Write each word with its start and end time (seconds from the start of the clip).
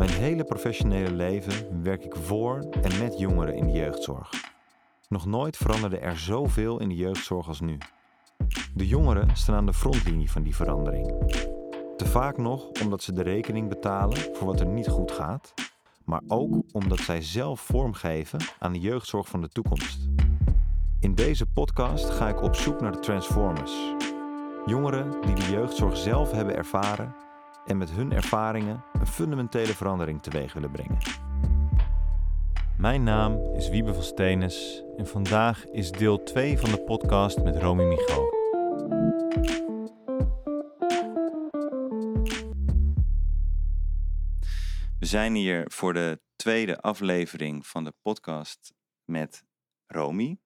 Mijn 0.00 0.12
hele 0.12 0.44
professionele 0.44 1.10
leven 1.10 1.82
werk 1.82 2.04
ik 2.04 2.16
voor 2.16 2.58
en 2.82 2.98
met 2.98 3.18
jongeren 3.18 3.54
in 3.54 3.66
de 3.66 3.72
jeugdzorg. 3.72 4.30
Nog 5.08 5.26
nooit 5.26 5.56
veranderde 5.56 5.98
er 5.98 6.18
zoveel 6.18 6.80
in 6.80 6.88
de 6.88 6.94
jeugdzorg 6.94 7.48
als 7.48 7.60
nu. 7.60 7.78
De 8.74 8.86
jongeren 8.86 9.36
staan 9.36 9.56
aan 9.56 9.66
de 9.66 9.72
frontlinie 9.72 10.30
van 10.30 10.42
die 10.42 10.54
verandering. 10.54 11.32
Te 11.96 12.06
vaak 12.06 12.36
nog 12.36 12.70
omdat 12.82 13.02
ze 13.02 13.12
de 13.12 13.22
rekening 13.22 13.68
betalen 13.68 14.18
voor 14.18 14.46
wat 14.46 14.60
er 14.60 14.66
niet 14.66 14.88
goed 14.88 15.10
gaat, 15.10 15.54
maar 16.04 16.22
ook 16.26 16.64
omdat 16.72 16.98
zij 16.98 17.22
zelf 17.22 17.60
vormgeven 17.60 18.40
aan 18.58 18.72
de 18.72 18.80
jeugdzorg 18.80 19.28
van 19.28 19.40
de 19.40 19.48
toekomst. 19.48 20.08
In 21.00 21.14
deze 21.14 21.46
podcast 21.46 22.10
ga 22.10 22.28
ik 22.28 22.42
op 22.42 22.54
zoek 22.54 22.80
naar 22.80 22.92
de 22.92 22.98
Transformers. 22.98 23.94
Jongeren 24.66 25.20
die 25.20 25.34
de 25.34 25.50
jeugdzorg 25.50 25.96
zelf 25.96 26.30
hebben 26.30 26.56
ervaren 26.56 27.14
en 27.66 27.78
met 27.78 27.90
hun 27.90 28.12
ervaringen 28.12 28.84
een 29.00 29.06
fundamentele 29.06 29.74
verandering 29.74 30.22
teweeg 30.22 30.52
willen 30.52 30.70
brengen. 30.70 30.98
Mijn 32.78 33.02
naam 33.02 33.54
is 33.54 33.68
Wiebe 33.68 33.94
van 33.94 34.02
Stenis 34.02 34.84
en 34.96 35.06
vandaag 35.06 35.66
is 35.66 35.92
deel 35.92 36.22
2 36.22 36.58
van 36.58 36.70
de 36.70 36.80
podcast 36.80 37.42
met 37.42 37.56
Romy 37.56 37.84
Micho. 37.84 38.28
We 44.98 45.06
zijn 45.06 45.34
hier 45.34 45.70
voor 45.70 45.92
de 45.92 46.20
tweede 46.36 46.80
aflevering 46.80 47.66
van 47.66 47.84
de 47.84 47.92
podcast 48.02 48.74
met 49.04 49.44
Romy. 49.86 50.38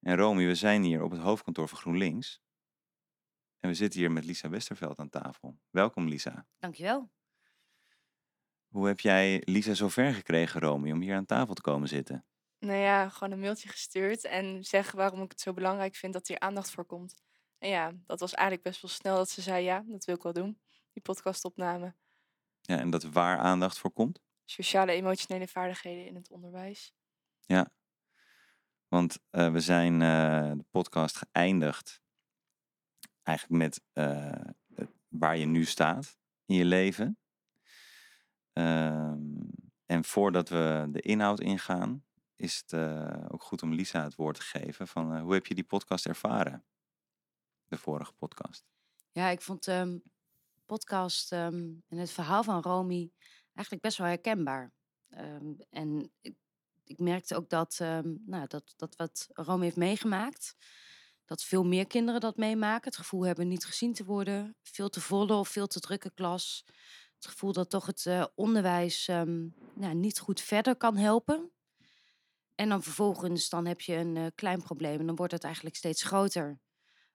En 0.00 0.16
Romy, 0.16 0.46
we 0.46 0.54
zijn 0.54 0.82
hier 0.82 1.02
op 1.02 1.10
het 1.10 1.20
hoofdkantoor 1.20 1.68
van 1.68 1.78
GroenLinks. 1.78 2.40
En 3.60 3.68
we 3.68 3.74
zitten 3.74 4.00
hier 4.00 4.12
met 4.12 4.24
Lisa 4.24 4.48
Westerveld 4.48 4.98
aan 4.98 5.08
tafel. 5.08 5.58
Welkom 5.70 6.08
Lisa. 6.08 6.46
Dankjewel. 6.58 7.10
Hoe 8.72 8.86
heb 8.86 9.00
jij 9.00 9.42
Lisa 9.44 9.74
zover 9.74 10.14
gekregen, 10.14 10.60
Romy, 10.60 10.92
om 10.92 11.00
hier 11.00 11.14
aan 11.14 11.26
tafel 11.26 11.54
te 11.54 11.60
komen 11.60 11.88
zitten? 11.88 12.24
Nou 12.58 12.78
ja, 12.78 13.08
gewoon 13.08 13.32
een 13.32 13.40
mailtje 13.40 13.68
gestuurd 13.68 14.24
en 14.24 14.64
zeggen 14.64 14.96
waarom 14.96 15.22
ik 15.22 15.30
het 15.30 15.40
zo 15.40 15.52
belangrijk 15.52 15.94
vind 15.94 16.12
dat 16.12 16.28
hier 16.28 16.38
aandacht 16.38 16.70
voor 16.70 16.84
komt. 16.84 17.22
En 17.58 17.68
ja, 17.68 17.92
dat 18.06 18.20
was 18.20 18.34
eigenlijk 18.34 18.68
best 18.68 18.82
wel 18.82 18.90
snel 18.90 19.16
dat 19.16 19.30
ze 19.30 19.40
zei 19.40 19.64
ja, 19.64 19.84
dat 19.86 20.04
wil 20.04 20.14
ik 20.14 20.22
wel 20.22 20.32
doen. 20.32 20.60
Die 20.92 21.02
podcastopname. 21.02 21.94
Ja, 22.60 22.78
en 22.78 22.90
dat 22.90 23.02
waar 23.02 23.38
aandacht 23.38 23.78
voor 23.78 23.92
komt? 23.92 24.20
Sociale 24.44 24.92
emotionele 24.92 25.48
vaardigheden 25.48 26.06
in 26.06 26.14
het 26.14 26.30
onderwijs. 26.30 26.94
Ja, 27.40 27.70
want 28.88 29.18
uh, 29.30 29.52
we 29.52 29.60
zijn 29.60 29.92
uh, 29.92 30.52
de 30.52 30.64
podcast 30.70 31.16
geëindigd 31.16 32.02
eigenlijk 33.22 33.62
met 33.62 33.82
uh, 33.94 34.86
waar 35.08 35.36
je 35.36 35.46
nu 35.46 35.64
staat 35.64 36.18
in 36.46 36.54
je 36.54 36.64
leven. 36.64 37.21
Um, 38.52 39.50
en 39.86 40.04
voordat 40.04 40.48
we 40.48 40.88
de 40.90 41.00
inhoud 41.00 41.40
ingaan, 41.40 42.04
is 42.36 42.56
het 42.56 42.72
uh, 42.72 43.24
ook 43.28 43.42
goed 43.42 43.62
om 43.62 43.72
Lisa 43.72 44.02
het 44.02 44.14
woord 44.14 44.36
te 44.36 44.42
geven. 44.42 44.88
Van, 44.88 45.16
uh, 45.16 45.22
hoe 45.22 45.32
heb 45.32 45.46
je 45.46 45.54
die 45.54 45.64
podcast 45.64 46.06
ervaren? 46.06 46.64
De 47.68 47.78
vorige 47.78 48.12
podcast. 48.12 48.64
Ja, 49.10 49.28
ik 49.28 49.40
vond 49.40 49.64
de 49.64 49.72
um, 49.72 50.02
podcast 50.66 51.32
um, 51.32 51.82
en 51.88 51.98
het 51.98 52.10
verhaal 52.10 52.42
van 52.42 52.62
Romy 52.62 53.12
eigenlijk 53.54 53.84
best 53.84 53.98
wel 53.98 54.06
herkenbaar. 54.06 54.72
en 55.70 56.12
ik, 56.20 56.36
ik, 56.84 56.98
merkte 56.98 57.36
ook 57.36 57.48
dat, 57.48 57.76
nou, 58.24 58.46
dat, 58.46 58.74
dat 58.76 58.96
wat 58.96 59.28
Romy 59.32 59.64
heeft 59.64 59.76
meegemaakt, 59.76 60.56
dat 61.24 61.44
veel 61.44 61.64
meer 61.64 61.86
kinderen 61.86 62.20
dat 62.20 62.36
meemaken. 62.36 62.84
Het 62.84 62.96
gevoel 62.96 63.26
hebben 63.26 63.48
niet 63.48 63.64
gezien 63.64 63.92
te 63.92 64.04
worden, 64.04 64.56
veel 64.62 64.88
te 64.88 65.00
volle 65.00 65.34
of 65.34 65.48
veel 65.48 65.66
te 65.66 65.80
drukke 65.80 66.10
klas. 66.14 66.64
Het 67.22 67.30
gevoel 67.30 67.52
dat 67.52 67.70
toch 67.70 67.86
het 67.86 68.04
uh, 68.04 68.24
onderwijs 68.34 69.08
um, 69.08 69.54
nou, 69.74 69.94
niet 69.94 70.18
goed 70.18 70.40
verder 70.40 70.76
kan 70.76 70.96
helpen. 70.96 71.50
En 72.54 72.68
dan 72.68 72.82
vervolgens 72.82 73.48
dan 73.48 73.66
heb 73.66 73.80
je 73.80 73.94
een 73.94 74.16
uh, 74.16 74.26
klein 74.34 74.62
probleem 74.62 75.00
en 75.00 75.06
dan 75.06 75.16
wordt 75.16 75.32
het 75.32 75.44
eigenlijk 75.44 75.76
steeds 75.76 76.02
groter. 76.02 76.60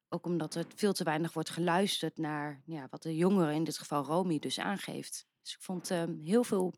Ook 0.10 0.26
omdat 0.26 0.56
er 0.56 0.66
veel 0.76 0.94
te 0.94 1.04
weinig 1.04 1.34
wordt 1.34 1.50
geluisterd 1.50 2.18
naar 2.18 2.62
ja, 2.66 2.88
wat 2.90 3.02
de 3.02 3.16
jongeren, 3.16 3.54
in 3.54 3.64
dit 3.64 3.78
geval 3.78 4.04
Romy, 4.04 4.40
dus 4.40 4.60
aangeeft. 4.60 5.28
Dus 5.42 5.54
ik 5.54 5.62
vond 5.62 5.90
um, 5.90 6.20
heel 6.24 6.44
veel 6.44 6.74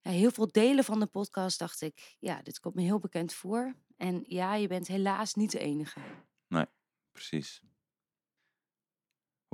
ja, 0.00 0.10
heel 0.10 0.30
veel 0.30 0.48
delen 0.50 0.84
van 0.84 1.00
de 1.00 1.06
podcast 1.06 1.58
dacht 1.58 1.80
ik, 1.80 2.16
ja, 2.18 2.42
dit 2.42 2.60
komt 2.60 2.74
me 2.74 2.82
heel 2.82 2.98
bekend 2.98 3.32
voor. 3.32 3.74
En 3.96 4.24
ja, 4.26 4.54
je 4.54 4.66
bent 4.66 4.86
helaas 4.86 5.34
niet 5.34 5.50
de 5.50 5.58
enige. 5.58 6.00
Nee, 6.48 6.66
precies. 7.12 7.62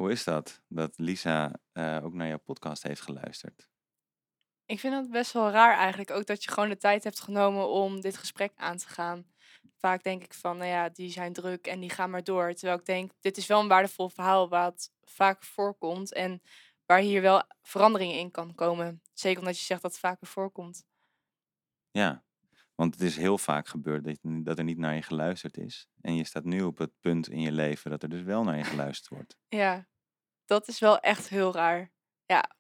Hoe 0.03 0.11
is 0.11 0.25
dat, 0.25 0.63
dat 0.69 0.99
Lisa 0.99 1.61
uh, 1.73 2.01
ook 2.05 2.13
naar 2.13 2.27
jouw 2.27 2.39
podcast 2.39 2.83
heeft 2.83 3.01
geluisterd? 3.01 3.69
Ik 4.67 4.81
vind 4.81 4.95
het 4.95 5.11
best 5.11 5.33
wel 5.33 5.51
raar 5.51 5.77
eigenlijk, 5.77 6.11
ook 6.11 6.27
dat 6.27 6.45
je 6.45 6.51
gewoon 6.51 6.69
de 6.69 6.77
tijd 6.77 7.05
hebt 7.05 7.21
genomen 7.21 7.69
om 7.69 8.01
dit 8.01 8.17
gesprek 8.17 8.53
aan 8.57 8.77
te 8.77 8.89
gaan. 8.89 9.27
Vaak 9.77 10.03
denk 10.03 10.23
ik 10.23 10.35
van, 10.35 10.57
nou 10.57 10.69
ja, 10.69 10.89
die 10.89 11.11
zijn 11.11 11.33
druk 11.33 11.67
en 11.67 11.81
die 11.81 11.91
gaan 11.91 12.11
maar 12.11 12.25
door. 12.25 12.55
Terwijl 12.55 12.79
ik 12.79 12.85
denk, 12.85 13.13
dit 13.21 13.37
is 13.37 13.47
wel 13.47 13.61
een 13.61 13.69
waardevol 13.69 14.09
verhaal 14.09 14.49
wat 14.49 14.91
vaak 15.03 15.43
voorkomt. 15.43 16.13
En 16.13 16.43
waar 16.87 17.01
hier 17.01 17.23
wel 17.23 17.43
veranderingen 17.63 18.19
in 18.19 18.31
kan 18.31 18.55
komen. 18.55 19.03
Zeker 19.13 19.39
omdat 19.39 19.59
je 19.59 19.65
zegt 19.65 19.83
dat 19.83 19.91
het 19.91 20.01
vaker 20.01 20.27
voorkomt. 20.27 20.85
Ja, 21.91 22.25
want 22.75 22.95
het 22.95 23.03
is 23.03 23.17
heel 23.17 23.39
vaak 23.39 23.69
gebeurd 23.69 24.19
dat, 24.23 24.59
er 24.59 24.65
niet 24.65 24.79
naar 24.79 24.95
je 24.95 25.03
geluisterd 25.03 25.57
is. 25.57 25.89
En 26.01 26.17
je 26.17 26.25
staat 26.25 26.45
nu 26.45 26.63
op 26.63 26.79
het 26.79 27.01
punt 27.01 27.29
in 27.29 27.41
je 27.41 27.53
leven 27.53 27.91
dat 27.91 28.03
er 28.03 28.09
dus 28.09 28.23
wel 28.23 28.45
naar 28.45 28.57
je 28.57 28.65
geluisterd 28.65 29.09
wordt. 29.09 29.37
Ja, 29.49 29.91
dat 30.53 30.69
is 30.69 30.79
wel 30.79 30.99
echt 30.99 31.29
heel 31.29 31.53
raar. 31.53 31.93
Ja. 32.27 32.57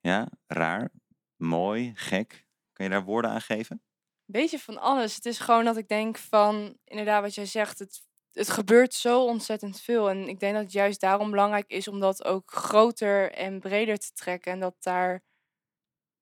Ja, 0.00 0.28
raar, 0.46 0.90
mooi, 1.36 1.92
gek. 1.94 2.46
Kan 2.72 2.84
je 2.86 2.92
daar 2.92 3.04
woorden 3.04 3.30
aan 3.30 3.40
geven? 3.40 3.82
Beetje 4.24 4.58
van 4.58 4.78
alles. 4.78 5.14
Het 5.14 5.26
is 5.26 5.38
gewoon 5.38 5.64
dat 5.64 5.76
ik 5.76 5.88
denk 5.88 6.18
van, 6.18 6.78
inderdaad 6.84 7.22
wat 7.22 7.34
jij 7.34 7.46
zegt, 7.46 7.78
het 7.78 8.06
het 8.32 8.50
gebeurt 8.50 8.94
zo 8.94 9.24
ontzettend 9.24 9.80
veel. 9.80 10.10
En 10.10 10.28
ik 10.28 10.40
denk 10.40 10.54
dat 10.54 10.62
het 10.62 10.72
juist 10.72 11.00
daarom 11.00 11.30
belangrijk 11.30 11.70
is 11.70 11.88
om 11.88 12.00
dat 12.00 12.24
ook 12.24 12.52
groter 12.52 13.32
en 13.32 13.60
breder 13.60 13.98
te 13.98 14.12
trekken. 14.12 14.52
En 14.52 14.60
dat 14.60 14.76
daar, 14.80 15.22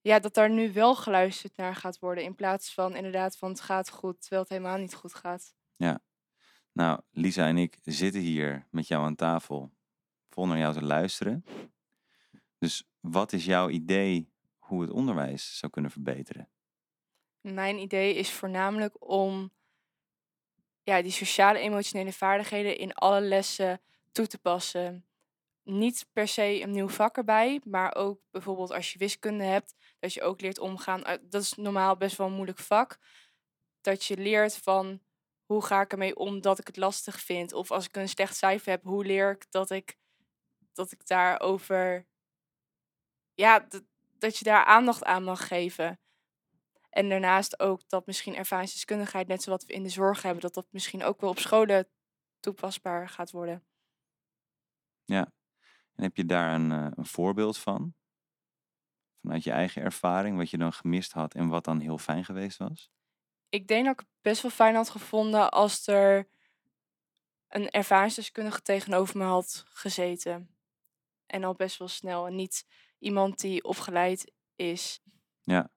ja, 0.00 0.18
dat 0.18 0.34
daar 0.34 0.50
nu 0.50 0.72
wel 0.72 0.94
geluisterd 0.94 1.56
naar 1.56 1.74
gaat 1.74 1.98
worden. 1.98 2.24
In 2.24 2.34
plaats 2.34 2.74
van 2.74 2.96
inderdaad 2.96 3.36
van 3.36 3.48
het 3.48 3.60
gaat 3.60 3.90
goed, 3.90 4.20
terwijl 4.20 4.42
het 4.42 4.50
helemaal 4.50 4.78
niet 4.78 4.94
goed 4.94 5.14
gaat. 5.14 5.54
Ja. 5.76 6.00
Nou, 6.72 7.00
Lisa 7.10 7.46
en 7.46 7.56
ik 7.56 7.78
zitten 7.82 8.20
hier 8.20 8.66
met 8.70 8.88
jou 8.88 9.04
aan 9.04 9.14
tafel 9.14 9.75
vol 10.36 10.46
naar 10.46 10.58
jou 10.58 10.72
te 10.74 10.84
luisteren. 10.84 11.44
Dus 12.58 12.84
wat 13.00 13.32
is 13.32 13.44
jouw 13.44 13.68
idee 13.68 14.32
hoe 14.58 14.82
het 14.82 14.90
onderwijs 14.90 15.58
zou 15.58 15.72
kunnen 15.72 15.90
verbeteren? 15.90 16.48
Mijn 17.40 17.78
idee 17.78 18.14
is 18.14 18.30
voornamelijk 18.30 19.08
om 19.08 19.52
ja, 20.82 21.02
die 21.02 21.10
sociale 21.10 21.58
emotionele 21.58 22.12
vaardigheden 22.12 22.78
in 22.78 22.94
alle 22.94 23.20
lessen 23.20 23.80
toe 24.12 24.26
te 24.26 24.38
passen. 24.38 25.06
Niet 25.62 26.06
per 26.12 26.28
se 26.28 26.60
een 26.62 26.70
nieuw 26.70 26.88
vak 26.88 27.16
erbij, 27.16 27.60
maar 27.64 27.94
ook 27.94 28.20
bijvoorbeeld 28.30 28.72
als 28.72 28.92
je 28.92 28.98
wiskunde 28.98 29.44
hebt, 29.44 29.74
dat 29.98 30.14
je 30.14 30.22
ook 30.22 30.40
leert 30.40 30.58
omgaan. 30.58 31.02
Dat 31.02 31.42
is 31.42 31.54
normaal 31.54 31.96
best 31.96 32.16
wel 32.16 32.26
een 32.26 32.32
moeilijk 32.32 32.58
vak. 32.58 32.98
Dat 33.80 34.04
je 34.04 34.16
leert 34.16 34.56
van 34.56 35.00
hoe 35.44 35.62
ga 35.64 35.80
ik 35.80 35.92
ermee 35.92 36.16
om 36.16 36.40
dat 36.40 36.58
ik 36.58 36.66
het 36.66 36.76
lastig 36.76 37.20
vind. 37.20 37.52
Of 37.52 37.70
als 37.70 37.86
ik 37.86 37.96
een 37.96 38.08
slecht 38.08 38.36
cijfer 38.36 38.70
heb, 38.70 38.82
hoe 38.82 39.04
leer 39.04 39.30
ik 39.30 39.46
dat 39.50 39.70
ik, 39.70 39.96
dat 40.76 40.92
ik 40.92 41.06
daarover. 41.06 42.06
Ja, 43.34 43.66
dat, 44.18 44.38
je 44.38 44.44
daar 44.44 44.64
aandacht 44.64 45.04
aan 45.04 45.24
mag 45.24 45.46
geven. 45.46 46.00
En 46.90 47.08
daarnaast 47.08 47.60
ook 47.60 47.88
dat 47.88 48.06
misschien 48.06 48.36
ervaringsdeskundigheid, 48.36 49.26
net 49.26 49.42
zoals 49.42 49.64
we 49.64 49.72
in 49.72 49.82
de 49.82 49.88
zorg 49.88 50.22
hebben, 50.22 50.42
dat 50.42 50.54
dat 50.54 50.66
misschien 50.70 51.04
ook 51.04 51.20
wel 51.20 51.30
op 51.30 51.38
scholen 51.38 51.88
toepasbaar 52.40 53.08
gaat 53.08 53.30
worden. 53.30 53.64
Ja, 55.04 55.32
en 55.94 56.02
heb 56.02 56.16
je 56.16 56.24
daar 56.24 56.54
een, 56.54 56.70
uh, 56.70 56.86
een 56.94 57.06
voorbeeld 57.06 57.58
van? 57.58 57.94
Vanuit 59.20 59.44
je 59.44 59.50
eigen 59.50 59.82
ervaring, 59.82 60.36
wat 60.36 60.50
je 60.50 60.58
dan 60.58 60.72
gemist 60.72 61.12
had 61.12 61.34
en 61.34 61.48
wat 61.48 61.64
dan 61.64 61.80
heel 61.80 61.98
fijn 61.98 62.24
geweest 62.24 62.58
was? 62.58 62.90
Ik 63.48 63.66
denk 63.66 63.84
dat 63.84 63.92
ik 63.92 64.00
het 64.00 64.08
best 64.20 64.42
wel 64.42 64.50
fijn 64.50 64.74
had 64.74 64.90
gevonden 64.90 65.50
als 65.50 65.86
er 65.86 66.28
een 67.48 67.70
ervaringsdeskundige 67.70 68.62
tegenover 68.62 69.18
me 69.18 69.24
had 69.24 69.64
gezeten. 69.68 70.55
En 71.26 71.44
al 71.44 71.54
best 71.54 71.78
wel 71.78 71.88
snel. 71.88 72.26
En 72.26 72.34
niet 72.34 72.66
iemand 72.98 73.40
die 73.40 73.64
opgeleid 73.64 74.32
is. 74.56 75.00
Ja. 75.42 75.70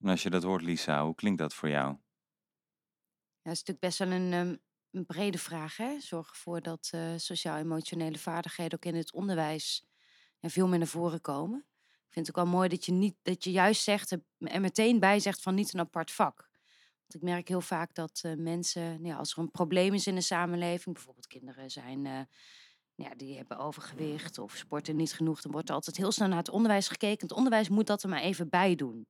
En 0.00 0.08
als 0.08 0.22
je 0.22 0.30
dat 0.30 0.42
hoort, 0.42 0.62
Lisa, 0.62 1.04
hoe 1.04 1.14
klinkt 1.14 1.38
dat 1.38 1.54
voor 1.54 1.68
jou? 1.68 1.88
Ja, 1.88 1.96
dat 3.42 3.52
is 3.52 3.58
natuurlijk 3.58 3.80
best 3.80 3.98
wel 3.98 4.10
een, 4.10 4.32
ehm, 4.32 4.56
een 4.90 5.06
brede 5.06 5.38
vraag. 5.38 5.76
Hè? 5.76 6.00
Zorg 6.00 6.28
ervoor 6.28 6.60
dat 6.62 6.90
uh, 6.94 7.12
sociaal-emotionele 7.16 8.18
vaardigheden 8.18 8.78
ook 8.78 8.84
in 8.84 8.94
het 8.94 9.12
onderwijs 9.12 9.86
ja, 10.38 10.48
veel 10.48 10.68
meer 10.68 10.78
naar 10.78 10.86
voren 10.86 11.20
komen. 11.20 11.66
Ik 11.78 12.16
vind 12.16 12.26
het 12.26 12.36
ook 12.36 12.44
wel 12.44 12.54
mooi 12.54 12.68
dat 12.68 12.84
je, 12.84 12.92
niet, 12.92 13.16
dat 13.22 13.44
je 13.44 13.50
juist 13.50 13.82
zegt 13.82 14.16
en 14.38 14.60
meteen 14.60 15.00
bij 15.00 15.20
zegt 15.20 15.42
van 15.42 15.54
niet 15.54 15.74
een 15.74 15.80
apart 15.80 16.10
vak. 16.10 16.50
Want 17.00 17.14
ik 17.14 17.22
merk 17.22 17.48
heel 17.48 17.60
vaak 17.60 17.94
dat 17.94 18.22
uh, 18.26 18.36
mensen, 18.36 19.04
ja, 19.04 19.16
als 19.16 19.32
er 19.32 19.38
een 19.38 19.50
probleem 19.50 19.94
is 19.94 20.06
in 20.06 20.14
de 20.14 20.20
samenleving, 20.20 20.94
bijvoorbeeld 20.94 21.26
kinderen 21.26 21.70
zijn 21.70 22.04
uh, 22.04 22.20
ja, 23.00 23.14
die 23.16 23.36
hebben 23.36 23.58
overgewicht 23.58 24.38
of 24.38 24.56
sporten 24.56 24.96
niet 24.96 25.12
genoeg, 25.12 25.40
dan 25.40 25.52
wordt 25.52 25.68
er 25.68 25.74
altijd 25.74 25.96
heel 25.96 26.12
snel 26.12 26.28
naar 26.28 26.38
het 26.38 26.48
onderwijs 26.50 26.88
gekeken. 26.88 27.28
Het 27.28 27.36
onderwijs 27.36 27.68
moet 27.68 27.86
dat 27.86 28.02
er 28.02 28.08
maar 28.08 28.20
even 28.22 28.48
bij 28.48 28.74
doen. 28.74 29.06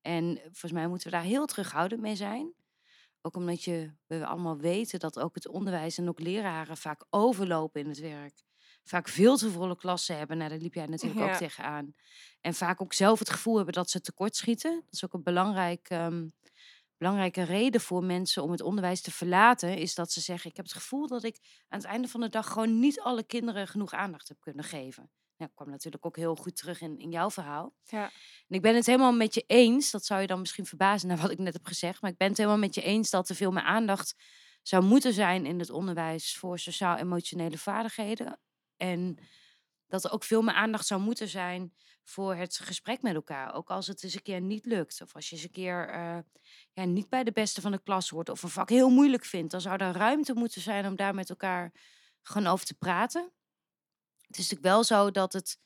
En 0.00 0.38
volgens 0.42 0.72
mij 0.72 0.88
moeten 0.88 1.10
we 1.10 1.16
daar 1.16 1.24
heel 1.24 1.46
terughoudend 1.46 2.00
mee 2.00 2.16
zijn. 2.16 2.54
Ook 3.20 3.36
omdat 3.36 3.62
je, 3.64 3.92
we 4.06 4.26
allemaal 4.26 4.58
weten 4.58 4.98
dat 4.98 5.18
ook 5.18 5.34
het 5.34 5.48
onderwijs 5.48 5.98
en 5.98 6.08
ook 6.08 6.20
leraren 6.20 6.76
vaak 6.76 7.04
overlopen 7.10 7.80
in 7.80 7.88
het 7.88 7.98
werk. 8.00 8.42
Vaak 8.84 9.08
veel 9.08 9.36
te 9.36 9.50
volle 9.50 9.76
klassen 9.76 10.16
hebben. 10.16 10.36
Nou, 10.36 10.50
daar 10.50 10.58
liep 10.58 10.74
jij 10.74 10.86
natuurlijk 10.86 11.20
ook 11.20 11.28
Ja. 11.28 11.36
tegenaan. 11.36 11.94
En 12.40 12.54
vaak 12.54 12.80
ook 12.80 12.92
zelf 12.92 13.18
het 13.18 13.30
gevoel 13.30 13.56
hebben 13.56 13.74
dat 13.74 13.90
ze 13.90 14.00
tekortschieten. 14.00 14.74
Dat 14.84 14.92
is 14.92 15.04
ook 15.04 15.12
een 15.12 15.22
belangrijk, 15.22 15.88
ehm, 15.88 16.26
belangrijke 17.02 17.42
reden 17.42 17.80
voor 17.80 18.04
mensen 18.04 18.42
om 18.42 18.50
het 18.50 18.60
onderwijs 18.60 19.00
te 19.00 19.10
verlaten. 19.10 19.76
Is 19.76 19.94
dat 19.94 20.12
ze 20.12 20.20
zeggen, 20.20 20.50
ik 20.50 20.56
heb 20.56 20.64
het 20.64 20.74
gevoel 20.74 21.06
dat 21.06 21.24
ik 21.24 21.38
aan 21.68 21.78
het 21.78 21.88
einde 21.88 22.08
van 22.08 22.20
de 22.20 22.28
dag 22.28 22.46
gewoon 22.46 22.78
niet 22.78 23.00
alle 23.00 23.22
kinderen 23.22 23.68
genoeg 23.68 23.92
aandacht 23.92 24.28
heb 24.28 24.40
kunnen 24.40 24.64
geven. 24.64 25.10
Nou, 25.36 25.50
kwam 25.54 25.70
natuurlijk 25.70 26.06
ook 26.06 26.16
heel 26.16 26.36
goed 26.36 26.56
terug 26.56 26.80
in, 26.80 26.98
in 26.98 27.10
jouw 27.10 27.30
verhaal. 27.30 27.74
Ja. 27.84 28.04
En 28.48 28.56
ik 28.56 28.62
ben 28.62 28.74
het 28.74 28.86
helemaal 28.86 29.12
met 29.12 29.34
je 29.34 29.44
eens. 29.46 29.90
Dat 29.90 30.04
zou 30.04 30.20
je 30.20 30.26
dan 30.26 30.40
misschien 30.40 30.66
verbazen 30.66 31.08
naar 31.08 31.16
wat 31.16 31.30
ik 31.30 31.38
net 31.38 31.52
heb 31.52 31.66
gezegd. 31.66 32.00
Maar 32.00 32.10
ik 32.10 32.16
ben 32.16 32.28
het 32.28 32.36
helemaal 32.36 32.58
met 32.58 32.74
je 32.74 32.82
eens 32.82 33.10
dat 33.10 33.28
er 33.28 33.34
veel 33.34 33.50
meer 33.50 33.62
aandacht 33.62 34.14
zou 34.62 34.84
moeten 34.84 35.12
zijn 35.12 35.46
in 35.46 35.58
het 35.58 35.70
onderwijs 35.70 36.36
voor 36.36 36.58
sociaal-emotionele 36.58 37.58
vaardigheden. 37.58 38.40
En 38.76 39.18
dat 39.86 40.04
er 40.04 40.12
ook 40.12 40.24
veel 40.24 40.42
meer 40.42 40.54
aandacht 40.54 40.86
zou 40.86 41.00
moeten 41.00 41.28
zijn 41.28 41.72
voor 42.04 42.34
het 42.34 42.58
gesprek 42.58 43.02
met 43.02 43.14
elkaar. 43.14 43.54
Ook 43.54 43.70
als 43.70 43.86
het 43.86 44.02
eens 44.02 44.14
een 44.14 44.22
keer 44.22 44.40
niet 44.40 44.66
lukt. 44.66 45.00
Of 45.00 45.14
als 45.14 45.28
je 45.28 45.34
eens 45.36 45.44
een 45.44 45.50
keer 45.50 45.88
eh, 45.88 46.18
ja, 46.72 46.84
niet 46.84 47.08
bij 47.08 47.24
de 47.24 47.32
beste 47.32 47.60
van 47.60 47.72
de 47.72 47.82
klas 47.82 48.08
hoort. 48.08 48.28
Of 48.28 48.42
een 48.42 48.48
vak 48.48 48.68
heel 48.68 48.90
moeilijk 48.90 49.24
vindt. 49.24 49.50
Dan 49.50 49.60
zou 49.60 49.78
er 49.78 49.92
ruimte 49.92 50.34
moeten 50.34 50.60
zijn 50.60 50.86
om 50.86 50.96
daar 50.96 51.14
met 51.14 51.30
elkaar 51.30 51.72
gewoon 52.22 52.52
over 52.52 52.66
te 52.66 52.74
praten. 52.74 53.32
Het 54.26 54.38
is 54.38 54.50
natuurlijk 54.50 54.74
wel 54.74 54.84
zo 54.84 55.10
dat, 55.10 55.32
het, 55.32 55.60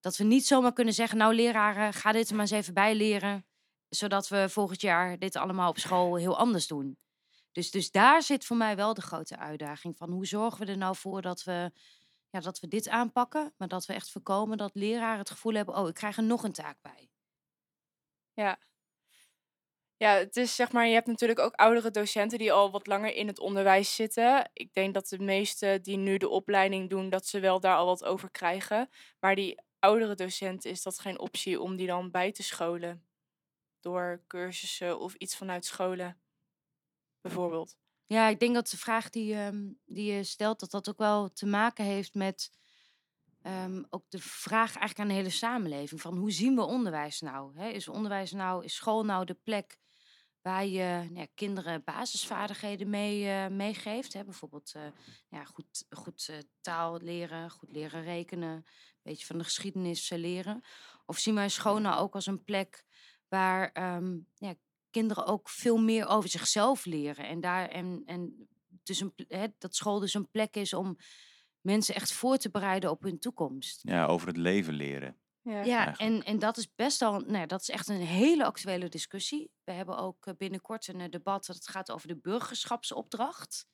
dat 0.00 0.16
we 0.16 0.24
niet 0.24 0.46
zomaar 0.46 0.72
kunnen 0.72 0.94
zeggen... 0.94 1.18
nou 1.18 1.34
leraren, 1.34 1.92
ga 1.92 2.12
dit 2.12 2.28
er 2.28 2.34
maar 2.34 2.44
eens 2.44 2.54
even 2.60 2.74
bij 2.74 2.94
leren... 2.94 3.46
zodat 3.88 4.28
we 4.28 4.48
volgend 4.48 4.80
jaar 4.80 5.18
dit 5.18 5.36
allemaal 5.36 5.70
op 5.70 5.78
school 5.78 6.16
heel 6.16 6.38
anders 6.38 6.66
doen. 6.66 6.98
Dus, 7.52 7.70
dus 7.70 7.90
daar 7.90 8.22
zit 8.22 8.44
voor 8.44 8.56
mij 8.56 8.76
wel 8.76 8.94
de 8.94 9.00
grote 9.00 9.36
uitdaging 9.36 9.96
van... 9.96 10.10
hoe 10.10 10.26
zorgen 10.26 10.66
we 10.66 10.72
er 10.72 10.78
nou 10.78 10.96
voor 10.96 11.22
dat 11.22 11.42
we, 11.42 11.72
ja, 12.30 12.40
dat 12.40 12.60
we 12.60 12.68
dit 12.68 12.88
aanpakken... 12.88 13.54
maar 13.56 13.68
dat 13.68 13.86
we 13.86 13.92
echt 13.92 14.10
voorkomen 14.10 14.56
dat 14.56 14.74
leraren 14.74 15.18
het 15.18 15.30
gevoel 15.30 15.54
hebben... 15.54 15.76
oh, 15.76 15.88
ik 15.88 15.94
krijg 15.94 16.16
er 16.16 16.22
nog 16.22 16.42
een 16.42 16.52
taak 16.52 16.76
bij. 16.82 17.10
Ja. 18.32 18.58
Ja, 19.96 20.14
het 20.14 20.36
is 20.36 20.54
zeg 20.54 20.72
maar, 20.72 20.86
je 20.86 20.94
hebt 20.94 21.06
natuurlijk 21.06 21.38
ook 21.38 21.54
oudere 21.54 21.90
docenten 21.90 22.38
die 22.38 22.52
al 22.52 22.70
wat 22.70 22.86
langer 22.86 23.14
in 23.14 23.26
het 23.26 23.38
onderwijs 23.38 23.94
zitten. 23.94 24.50
Ik 24.52 24.74
denk 24.74 24.94
dat 24.94 25.08
de 25.08 25.18
meesten 25.18 25.82
die 25.82 25.96
nu 25.96 26.16
de 26.16 26.28
opleiding 26.28 26.90
doen, 26.90 27.10
dat 27.10 27.26
ze 27.26 27.40
wel 27.40 27.60
daar 27.60 27.76
al 27.76 27.86
wat 27.86 28.04
over 28.04 28.30
krijgen. 28.30 28.90
Maar 29.18 29.34
die 29.34 29.60
oudere 29.78 30.14
docenten 30.14 30.70
is 30.70 30.82
dat 30.82 30.98
geen 30.98 31.18
optie 31.18 31.60
om 31.60 31.76
die 31.76 31.86
dan 31.86 32.10
bij 32.10 32.32
te 32.32 32.42
scholen. 32.42 33.06
Door 33.80 34.24
cursussen 34.26 34.98
of 34.98 35.14
iets 35.14 35.36
vanuit 35.36 35.64
scholen, 35.64 36.20
bijvoorbeeld. 37.20 37.76
Ja, 38.12 38.28
ik 38.28 38.40
denk 38.40 38.54
dat 38.54 38.68
de 38.68 38.76
vraag 38.76 39.10
die, 39.10 39.34
ehm, 39.34 39.68
die 39.86 40.12
je 40.12 40.24
stelt, 40.24 40.60
dat 40.60 40.70
dat 40.70 40.88
ook 40.88 40.98
wel 40.98 41.32
te 41.32 41.46
maken 41.46 41.84
heeft 41.84 42.14
met 42.14 42.50
ehm, 43.42 43.82
ook 43.90 44.04
de 44.08 44.18
vraag 44.18 44.76
eigenlijk 44.76 44.98
aan 44.98 45.08
de 45.08 45.14
hele 45.14 45.30
samenleving. 45.30 46.00
Van 46.00 46.16
hoe 46.16 46.30
zien 46.30 46.54
we 46.54 46.62
onderwijs 46.62 47.20
nou? 47.20 47.58
Hè? 47.58 47.68
Is 47.68 47.88
onderwijs 47.88 48.32
nou, 48.32 48.64
is 48.64 48.74
school 48.74 49.04
nou 49.04 49.24
de 49.24 49.34
plek 49.34 49.76
waar 50.42 50.66
je 50.66 50.82
nou 50.82 51.14
ja, 51.14 51.26
kinderen 51.34 51.84
basisvaardigheden 51.84 52.90
mee, 52.90 53.28
eh, 53.28 53.46
meegeeft? 53.48 54.12
Hè? 54.12 54.24
Bijvoorbeeld 54.24 54.72
eh, 54.74 54.82
ja, 55.28 55.44
goed, 55.44 55.86
goed 55.90 56.28
eh, 56.30 56.38
taal 56.60 56.98
leren, 56.98 57.50
goed 57.50 57.72
leren 57.72 58.02
rekenen, 58.02 58.50
een 58.50 58.64
beetje 59.02 59.26
van 59.26 59.38
de 59.38 59.44
geschiedenis 59.44 60.08
leren. 60.08 60.64
Of 61.06 61.18
zien 61.18 61.34
wij 61.34 61.48
school 61.48 61.78
nou 61.78 62.00
ook 62.00 62.14
als 62.14 62.26
een 62.26 62.44
plek 62.44 62.84
waar 63.28 63.72
ehm, 63.72 64.18
ja, 64.34 64.54
kinderen 64.90 65.26
ook 65.26 65.48
veel 65.48 65.76
meer 65.76 66.06
over 66.06 66.28
zichzelf 66.28 66.84
leren. 66.84 67.26
En, 67.26 67.40
daar, 67.40 67.68
en, 67.68 68.02
en 68.06 68.48
dus 68.82 69.00
een, 69.00 69.12
hè, 69.28 69.46
dat 69.58 69.74
school 69.74 70.00
dus 70.00 70.14
een 70.14 70.30
plek 70.30 70.56
is 70.56 70.72
om 70.72 70.96
mensen 71.60 71.94
echt 71.94 72.12
voor 72.12 72.36
te 72.36 72.50
bereiden 72.50 72.90
op 72.90 73.02
hun 73.02 73.18
toekomst. 73.18 73.80
Ja, 73.82 74.06
over 74.06 74.28
het 74.28 74.36
leven 74.36 74.74
leren. 74.74 75.16
Ja. 75.42 75.64
Ja, 75.64 75.96
en, 75.96 76.24
en 76.24 76.38
dat 76.38 76.56
is 76.56 76.74
best 76.74 77.00
wel, 77.00 77.20
nou, 77.20 77.38
ja, 77.38 77.46
dat 77.46 77.60
is 77.60 77.68
echt 77.68 77.88
een 77.88 78.00
hele 78.00 78.44
actuele 78.44 78.88
discussie. 78.88 79.50
We 79.64 79.72
hebben 79.72 79.98
ook 79.98 80.26
eh, 80.26 80.34
binnenkort 80.36 80.88
een 80.88 81.00
eh, 81.00 81.08
debat 81.08 81.46
dat 81.46 81.56
het 81.56 81.68
gaat 81.68 81.90
over 81.90 82.08
de 82.08 82.16
burgerschapsopdracht. 82.16 83.66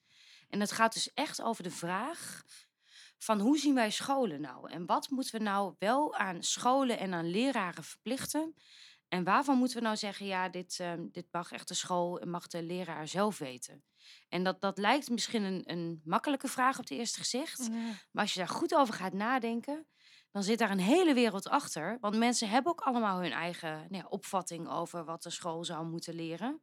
En 0.48 0.58
dat 0.58 0.72
gaat 0.72 0.92
dus 0.92 1.12
echt 1.12 1.42
over 1.42 1.62
de 1.62 1.70
vraag 1.70 2.42
van 3.18 3.40
hoe 3.40 3.58
zien 3.58 3.74
wij 3.74 3.90
scholen 3.90 4.40
nou? 4.40 4.70
En 4.70 4.86
wat 4.86 5.10
moeten 5.10 5.38
we 5.38 5.44
nou 5.44 5.74
wel 5.78 6.14
aan 6.14 6.42
scholen 6.42 6.98
en 6.98 7.14
aan 7.14 7.30
leraren 7.30 7.84
verplichten? 7.84 8.54
En 9.08 9.24
waarvan 9.24 9.58
moeten 9.58 9.76
we 9.76 9.82
nou 9.82 9.96
zeggen, 9.96 10.26
ja, 10.26 10.48
dit, 10.48 10.80
ehm, 10.80 11.06
dit 11.12 11.26
mag 11.30 11.52
echt 11.52 11.68
de 11.68 11.74
school 11.74 12.20
en 12.20 12.30
mag 12.30 12.46
de 12.46 12.62
leraar 12.62 13.08
zelf 13.08 13.38
weten? 13.38 13.84
En 14.28 14.44
dat, 14.44 14.60
dat 14.60 14.78
lijkt 14.78 15.10
misschien 15.10 15.42
een, 15.42 15.62
een 15.64 16.00
makkelijke 16.04 16.48
vraag 16.48 16.78
op 16.78 16.88
het 16.88 16.98
eerste 16.98 17.18
gezicht. 17.18 17.68
Maar 18.10 18.22
als 18.22 18.32
je 18.32 18.38
daar 18.38 18.48
goed 18.48 18.74
over 18.74 18.94
gaat 18.94 19.12
nadenken, 19.12 19.86
dan 20.30 20.42
zit 20.42 20.58
daar 20.58 20.70
een 20.70 20.78
hele 20.78 21.14
wereld 21.14 21.48
achter. 21.48 21.98
Want 22.00 22.16
mensen 22.16 22.48
hebben 22.48 22.72
ook 22.72 22.80
allemaal 22.80 23.20
hun 23.20 23.32
eigen 23.32 23.70
nou 23.70 24.02
ja, 24.02 24.06
opvatting 24.08 24.68
over 24.68 25.04
wat 25.04 25.22
de 25.22 25.30
school 25.30 25.64
zou 25.64 25.86
moeten 25.86 26.14
leren. 26.14 26.62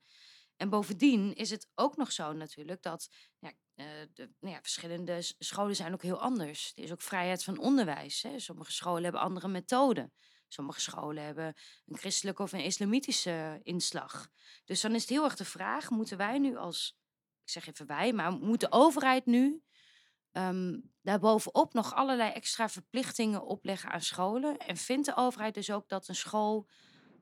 En 0.56 0.70
bovendien 0.70 1.34
is 1.36 1.50
het 1.50 1.68
ook 1.76 1.98
nog 1.98 2.12
zo 2.12 2.34
natuurlijk 2.34 2.82
dat 2.82 3.10
ja, 3.40 3.52
eh, 3.76 3.86
de 4.14 4.30
nou 4.40 4.54
ja, 4.54 4.62
verschillende 4.62 5.18
scholen 5.40 5.76
zijn 5.76 5.94
ook 5.94 6.02
heel 6.02 6.20
anders. 6.20 6.72
Er 6.76 6.84
is 6.84 6.92
ook 6.92 7.02
vrijheid 7.02 7.44
van 7.44 7.58
onderwijs. 7.58 8.22
Hè. 8.22 8.40
Sommige 8.40 8.72
scholen 8.72 9.04
hebben 9.04 9.22
andere 9.22 9.48
methoden. 9.48 10.14
Sommige 10.54 10.80
scholen 10.80 11.24
hebben 11.24 11.54
een 11.86 11.98
christelijke 11.98 12.42
of 12.42 12.52
een 12.52 12.64
islamitische 12.64 13.60
inslag. 13.64 14.28
Dus 14.66 14.82
dan 14.82 14.96
is 14.96 15.02
het 15.02 15.10
heel 15.10 15.24
erg 15.24 15.36
de 15.36 15.46
vraag, 15.46 15.90
moeten 15.90 16.18
wij 16.18 16.40
nu 16.40 16.58
als, 16.58 16.98
ik 17.44 17.50
zeg 17.50 17.68
even 17.68 17.86
wij, 17.86 18.14
maar 18.14 18.32
moet 18.32 18.60
de 18.60 18.72
overheid 18.72 19.26
nu 19.26 19.64
ehm, 20.32 20.80
daarbovenop 21.02 21.74
nog 21.74 21.94
allerlei 21.94 22.32
extra 22.32 22.70
verplichtingen 22.70 23.46
opleggen 23.46 23.92
aan 23.92 24.02
scholen? 24.02 24.58
En 24.58 24.78
vindt 24.78 25.06
de 25.06 25.16
overheid 25.16 25.54
dus 25.54 25.72
ook 25.72 25.90
dat 25.90 26.08
een 26.08 26.16
school 26.16 26.70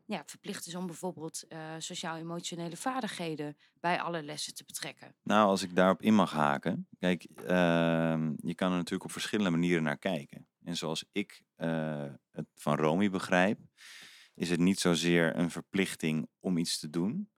ja, 0.05 0.23
verplicht 0.25 0.67
is 0.67 0.75
om 0.75 0.85
bijvoorbeeld 0.85 1.47
eh, 1.47 1.59
sociaal-emotionele 1.77 2.77
vaardigheden 2.77 3.57
bij 3.79 4.01
alle 4.01 4.23
lessen 4.23 4.53
te 4.53 4.63
betrekken? 4.63 5.15
Nou, 5.23 5.47
als 5.47 5.61
ik 5.61 5.75
daarop 5.75 6.01
in 6.01 6.15
mag 6.15 6.31
haken. 6.31 6.87
Kijk, 6.99 7.23
ehm, 7.23 8.33
je 8.37 8.55
kan 8.55 8.71
er 8.71 8.77
natuurlijk 8.77 9.03
op 9.03 9.11
verschillende 9.11 9.51
manieren 9.51 9.83
naar 9.83 9.97
kijken. 9.97 10.47
En 10.63 10.75
zoals 10.77 11.05
ik 11.11 11.43
eh, 11.55 12.13
het 12.31 12.47
van 12.55 12.75
Romy 12.75 13.09
begrijp, 13.09 13.59
is 14.33 14.49
het 14.49 14.59
niet 14.59 14.79
zozeer 14.79 15.35
een 15.37 15.51
verplichting 15.51 16.29
om 16.39 16.57
iets 16.57 16.79
te 16.79 16.89
doen, 16.89 17.31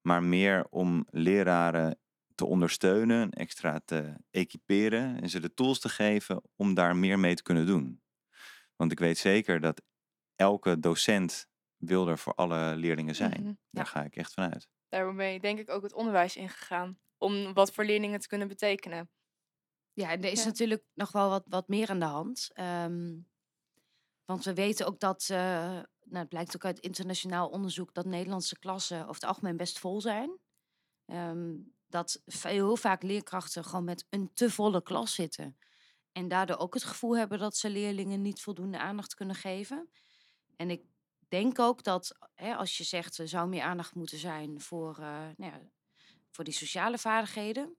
maar 0.00 0.22
meer 0.22 0.66
om 0.70 1.06
leraren 1.10 1.98
te 2.34 2.44
ondersteunen, 2.44 3.30
extra 3.30 3.80
te 3.84 4.14
equiperen 4.30 5.20
en 5.20 5.30
ze 5.30 5.40
de 5.40 5.54
tools 5.54 5.80
te 5.80 5.88
geven 5.88 6.42
om 6.56 6.74
daar 6.74 6.96
meer 6.96 7.18
mee 7.18 7.34
te 7.34 7.42
kunnen 7.42 7.66
doen. 7.66 8.02
Want 8.76 8.92
ik 8.92 8.98
weet 8.98 9.18
zeker 9.18 9.60
dat 9.60 9.82
elke 10.36 10.78
docent 10.78 11.46
wil 11.76 12.08
er 12.08 12.18
voor 12.18 12.34
alle 12.34 12.76
leerlingen 12.76 13.14
zijn. 13.14 13.42
Mhm, 13.42 13.52
Daar 13.70 13.86
ga 13.86 14.04
ik 14.04 14.16
echt 14.16 14.34
van 14.34 14.52
uit. 14.52 14.68
Daarmee 14.88 15.40
denk 15.40 15.58
ik 15.58 15.70
ook 15.70 15.82
het 15.82 15.92
onderwijs 15.92 16.36
ingegaan. 16.36 16.98
Om 17.18 17.52
wat 17.52 17.72
voor 17.72 17.84
leerlingen 17.84 18.20
te 18.20 18.28
kunnen 18.28 18.48
betekenen. 18.48 19.10
Ja, 19.92 20.10
en 20.10 20.22
er 20.22 20.30
is 20.30 20.40
Ja. 20.40 20.46
natuurlijk 20.46 20.84
nog 20.94 21.12
wel 21.12 21.28
wat, 21.28 21.44
wat 21.48 21.68
meer 21.68 21.90
aan 21.90 21.98
de 21.98 22.04
hand. 22.04 22.50
Ehm, 22.52 23.20
want 24.24 24.44
we 24.44 24.54
weten 24.54 24.86
ook 24.86 25.00
dat, 25.00 25.22
eh, 25.30 25.36
nou, 26.04 26.18
het 26.18 26.28
blijkt 26.28 26.54
ook 26.54 26.64
uit 26.64 26.78
internationaal 26.78 27.48
onderzoek, 27.48 27.94
dat 27.94 28.04
Nederlandse 28.06 28.58
klassen 28.58 29.00
over 29.00 29.14
het 29.14 29.24
algemeen 29.24 29.56
best 29.56 29.78
vol 29.78 30.00
zijn. 30.00 30.38
Ehm, 31.06 31.54
dat 31.86 32.22
heel 32.40 32.76
vaak 32.76 33.02
leerkrachten 33.02 33.64
gewoon 33.64 33.84
met 33.84 34.06
een 34.10 34.30
te 34.34 34.50
volle 34.50 34.82
klas 34.82 35.14
zitten. 35.14 35.56
En 36.12 36.28
daardoor 36.28 36.56
ook 36.56 36.74
het 36.74 36.84
gevoel 36.84 37.16
hebben 37.16 37.38
dat 37.38 37.56
ze 37.56 37.70
leerlingen 37.70 38.22
niet 38.22 38.40
voldoende 38.42 38.78
aandacht 38.78 39.14
kunnen 39.14 39.36
geven. 39.36 39.90
En 40.56 40.70
ik 40.70 40.82
denk 41.28 41.58
ook 41.58 41.82
dat 41.82 42.18
hè, 42.34 42.54
als 42.56 42.76
je 42.76 42.84
zegt 42.84 43.18
er 43.18 43.28
zou 43.28 43.48
meer 43.48 43.62
aandacht 43.62 43.94
moeten 43.94 44.18
zijn 44.18 44.60
voor, 44.60 44.98
eh, 44.98 45.28
nou 45.36 45.52
ja, 45.52 45.60
voor 46.30 46.44
die 46.44 46.54
sociale 46.54 46.98
vaardigheden, 46.98 47.76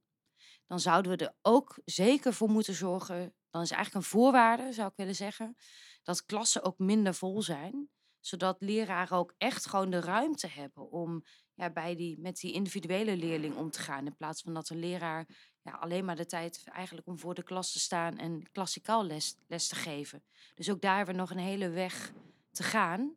dan 0.67 0.79
zouden 0.79 1.11
we 1.11 1.25
er 1.25 1.35
ook 1.41 1.79
zeker 1.85 2.33
voor 2.33 2.49
moeten 2.49 2.73
zorgen. 2.73 3.33
Dan 3.49 3.61
is 3.61 3.71
eigenlijk 3.71 4.05
een 4.05 4.11
voorwaarde, 4.11 4.73
zou 4.73 4.87
ik 4.87 4.95
willen 4.95 5.15
zeggen, 5.15 5.55
dat 6.03 6.25
klassen 6.25 6.63
ook 6.63 6.77
minder 6.77 7.13
vol 7.13 7.41
zijn. 7.41 7.89
Zodat 8.19 8.61
leraren 8.61 9.17
ook 9.17 9.33
echt 9.37 9.65
gewoon 9.65 9.89
de 9.89 9.99
ruimte 9.99 10.47
hebben 10.47 10.91
om 10.91 11.23
ja, 11.53 11.69
bij 11.69 11.95
die, 11.95 12.19
met 12.19 12.39
die 12.39 12.53
individuele 12.53 13.17
leerling 13.17 13.55
om 13.55 13.71
te 13.71 13.79
gaan. 13.79 14.05
In 14.05 14.15
plaats 14.15 14.41
van 14.41 14.53
dat 14.53 14.69
een 14.69 14.79
leraar 14.79 15.27
ja, 15.61 15.71
alleen 15.71 16.05
maar 16.05 16.15
de 16.15 16.25
tijd 16.25 16.63
eigenlijk 16.65 17.07
om 17.07 17.19
voor 17.19 17.33
de 17.33 17.43
klas 17.43 17.71
te 17.71 17.79
staan 17.79 18.17
en 18.17 18.51
klassikaal 18.51 19.05
les, 19.05 19.35
les 19.47 19.67
te 19.67 19.75
geven. 19.75 20.23
Dus 20.55 20.69
ook 20.69 20.81
daar 20.81 20.95
hebben 20.95 21.15
we 21.15 21.21
nog 21.21 21.31
een 21.31 21.37
hele 21.37 21.69
weg 21.69 22.13
te 22.51 22.63
gaan. 22.63 23.15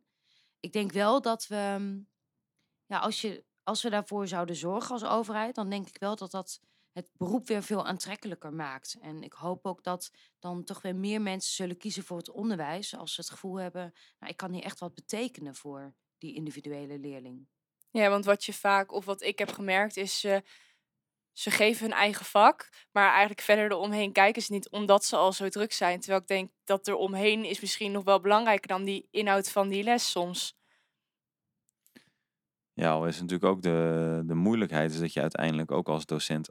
Ik 0.59 0.71
denk 0.71 0.91
wel 0.91 1.21
dat 1.21 1.47
we, 1.47 1.55
ja, 2.85 2.99
als, 2.99 3.21
je, 3.21 3.43
als 3.63 3.81
we 3.81 3.89
daarvoor 3.89 4.27
zouden 4.27 4.55
zorgen 4.55 4.91
als 4.91 5.03
overheid, 5.03 5.55
dan 5.55 5.69
denk 5.69 5.87
ik 5.87 5.97
wel 5.99 6.15
dat 6.15 6.31
dat 6.31 6.59
het 6.97 7.09
beroep 7.17 7.47
weer 7.47 7.63
veel 7.63 7.85
aantrekkelijker 7.85 8.53
maakt. 8.53 8.97
En 9.01 9.21
ik 9.23 9.33
hoop 9.33 9.65
ook 9.65 9.83
dat 9.83 10.11
dan 10.39 10.63
toch 10.63 10.81
weer 10.81 10.95
meer 10.95 11.21
mensen 11.21 11.53
zullen 11.53 11.77
kiezen 11.77 12.03
voor 12.03 12.17
het 12.17 12.29
onderwijs. 12.29 12.95
Als 12.95 13.13
ze 13.13 13.21
het 13.21 13.29
gevoel 13.29 13.55
hebben, 13.55 13.93
nou, 14.19 14.31
ik 14.31 14.37
kan 14.37 14.51
hier 14.51 14.63
echt 14.63 14.79
wat 14.79 14.95
betekenen 14.95 15.55
voor 15.55 15.93
die 16.17 16.35
individuele 16.35 16.99
leerling. 16.99 17.47
Ja, 17.91 18.09
want 18.09 18.25
wat 18.25 18.45
je 18.45 18.53
vaak, 18.53 18.91
of 18.91 19.05
wat 19.05 19.21
ik 19.21 19.39
heb 19.39 19.49
gemerkt, 19.49 19.97
is 19.97 20.23
uh, 20.23 20.37
ze 21.31 21.51
geven 21.51 21.83
hun 21.83 21.97
eigen 21.97 22.25
vak, 22.25 22.69
maar 22.91 23.09
eigenlijk 23.09 23.41
verder 23.41 23.71
eromheen 23.71 24.11
kijken 24.11 24.41
ze 24.41 24.53
niet, 24.53 24.69
omdat 24.69 25.05
ze 25.05 25.15
al 25.15 25.33
zo 25.33 25.49
druk 25.49 25.73
zijn. 25.73 25.99
Terwijl 25.99 26.21
ik 26.21 26.27
denk 26.27 26.51
dat 26.63 26.87
er 26.87 26.95
omheen 26.95 27.45
is 27.45 27.59
misschien 27.59 27.91
nog 27.91 28.03
wel 28.03 28.21
belangrijker 28.21 28.67
dan 28.67 28.83
die 28.83 29.07
inhoud 29.11 29.51
van 29.51 29.67
die 29.67 29.83
les 29.83 30.11
soms. 30.11 30.57
Ja, 32.73 32.91
al 32.91 33.07
is 33.07 33.15
natuurlijk 33.21 33.51
ook 33.51 33.61
de, 33.61 34.21
de 34.25 34.35
moeilijkheid 34.35 34.91
is 34.91 34.99
dat 34.99 35.13
je 35.13 35.21
uiteindelijk 35.21 35.71
ook 35.71 35.87
als 35.87 36.05
docent 36.05 36.49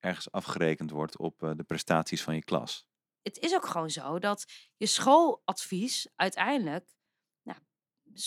ergens 0.00 0.30
afgerekend 0.30 0.90
wordt 0.90 1.18
op 1.18 1.42
uh, 1.42 1.50
de 1.56 1.64
prestaties 1.64 2.22
van 2.22 2.34
je 2.34 2.44
klas. 2.44 2.86
Het 3.22 3.38
is 3.38 3.54
ook 3.54 3.66
gewoon 3.66 3.90
zo 3.90 4.18
dat 4.18 4.44
je 4.76 4.86
schooladvies 4.86 6.08
uiteindelijk 6.16 6.96
nou, 7.42 7.58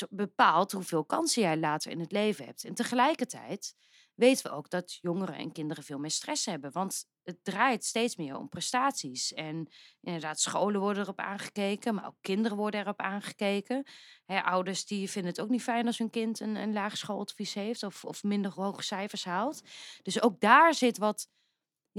bepaalt 0.10 0.72
hoeveel 0.72 1.06
kansen 1.06 1.42
jij 1.42 1.58
later 1.58 1.92
in 1.92 2.00
het 2.00 2.12
leven 2.12 2.46
hebt. 2.46 2.64
En 2.64 2.74
tegelijkertijd 2.74 3.76
weten 4.20 4.52
we 4.52 4.58
ook 4.58 4.70
dat 4.70 4.98
jongeren 5.02 5.36
en 5.36 5.52
kinderen 5.52 5.84
veel 5.84 6.00
meer 6.00 6.12
stress 6.12 6.46
hebben. 6.46 6.72
Want 6.72 7.06
het 7.24 7.44
draait 7.44 7.86
steeds 7.86 8.16
meer 8.16 8.38
om 8.38 8.50
prestaties. 8.50 9.34
En 9.34 9.68
inderdaad, 10.02 10.40
scholen 10.40 10.82
worden 10.82 11.04
erop 11.04 11.20
aangekeken, 11.20 11.96
maar 11.96 12.08
ook 12.08 12.18
kinderen 12.22 12.58
worden 12.58 12.80
erop 12.80 13.00
aangekeken. 13.00 13.84
ouders 14.26 14.86
die 14.86 15.10
vinden 15.10 15.32
het 15.32 15.42
ook 15.42 15.50
niet 15.50 15.64
fijn 15.64 15.86
als 15.86 15.98
hun 15.98 16.10
kind 16.10 16.40
een, 16.40 16.56
een 16.56 16.74
laag 16.74 16.98
schooladvies 16.98 17.54
heeft 17.54 17.84
of, 17.84 18.06
of 18.06 18.24
minder 18.24 18.52
hoge 18.52 18.84
cijfers 18.84 19.26
haalt. 19.26 19.62
Dus 20.02 20.22
ook 20.22 20.40
daar 20.40 20.74
zit 20.74 20.98
wat 20.98 21.30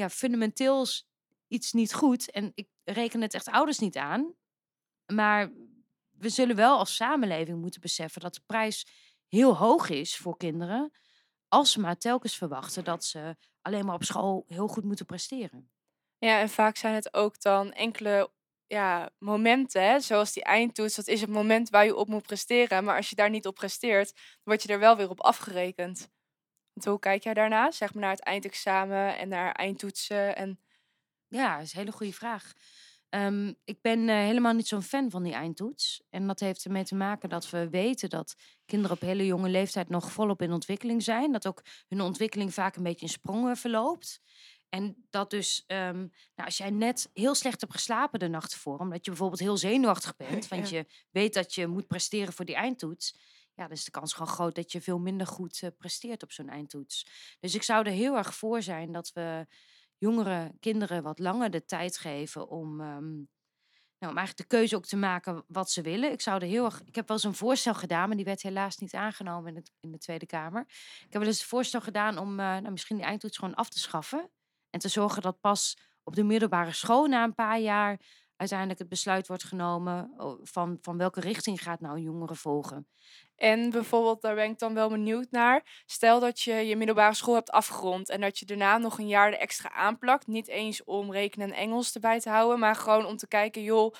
ja, 0.00 0.08
fundamenteels 0.08 1.08
iets 1.48 1.72
niet 1.72 1.94
goed. 1.94 2.30
En 2.30 2.52
ik 2.54 2.68
reken 2.84 3.20
het 3.20 3.34
echt 3.34 3.48
ouders 3.48 3.78
niet 3.78 3.96
aan. 3.96 4.34
Maar 5.06 5.52
we 6.10 6.28
zullen 6.28 6.56
wel 6.56 6.78
als 6.78 6.94
samenleving 6.94 7.60
moeten 7.60 7.80
beseffen 7.80 8.20
dat 8.20 8.34
de 8.34 8.42
prijs 8.46 8.86
heel 9.28 9.56
hoog 9.56 9.88
is 9.88 10.16
voor 10.16 10.36
kinderen 10.36 10.92
als 11.48 11.72
ze 11.72 11.80
maar 11.80 11.96
telkens 11.96 12.36
verwachten 12.36 12.84
dat 12.84 13.04
ze 13.04 13.36
alleen 13.62 13.84
maar 13.84 13.94
op 13.94 14.04
school 14.04 14.44
heel 14.48 14.68
goed 14.68 14.84
moeten 14.84 15.06
presteren. 15.06 15.70
Ja, 16.18 16.40
en 16.40 16.48
vaak 16.48 16.76
zijn 16.76 16.94
het 16.94 17.14
ook 17.14 17.40
dan 17.40 17.72
enkele 17.72 18.30
ja, 18.66 19.10
momenten, 19.18 19.82
hè, 19.82 20.00
zoals 20.00 20.32
die 20.32 20.44
eindtoets. 20.44 20.94
Dat 20.94 21.06
is 21.06 21.20
het 21.20 21.30
moment 21.30 21.70
waar 21.70 21.84
je 21.84 21.96
op 21.96 22.08
moet 22.08 22.22
presteren. 22.22 22.84
Maar 22.84 22.96
als 22.96 23.08
je 23.08 23.16
daar 23.16 23.30
niet 23.30 23.46
op 23.46 23.54
presteert, 23.54 24.38
word 24.42 24.62
je 24.62 24.68
er 24.68 24.78
wel 24.78 24.96
weer 24.96 25.10
op 25.10 25.20
afgerekend. 25.20 26.08
Want 26.72 26.86
hoe 26.86 26.98
kijk 26.98 27.22
jij 27.22 27.34
daarna? 27.34 27.70
Zeg 27.70 27.94
maar 27.94 28.02
naar 28.02 28.10
het 28.10 28.20
eindexamen 28.20 29.18
en 29.18 29.28
naar 29.28 29.52
eindtoetsen? 29.52 30.36
En... 30.36 30.60
Ja, 31.28 31.56
dat 31.56 31.66
is 31.66 31.72
een 31.72 31.78
hele 31.78 31.92
goede 31.92 32.12
vraag. 32.12 32.52
Um, 33.10 33.54
ik 33.64 33.82
ben 33.82 33.98
uh, 34.08 34.14
helemaal 34.14 34.52
niet 34.52 34.68
zo'n 34.68 34.82
fan 34.82 35.10
van 35.10 35.22
die 35.22 35.32
eindtoets. 35.32 36.02
En 36.10 36.26
dat 36.26 36.40
heeft 36.40 36.64
ermee 36.64 36.84
te 36.84 36.94
maken 36.94 37.28
dat 37.28 37.50
we 37.50 37.68
weten 37.68 38.10
dat 38.10 38.34
kinderen 38.66 38.96
op 38.96 39.02
hele 39.02 39.26
jonge 39.26 39.48
leeftijd 39.48 39.88
nog 39.88 40.12
volop 40.12 40.42
in 40.42 40.52
ontwikkeling 40.52 41.02
zijn. 41.02 41.32
Dat 41.32 41.46
ook 41.46 41.62
hun 41.88 42.00
ontwikkeling 42.00 42.54
vaak 42.54 42.76
een 42.76 42.82
beetje 42.82 43.06
in 43.06 43.12
sprongen 43.12 43.56
verloopt. 43.56 44.20
En 44.68 45.06
dat 45.10 45.30
dus, 45.30 45.64
um, 45.66 45.96
nou, 46.34 46.44
als 46.44 46.56
jij 46.56 46.70
net 46.70 47.10
heel 47.14 47.34
slecht 47.34 47.60
hebt 47.60 47.72
geslapen 47.72 48.18
de 48.18 48.28
nacht 48.28 48.52
ervoor, 48.52 48.78
omdat 48.78 49.04
je 49.04 49.10
bijvoorbeeld 49.10 49.40
heel 49.40 49.56
zenuwachtig 49.56 50.16
bent, 50.16 50.48
want 50.48 50.68
je 50.68 50.86
weet 51.10 51.34
dat 51.34 51.54
je 51.54 51.66
moet 51.66 51.86
presteren 51.86 52.32
voor 52.32 52.44
die 52.44 52.54
eindtoets, 52.54 53.14
ja, 53.60 53.66
dan 53.66 53.76
is 53.76 53.84
de 53.84 53.90
kans 53.90 54.12
gewoon 54.12 54.32
groot 54.32 54.54
dat 54.54 54.72
je 54.72 54.80
veel 54.80 54.98
minder 54.98 55.26
goed 55.26 55.62
uh, 55.62 55.70
presteert 55.78 56.22
op 56.22 56.32
zo'n 56.32 56.48
eindtoets. 56.48 57.06
Dus 57.40 57.54
ik 57.54 57.62
zou 57.62 57.86
er 57.86 57.92
heel 57.92 58.16
erg 58.16 58.34
voor 58.34 58.62
zijn 58.62 58.92
dat 58.92 59.12
we 59.12 59.46
jongere 59.98 60.52
kinderen 60.60 61.02
wat 61.02 61.18
langer 61.18 61.50
de 61.50 61.64
tijd 61.64 61.98
geven 61.98 62.48
om, 62.48 62.80
um, 62.80 63.28
nou, 63.98 64.12
om 64.12 64.16
eigenlijk 64.16 64.36
de 64.36 64.56
keuze 64.56 64.76
ook 64.76 64.86
te 64.86 64.96
maken 64.96 65.44
wat 65.46 65.70
ze 65.70 65.82
willen. 65.82 66.12
Ik 66.12 66.20
zou 66.20 66.40
er 66.40 66.48
heel 66.48 66.64
erg. 66.64 66.82
Ik 66.84 66.94
heb 66.94 67.08
wel 67.08 67.16
eens 67.16 67.26
een 67.26 67.34
voorstel 67.34 67.74
gedaan, 67.74 68.06
maar 68.06 68.16
die 68.16 68.24
werd 68.24 68.42
helaas 68.42 68.76
niet 68.76 68.94
aangenomen 68.94 69.56
in, 69.56 69.64
in 69.80 69.90
de 69.90 69.98
Tweede 69.98 70.26
Kamer. 70.26 70.64
Ik 70.68 71.12
heb 71.12 71.20
wel 71.20 71.26
eens 71.26 71.40
een 71.40 71.46
voorstel 71.46 71.80
gedaan 71.80 72.18
om 72.18 72.30
uh, 72.30 72.36
nou, 72.36 72.70
misschien 72.70 72.96
die 72.96 73.04
eindtoets 73.04 73.38
gewoon 73.38 73.54
af 73.54 73.68
te 73.68 73.78
schaffen. 73.78 74.30
En 74.70 74.80
te 74.80 74.88
zorgen 74.88 75.22
dat 75.22 75.40
pas 75.40 75.78
op 76.02 76.14
de 76.14 76.24
middelbare 76.24 76.72
school 76.72 77.06
na 77.06 77.24
een 77.24 77.34
paar 77.34 77.60
jaar 77.60 78.00
uiteindelijk 78.40 78.78
het 78.78 78.88
besluit 78.88 79.26
wordt 79.26 79.44
genomen 79.44 80.14
van, 80.42 80.78
van 80.80 80.96
welke 80.96 81.20
richting 81.20 81.62
gaat 81.62 81.80
nou 81.80 81.96
een 81.96 82.02
jongere 82.02 82.34
volgen. 82.34 82.88
En 83.40 83.70
bijvoorbeeld, 83.70 84.22
daar 84.22 84.34
ben 84.34 84.50
ik 84.50 84.58
dan 84.58 84.74
wel 84.74 84.88
benieuwd 84.88 85.30
naar. 85.30 85.82
Stel 85.86 86.20
dat 86.20 86.40
je 86.40 86.52
je 86.52 86.76
middelbare 86.76 87.14
school 87.14 87.34
hebt 87.34 87.50
afgerond 87.50 88.08
en 88.08 88.20
dat 88.20 88.38
je 88.38 88.46
daarna 88.46 88.78
nog 88.78 88.98
een 88.98 89.08
jaar 89.08 89.32
er 89.32 89.38
extra 89.38 89.72
aanplakt. 89.72 90.26
Niet 90.26 90.48
eens 90.48 90.84
om 90.84 91.12
rekenen 91.12 91.48
en 91.48 91.56
Engels 91.56 91.94
erbij 91.94 92.20
te 92.20 92.30
houden, 92.30 92.58
maar 92.58 92.76
gewoon 92.76 93.06
om 93.06 93.16
te 93.16 93.28
kijken, 93.28 93.62
joh, 93.62 93.94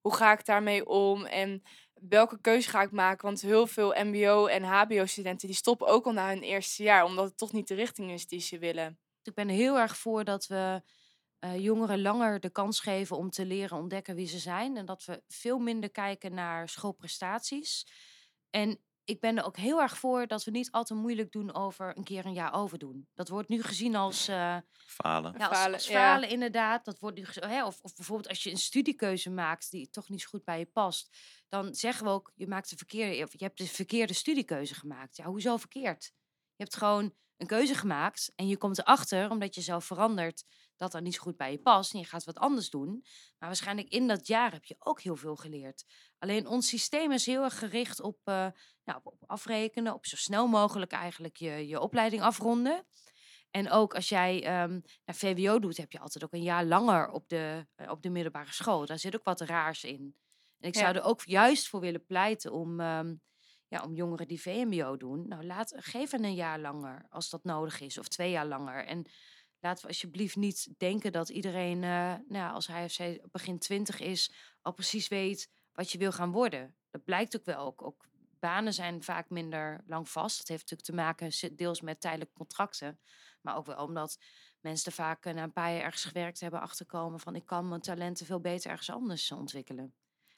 hoe 0.00 0.14
ga 0.14 0.32
ik 0.32 0.44
daarmee 0.44 0.86
om 0.86 1.24
en 1.24 1.62
welke 2.08 2.40
keuze 2.40 2.68
ga 2.68 2.82
ik 2.82 2.90
maken? 2.90 3.26
Want 3.26 3.40
heel 3.40 3.66
veel 3.66 3.94
MBO 4.04 4.46
en 4.46 4.62
HBO-studenten 4.62 5.48
die 5.48 5.56
stoppen 5.56 5.86
ook 5.86 6.06
al 6.06 6.12
na 6.12 6.28
hun 6.28 6.42
eerste 6.42 6.82
jaar, 6.82 7.04
omdat 7.04 7.24
het 7.24 7.38
toch 7.38 7.52
niet 7.52 7.68
de 7.68 7.74
richting 7.74 8.10
is 8.10 8.26
die 8.26 8.40
ze 8.40 8.58
willen. 8.58 8.98
Ik 9.22 9.34
ben 9.34 9.48
heel 9.48 9.78
erg 9.78 9.96
voor 9.96 10.24
dat 10.24 10.46
we 10.46 10.82
uh, 11.40 11.58
jongeren 11.58 12.02
langer 12.02 12.40
de 12.40 12.50
kans 12.50 12.80
geven 12.80 13.16
om 13.16 13.30
te 13.30 13.46
leren 13.46 13.78
ontdekken 13.78 14.14
wie 14.14 14.26
ze 14.26 14.38
zijn. 14.38 14.76
En 14.76 14.86
dat 14.86 15.04
we 15.04 15.22
veel 15.28 15.58
minder 15.58 15.90
kijken 15.90 16.34
naar 16.34 16.68
schoolprestaties. 16.68 17.86
En 18.54 18.80
ik 19.04 19.20
ben 19.20 19.38
er 19.38 19.44
ook 19.44 19.56
heel 19.56 19.80
erg 19.80 19.98
voor 19.98 20.26
dat 20.26 20.44
we 20.44 20.50
niet 20.50 20.70
al 20.70 20.84
te 20.84 20.94
moeilijk 20.94 21.32
doen 21.32 21.54
over 21.54 21.96
een 21.96 22.04
keer 22.04 22.26
een 22.26 22.32
jaar 22.32 22.54
overdoen. 22.54 23.08
Dat 23.14 23.28
wordt 23.28 23.48
nu 23.48 23.62
gezien 23.62 23.96
als... 23.96 24.28
Uh, 24.28 24.56
falen. 24.86 25.34
Ja, 25.38 25.46
als, 25.46 25.58
falen, 25.58 25.74
als 25.74 25.86
falen 25.86 26.28
inderdaad. 26.28 26.84
Dat 26.84 26.98
wordt 26.98 27.16
nu, 27.16 27.24
hè, 27.30 27.64
of, 27.64 27.80
of 27.80 27.94
bijvoorbeeld 27.94 28.28
als 28.28 28.42
je 28.42 28.50
een 28.50 28.56
studiekeuze 28.56 29.30
maakt 29.30 29.70
die 29.70 29.90
toch 29.90 30.08
niet 30.08 30.20
zo 30.20 30.28
goed 30.28 30.44
bij 30.44 30.58
je 30.58 30.66
past. 30.66 31.16
Dan 31.48 31.74
zeggen 31.74 32.04
we 32.04 32.10
ook, 32.10 32.32
je, 32.34 32.46
maakt 32.46 32.70
de 32.70 32.76
verkeerde, 32.76 33.16
je 33.16 33.44
hebt 33.44 33.58
de 33.58 33.66
verkeerde 33.66 34.12
studiekeuze 34.12 34.74
gemaakt. 34.74 35.16
Ja, 35.16 35.24
hoezo 35.24 35.56
verkeerd? 35.56 36.12
Je 36.56 36.62
hebt 36.62 36.76
gewoon 36.76 37.14
een 37.36 37.46
keuze 37.46 37.74
gemaakt 37.74 38.32
en 38.34 38.48
je 38.48 38.56
komt 38.56 38.78
erachter, 38.78 39.30
omdat 39.30 39.54
je 39.54 39.60
zelf 39.60 39.84
verandert, 39.84 40.44
dat 40.76 40.92
dat 40.92 41.02
niet 41.02 41.14
zo 41.14 41.20
goed 41.22 41.36
bij 41.36 41.50
je 41.50 41.58
past 41.58 41.92
en 41.92 41.98
je 41.98 42.04
gaat 42.04 42.24
wat 42.24 42.38
anders 42.38 42.70
doen. 42.70 43.04
Maar 43.38 43.48
waarschijnlijk 43.48 43.88
in 43.88 44.06
dat 44.06 44.26
jaar 44.26 44.52
heb 44.52 44.64
je 44.64 44.76
ook 44.78 45.00
heel 45.00 45.16
veel 45.16 45.36
geleerd. 45.36 45.84
Alleen 46.18 46.46
ons 46.46 46.68
systeem 46.68 47.12
is 47.12 47.26
heel 47.26 47.42
erg 47.42 47.58
gericht 47.58 48.00
op, 48.00 48.18
uh, 48.24 48.46
nou, 48.84 49.00
op 49.02 49.22
afrekenen, 49.26 49.94
op 49.94 50.06
zo 50.06 50.16
snel 50.16 50.46
mogelijk 50.46 50.92
eigenlijk 50.92 51.36
je, 51.36 51.68
je 51.68 51.80
opleiding 51.80 52.22
afronden. 52.22 52.86
En 53.50 53.70
ook 53.70 53.94
als 53.94 54.08
jij 54.08 54.62
um, 54.62 54.82
naar 55.04 55.16
VWO 55.16 55.58
doet, 55.58 55.76
heb 55.76 55.92
je 55.92 55.98
altijd 55.98 56.24
ook 56.24 56.32
een 56.32 56.42
jaar 56.42 56.64
langer 56.64 57.08
op 57.08 57.28
de, 57.28 57.66
uh, 57.76 57.90
op 57.90 58.02
de 58.02 58.10
middelbare 58.10 58.52
school. 58.52 58.86
Daar 58.86 58.98
zit 58.98 59.14
ook 59.14 59.24
wat 59.24 59.40
raars 59.40 59.84
in. 59.84 60.16
En 60.58 60.68
ik 60.68 60.76
zou 60.76 60.94
er 60.94 61.02
ook 61.02 61.24
juist 61.24 61.68
voor 61.68 61.80
willen 61.80 62.04
pleiten 62.06 62.52
om, 62.52 62.80
um, 62.80 63.22
ja, 63.74 63.82
om 63.82 63.94
jongeren 63.94 64.28
die 64.28 64.40
VMBO 64.40 64.96
doen, 64.96 65.28
nou 65.28 65.44
laat, 65.44 65.72
geef 65.76 66.10
hen 66.10 66.24
een 66.24 66.34
jaar 66.34 66.58
langer 66.60 67.06
als 67.08 67.30
dat 67.30 67.44
nodig 67.44 67.80
is, 67.80 67.98
of 67.98 68.08
twee 68.08 68.30
jaar 68.30 68.46
langer. 68.46 68.84
En 68.86 69.06
laten 69.60 69.82
we 69.82 69.88
alsjeblieft 69.88 70.36
niet 70.36 70.74
denken 70.78 71.12
dat 71.12 71.28
iedereen, 71.28 71.82
uh, 71.82 72.14
nou, 72.28 72.54
als 72.54 72.66
hij 72.66 72.84
of 72.84 72.90
zij 72.90 73.22
begin 73.30 73.58
twintig 73.58 74.00
is, 74.00 74.32
al 74.60 74.72
precies 74.72 75.08
weet 75.08 75.50
wat 75.72 75.90
je 75.90 75.98
wil 75.98 76.12
gaan 76.12 76.32
worden. 76.32 76.76
Dat 76.90 77.04
blijkt 77.04 77.36
ook 77.36 77.44
wel. 77.44 77.66
Ook, 77.66 77.82
ook 77.82 78.06
banen 78.38 78.72
zijn 78.72 79.02
vaak 79.02 79.30
minder 79.30 79.84
lang 79.86 80.08
vast. 80.08 80.38
Dat 80.38 80.48
heeft 80.48 80.70
natuurlijk 80.70 80.88
te 80.88 80.94
maken 80.94 81.56
deels 81.56 81.80
met 81.80 82.00
tijdelijke 82.00 82.34
contracten. 82.34 83.00
Maar 83.40 83.56
ook 83.56 83.66
wel 83.66 83.84
omdat 83.84 84.18
mensen 84.60 84.86
er 84.86 84.96
vaak 84.96 85.24
na 85.24 85.42
een 85.42 85.52
paar 85.52 85.72
jaar 85.72 85.82
ergens 85.82 86.04
gewerkt 86.04 86.40
hebben 86.40 86.60
achterkomen 86.60 87.20
van 87.20 87.34
ik 87.34 87.46
kan 87.46 87.68
mijn 87.68 87.80
talenten 87.80 88.26
veel 88.26 88.40
beter 88.40 88.70
ergens 88.70 88.90
anders 88.90 89.32
ontwikkelen. 89.32 89.94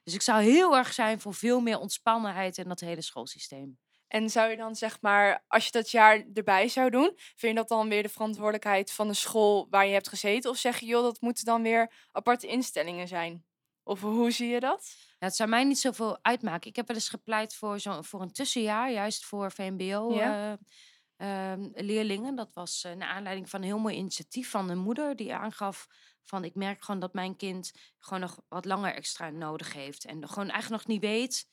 Dus 0.07 0.15
ik 0.15 0.23
zou 0.23 0.43
heel 0.43 0.77
erg 0.77 0.93
zijn 0.93 1.21
voor 1.21 1.35
veel 1.35 1.61
meer 1.61 1.79
ontspannenheid 1.79 2.59
in 2.59 2.69
dat 2.69 2.81
hele 2.81 3.03
schoolsysteem. 3.03 3.79
En 4.09 4.31
zou 4.31 4.51
je 4.51 4.57
dan 4.57 4.77
zeg 4.77 5.01
maar, 5.01 5.45
als 5.47 5.65
je 5.65 5.71
dat 5.71 5.91
jaar 5.91 6.25
erbij 6.35 6.69
zou 6.69 6.91
doen, 6.91 7.13
vind 7.17 7.53
je 7.53 7.55
dat 7.55 7.69
dan 7.69 7.89
weer 7.89 8.03
de 8.03 8.09
verantwoordelijkheid 8.09 8.93
van 8.93 9.09
de 9.09 9.15
school 9.15 9.67
waar 9.71 9.87
je 9.87 9.93
hebt 9.93 10.09
gezeten? 10.09 10.51
Of 10.51 10.57
zeg 10.57 10.79
je, 10.79 10.87
joh, 10.87 11.03
dat 11.03 11.21
moeten 11.21 11.45
dan 11.45 11.63
weer 11.63 11.93
aparte 12.13 12.47
instellingen 12.47 13.09
zijn? 13.09 13.45
Of 13.83 14.01
hoe 14.01 14.31
zie 14.31 14.49
je 14.49 14.61
dat? 14.61 14.95
Ja, 15.19 15.27
het 15.27 15.37
zou 15.37 15.49
mij 15.49 15.65
niet 15.65 15.79
zoveel 15.79 16.19
uitmaken. 16.23 16.71
Ik 16.71 16.77
heb 16.77 16.87
wel 16.87 16.97
eens 16.97 17.09
gepleit 17.09 17.55
voor, 17.55 17.79
zo, 17.79 18.03
voor 18.03 18.21
een 18.21 18.33
tussenjaar, 18.33 18.93
juist 18.93 19.25
voor 19.25 19.53
VMBO-leerlingen. 19.53 20.59
Eh, 21.17 22.27
ehm, 22.27 22.35
dat 22.35 22.53
was 22.55 22.85
uh, 22.87 22.93
naar 22.93 23.09
aanleiding 23.09 23.51
van 23.51 23.61
een 23.61 23.67
heel 23.67 23.79
mooi 23.79 23.97
initiatief 23.97 24.51
van 24.51 24.69
een 24.69 24.79
moeder 24.79 25.17
die 25.17 25.35
aangaf 25.35 25.87
van 26.27 26.45
ik 26.45 26.55
merk 26.55 26.83
gewoon 26.85 27.01
dat 27.01 27.15
mijn 27.15 27.37
kind 27.37 27.73
gewoon 27.99 28.21
nog 28.21 28.41
wat 28.49 28.65
langer 28.65 28.95
extra 28.95 29.31
nodig 29.31 29.73
heeft. 29.73 30.05
En 30.05 30.29
gewoon 30.29 30.51
eigenlijk 30.51 30.83
nog 30.83 30.93
niet 30.93 31.11
weet. 31.11 31.49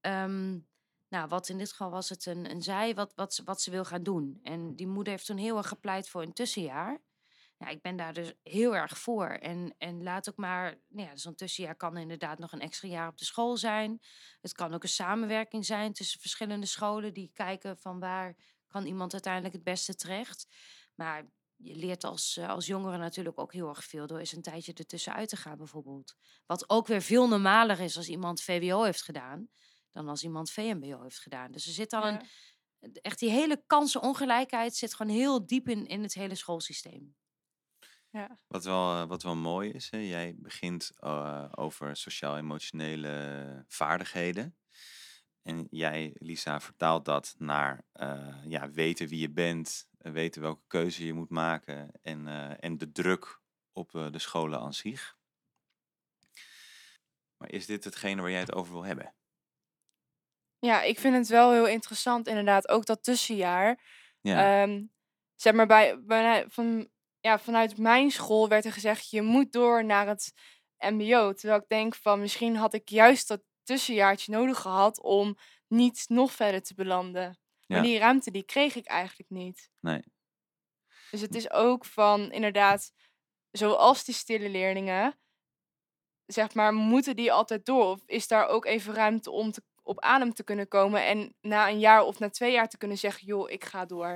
Ehm, 0.00 0.58
nou, 1.08 1.28
wat 1.28 1.48
in 1.48 1.58
dit 1.58 1.70
geval 1.70 1.90
was 1.90 2.08
het 2.08 2.26
een, 2.26 2.50
een 2.50 2.62
zij 2.62 2.94
wat, 2.94 3.12
wat, 3.14 3.34
ze, 3.34 3.44
wat 3.44 3.62
ze 3.62 3.70
wil 3.70 3.84
gaan 3.84 4.02
doen. 4.02 4.38
En 4.42 4.76
die 4.76 4.86
moeder 4.86 5.12
heeft 5.12 5.26
toen 5.26 5.36
heel 5.36 5.56
erg 5.56 5.68
gepleit 5.68 6.08
voor 6.08 6.22
een 6.22 6.32
tussenjaar. 6.32 7.02
Ja, 7.56 7.68
ik 7.68 7.82
ben 7.82 7.96
daar 7.96 8.12
dus 8.12 8.32
heel 8.42 8.76
erg 8.76 8.98
voor. 8.98 9.28
En, 9.28 9.74
en 9.78 10.02
laat 10.02 10.28
ook 10.28 10.36
maar, 10.36 10.80
nou 10.88 11.08
ja, 11.08 11.16
zo'n 11.16 11.34
tussenjaar 11.34 11.76
kan 11.76 11.96
inderdaad 11.96 12.38
nog 12.38 12.52
een 12.52 12.60
extra 12.60 12.88
jaar 12.88 13.08
op 13.08 13.18
de 13.18 13.24
school 13.24 13.56
zijn. 13.56 14.00
Het 14.40 14.52
kan 14.52 14.74
ook 14.74 14.82
een 14.82 14.88
samenwerking 14.88 15.64
zijn 15.66 15.92
tussen 15.92 16.20
verschillende 16.20 16.66
scholen 16.66 17.14
die 17.14 17.30
kijken 17.32 17.78
van 17.78 17.98
waar 17.98 18.36
kan 18.66 18.86
iemand 18.86 19.12
uiteindelijk 19.12 19.54
het 19.54 19.64
beste 19.64 19.94
terecht. 19.94 20.46
Maar 20.94 21.30
je 21.62 21.74
leert 21.74 22.04
als, 22.04 22.36
eh, 22.36 22.48
als 22.48 22.66
jongere 22.66 22.96
natuurlijk 22.96 23.38
ook 23.38 23.52
heel 23.52 23.68
erg 23.68 23.84
veel 23.84 24.06
door 24.06 24.18
eens 24.18 24.32
een 24.32 24.42
tijdje 24.42 24.72
ertussenuit 24.72 25.28
te 25.28 25.36
gaan, 25.36 25.56
bijvoorbeeld. 25.56 26.16
Wat 26.46 26.70
ook 26.70 26.86
weer 26.86 27.02
veel 27.02 27.28
normaler 27.28 27.80
is 27.80 27.96
als 27.96 28.08
iemand 28.08 28.42
VWO 28.42 28.82
heeft 28.82 29.02
gedaan, 29.02 29.48
dan 29.90 30.08
als 30.08 30.22
iemand 30.22 30.50
VMBO 30.50 31.02
heeft 31.02 31.18
gedaan. 31.18 31.52
Dus 31.52 31.66
er 31.66 31.72
zit 31.72 31.92
al 31.92 32.06
Ja. 32.06 32.20
een. 32.20 32.26
Echt 33.02 33.18
die 33.18 33.30
hele 33.30 33.62
kansenongelijkheid 33.66 34.76
zit 34.76 34.94
gewoon 34.94 35.12
heel 35.12 35.46
diep 35.46 35.68
in, 35.68 35.86
in 35.86 36.02
het 36.02 36.14
hele 36.14 36.34
schoolsysteem. 36.34 37.14
Wat 38.46 38.64
wel, 38.64 38.92
eh, 38.92 39.06
wat 39.08 39.22
wel 39.22 39.36
mooi 39.36 39.70
is, 39.70 39.90
hè? 39.90 39.98
jij 39.98 40.34
begint 40.38 40.90
eh, 40.96 41.48
over 41.50 41.96
sociaal-emotionele 41.96 43.64
vaardigheden. 43.68 44.56
En 45.42 45.66
jij, 45.70 46.10
Lisa, 46.14 46.60
vertaalt 46.60 47.04
dat 47.04 47.34
naar 47.38 47.84
eh, 47.92 48.44
ja, 48.46 48.70
weten 48.70 49.08
wie 49.08 49.20
je 49.20 49.30
bent, 49.30 49.88
weten 50.02 50.42
welke 50.42 50.62
keuze 50.66 51.06
je 51.06 51.12
moet 51.12 51.30
maken 51.30 51.90
en, 52.02 52.28
eh, 52.28 52.64
en 52.64 52.78
de 52.78 52.92
druk 52.92 53.40
op 53.72 53.94
eh, 53.94 54.10
de 54.10 54.18
scholen 54.18 54.60
aan 54.60 54.74
zich. 54.74 55.18
Maar 57.36 57.50
is 57.50 57.66
dit 57.66 57.84
hetgene 57.84 58.20
waar 58.20 58.30
jij 58.30 58.40
het 58.40 58.54
over 58.54 58.72
wil 58.72 58.84
hebben? 58.84 59.14
Ja, 60.58 60.82
ik 60.82 60.98
vind 60.98 61.16
het 61.16 61.28
wel 61.28 61.52
heel 61.52 61.66
interessant, 61.66 62.26
inderdaad. 62.26 62.68
Ook 62.68 62.86
dat 62.86 63.02
tussenjaar. 63.02 63.80
Ja, 64.20 64.62
Ehm, 64.62 64.84
zeg 65.34 65.52
maar, 65.52 65.66
bij, 65.66 66.02
bij, 66.04 66.44
van, 66.48 66.90
ja, 67.20 67.38
vanuit 67.38 67.78
mijn 67.78 68.10
school 68.10 68.48
werd 68.48 68.64
er 68.64 68.72
gezegd: 68.72 69.10
je 69.10 69.22
moet 69.22 69.52
door 69.52 69.84
naar 69.84 70.06
het 70.06 70.32
MBO. 70.78 71.32
Terwijl 71.32 71.60
ik 71.60 71.68
denk 71.68 71.94
van 71.94 72.20
misschien 72.20 72.56
had 72.56 72.74
ik 72.74 72.88
juist 72.88 73.28
dat 73.28 73.42
tussenjaartje 73.62 74.32
nodig 74.32 74.58
gehad 74.58 75.00
om 75.00 75.36
niet 75.68 76.04
nog 76.08 76.32
verder 76.32 76.62
te 76.62 76.74
belanden. 76.74 77.38
Maar 77.70 77.82
die 77.82 77.98
ruimte 77.98 78.30
die 78.30 78.42
kreeg 78.42 78.74
ik 78.74 78.86
eigenlijk 78.86 79.30
niet. 79.30 79.70
nee. 79.80 80.02
Dus 81.10 81.20
het 81.20 81.34
is 81.34 81.50
ook 81.50 81.84
van 81.84 82.32
inderdaad, 82.32 82.92
zoals 83.50 84.04
die 84.04 84.14
stille 84.14 84.48
leerlingen, 84.48 85.18
zeg 86.26 86.54
maar, 86.54 86.72
moeten 86.74 87.16
die 87.16 87.32
altijd 87.32 87.66
door? 87.66 87.84
Of 87.84 88.02
is 88.06 88.28
daar 88.28 88.46
ook 88.46 88.64
even 88.64 88.94
ruimte 88.94 89.30
om 89.30 89.50
te, 89.50 89.62
op 89.82 90.00
adem 90.00 90.34
te 90.34 90.44
kunnen 90.44 90.68
komen 90.68 91.06
en 91.06 91.34
na 91.40 91.68
een 91.68 91.78
jaar 91.78 92.02
of 92.02 92.18
na 92.18 92.30
twee 92.30 92.52
jaar 92.52 92.68
te 92.68 92.78
kunnen 92.78 92.98
zeggen, 92.98 93.26
joh, 93.26 93.50
ik 93.50 93.64
ga 93.64 93.84
door. 93.86 94.08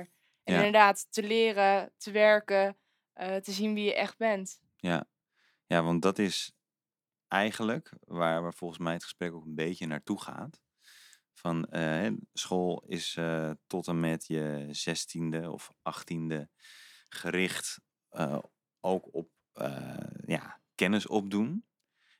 En 0.43 0.53
Ja. 0.53 0.55
inderdaad, 0.55 1.07
te 1.09 1.23
leren, 1.23 1.93
te 1.97 2.11
werken, 2.11 2.77
eh, 3.13 3.35
te 3.35 3.51
zien 3.51 3.73
wie 3.73 3.83
je 3.85 3.95
echt 3.95 4.17
bent. 4.17 4.59
Ja. 4.75 5.07
ja, 5.65 5.83
want 5.83 6.01
dat 6.01 6.19
is 6.19 6.53
eigenlijk 7.27 7.93
waar, 7.99 8.41
waar 8.41 8.53
volgens 8.53 8.79
mij 8.79 8.93
het 8.93 9.03
gesprek 9.03 9.33
ook 9.33 9.45
een 9.45 9.55
beetje 9.55 9.85
naartoe 9.87 10.21
gaat. 10.21 10.61
Van 11.35 11.65
eh, 11.65 12.11
school 12.33 12.83
is 12.87 13.15
eh, 13.15 13.51
tot 13.67 13.87
en 13.87 13.99
met 13.99 14.27
je 14.27 14.67
zestiende 14.71 15.51
of 15.51 15.71
achttiende 15.81 16.49
gericht 17.09 17.79
eh, 18.09 18.39
ook 18.79 19.13
op 19.13 19.29
eh, 19.53 19.97
ja, 20.25 20.61
kennis 20.75 21.07
opdoen. 21.07 21.65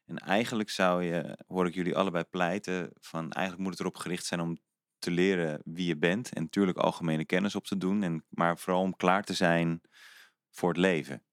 En 0.06 0.18
eigenlijk 0.18 0.70
zou 0.70 1.04
je, 1.04 1.38
hoor 1.48 1.68
ik 1.68 1.74
jullie 1.74 1.96
allebei 1.96 2.24
pleiten, 2.24 2.90
van 2.94 3.32
eigenlijk 3.32 3.64
moet 3.64 3.72
het 3.72 3.82
erop 3.82 3.98
gericht 3.98 4.26
zijn 4.26 4.40
om 4.40 4.58
te 4.98 5.12
leren 5.12 5.62
wie 5.66 5.88
je 5.88 5.98
bent. 5.98 6.34
En 6.34 6.42
natuurlijk 6.42 6.78
algemene 6.78 7.26
kennis 7.26 7.56
op 7.56 7.66
te 7.66 7.78
doen. 7.78 8.04
En, 8.04 8.26
maar 8.30 8.58
vooral 8.58 8.82
om 8.82 8.96
klaar 8.96 9.24
te 9.24 9.34
zijn 9.34 9.82
voor 10.50 10.70
het 10.70 10.78
leven. 10.78 11.26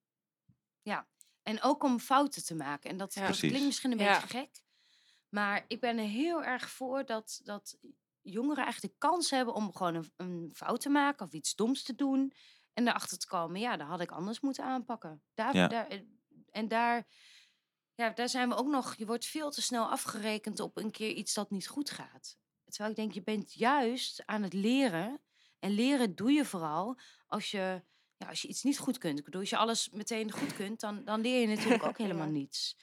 En 1.42 1.62
ook 1.62 1.82
om 1.82 1.98
fouten 1.98 2.44
te 2.44 2.54
maken. 2.54 2.90
En 2.90 2.96
dat, 2.96 3.14
Ja. 3.14 3.30
klinkt 3.30 3.64
misschien 3.64 3.92
een 3.92 3.98
Ja. 3.98 4.12
beetje 4.20 4.38
gek. 4.38 4.50
Maar 5.34 5.64
ik 5.68 5.80
ben 5.80 5.98
er 5.98 6.04
heel 6.04 6.44
erg 6.44 6.70
voor 6.70 7.04
dat, 7.04 7.40
dat 7.44 7.78
jongeren 8.20 8.64
eigenlijk 8.64 8.92
de 8.92 8.98
kans 9.06 9.30
hebben 9.30 9.54
om 9.54 9.72
gewoon 9.72 9.94
een, 9.94 10.12
een 10.16 10.50
fout 10.54 10.80
te 10.80 10.88
maken 10.88 11.26
of 11.26 11.32
iets 11.32 11.54
doms 11.54 11.82
te 11.82 11.94
doen. 11.94 12.32
En 12.72 12.88
erachter 12.88 13.18
te 13.18 13.26
komen, 13.26 13.60
ja, 13.60 13.76
dat 13.76 13.86
had 13.86 14.00
ik 14.00 14.10
anders 14.10 14.40
moeten 14.40 14.64
aanpakken. 14.64 15.22
Daar, 15.34 15.56
Ja. 15.56 15.68
daar, 15.68 16.02
en 16.50 16.68
daar, 16.68 17.06
ja, 17.94 18.10
daar 18.10 18.28
zijn 18.28 18.48
we 18.48 18.54
ook 18.54 18.66
nog, 18.66 18.94
je 18.94 19.06
wordt 19.06 19.26
veel 19.26 19.50
te 19.50 19.62
snel 19.62 19.90
afgerekend 19.90 20.60
op 20.60 20.76
een 20.76 20.90
keer 20.90 21.10
iets 21.10 21.34
dat 21.34 21.50
niet 21.50 21.68
goed 21.68 21.90
gaat. 21.90 22.38
Terwijl 22.64 22.90
ik 22.90 22.96
denk, 22.96 23.12
je 23.12 23.22
bent 23.22 23.52
juist 23.52 24.22
aan 24.26 24.42
het 24.42 24.52
leren. 24.52 25.20
En 25.58 25.70
leren 25.70 26.14
doe 26.14 26.32
je 26.32 26.44
vooral 26.44 26.98
als 27.26 27.50
je, 27.50 27.82
ja, 28.16 28.26
als 28.28 28.42
je 28.42 28.48
iets 28.48 28.62
niet 28.62 28.78
goed 28.78 28.98
kunt. 28.98 29.18
Ik 29.18 29.24
bedoel, 29.24 29.40
als 29.40 29.50
je 29.50 29.56
alles 29.56 29.88
meteen 29.90 30.30
goed 30.30 30.54
kunt, 30.54 30.80
dan, 30.80 31.04
dan 31.04 31.20
leer 31.20 31.40
je 31.40 31.46
natuurlijk 31.56 31.82
ook 31.82 31.98
helemaal 31.98 32.28
niets. 32.28 32.76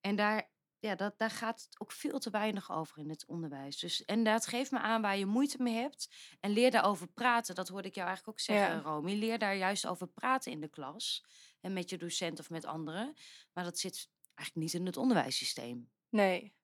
En 0.00 0.16
daar, 0.16 0.52
ja, 0.84 0.94
dat, 0.94 1.18
daar 1.18 1.30
gaat 1.30 1.62
het 1.62 1.80
ook 1.80 1.92
veel 1.92 2.18
te 2.18 2.30
weinig 2.30 2.72
over 2.72 2.98
in 2.98 3.08
het 3.08 3.26
onderwijs. 3.26 3.78
Dus, 3.78 4.04
en 4.04 4.24
dat 4.24 4.46
geeft 4.46 4.70
me 4.70 4.78
aan 4.78 5.02
waar 5.02 5.16
je 5.16 5.26
moeite 5.26 5.62
mee 5.62 5.74
hebt. 5.74 6.08
En 6.40 6.50
leer 6.50 6.70
daarover 6.70 7.06
praten. 7.08 7.54
Dat 7.54 7.68
hoorde 7.68 7.88
ik 7.88 7.94
jou 7.94 8.06
eigenlijk 8.06 8.38
ook 8.38 8.44
zeggen, 8.44 8.74
Ja. 8.76 8.80
Romy. 8.82 9.12
Leer 9.14 9.38
daar 9.38 9.56
juist 9.56 9.86
over 9.86 10.06
praten 10.08 10.52
in 10.52 10.60
de 10.60 10.68
klas. 10.68 11.24
En 11.60 11.72
met 11.72 11.90
je 11.90 11.96
docent 11.98 12.38
of 12.38 12.50
met 12.50 12.64
anderen. 12.64 13.14
Maar 13.52 13.64
dat 13.64 13.78
zit 13.78 14.08
eigenlijk 14.34 14.66
niet 14.66 14.80
in 14.80 14.86
het 14.86 14.96
onderwijssysteem. 14.96 15.90
Nee. 16.08 16.54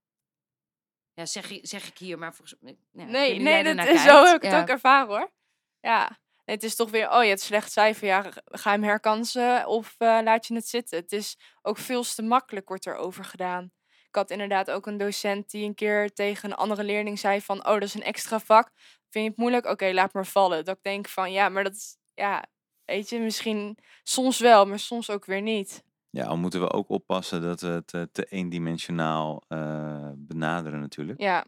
Ja, 1.13 1.27
zeg, 1.27 1.49
je- 1.49 1.67
zeg 1.67 1.89
ik 1.89 1.99
hier, 1.99 2.19
maar 2.19 2.35
volgens 2.35 2.61
mij... 2.61 2.79
ja, 2.93 3.05
nee, 3.05 3.39
nee, 3.41 3.75
dat 3.75 3.87
is, 3.89 4.03
zo 4.03 4.25
heb 4.25 4.43
ik 4.43 4.51
het 4.51 4.61
ook 4.61 4.69
ervaren 4.69 5.09
hoor. 5.09 5.33
Ja. 5.81 6.19
Het 6.45 6.63
is 6.63 6.77
toch 6.77 6.91
weer, 6.91 7.11
oh 7.11 7.23
je 7.23 7.29
hebt 7.29 7.41
slecht 7.41 7.73
cijfer, 7.73 8.07
ja, 8.07 8.23
ga 8.23 8.33
ga 8.45 8.71
hem 8.71 8.83
herkansen 8.83 9.67
of 9.67 9.95
eh, 9.99 10.19
laat 10.23 10.47
je 10.47 10.55
het 10.55 10.69
zitten. 10.69 10.99
Het 10.99 11.13
is 11.13 11.39
ook 11.63 11.79
veel 11.79 12.03
te 12.03 12.23
makkelijk 12.23 12.69
wordt 12.69 12.87
er 12.87 12.95
over 12.97 13.25
gedaan. 13.25 13.73
Ik 14.11 14.17
had 14.17 14.31
inderdaad 14.31 14.71
ook 14.71 14.87
een 14.87 14.97
docent 14.97 15.51
die 15.51 15.65
een 15.65 15.75
keer 15.75 16.13
tegen 16.13 16.51
een 16.51 16.57
andere 16.57 16.85
leerling 16.85 17.19
zei 17.19 17.41
van, 17.41 17.59
oh 17.67 17.73
dat 17.73 17.83
is 17.83 17.95
een 17.95 18.03
extra 18.03 18.39
vak. 18.41 18.71
Vind 19.09 19.25
je 19.25 19.31
het 19.31 19.37
moeilijk? 19.39 19.67
Oké, 19.67 19.91
laat 19.93 20.13
maar 20.13 20.27
vallen. 20.27 20.65
Dat 20.65 20.77
ik 20.77 20.83
denk 20.83 21.09
van, 21.09 21.33
ja, 21.33 21.49
maar 21.49 21.65
dat 21.65 21.73
is, 21.75 21.97
ja, 22.15 22.45
weet 22.85 23.09
je, 23.09 23.19
misschien 23.21 23.79
soms 24.03 24.39
wel, 24.39 24.67
maar 24.67 24.79
soms 24.79 25.11
ook 25.11 25.25
weer 25.25 25.43
niet. 25.43 25.85
Ja, 26.11 26.27
al 26.27 26.37
moeten 26.37 26.61
we 26.61 26.71
ook 26.73 26.89
oppassen 26.89 27.43
dat 27.43 27.61
we 27.61 27.67
het 27.69 27.95
eh, 27.95 28.03
te 28.13 28.25
eendimensionaal 28.25 29.43
eh 29.49 30.11
benaderen 30.17 30.81
natuurlijk. 30.81 31.21
Ja, 31.21 31.45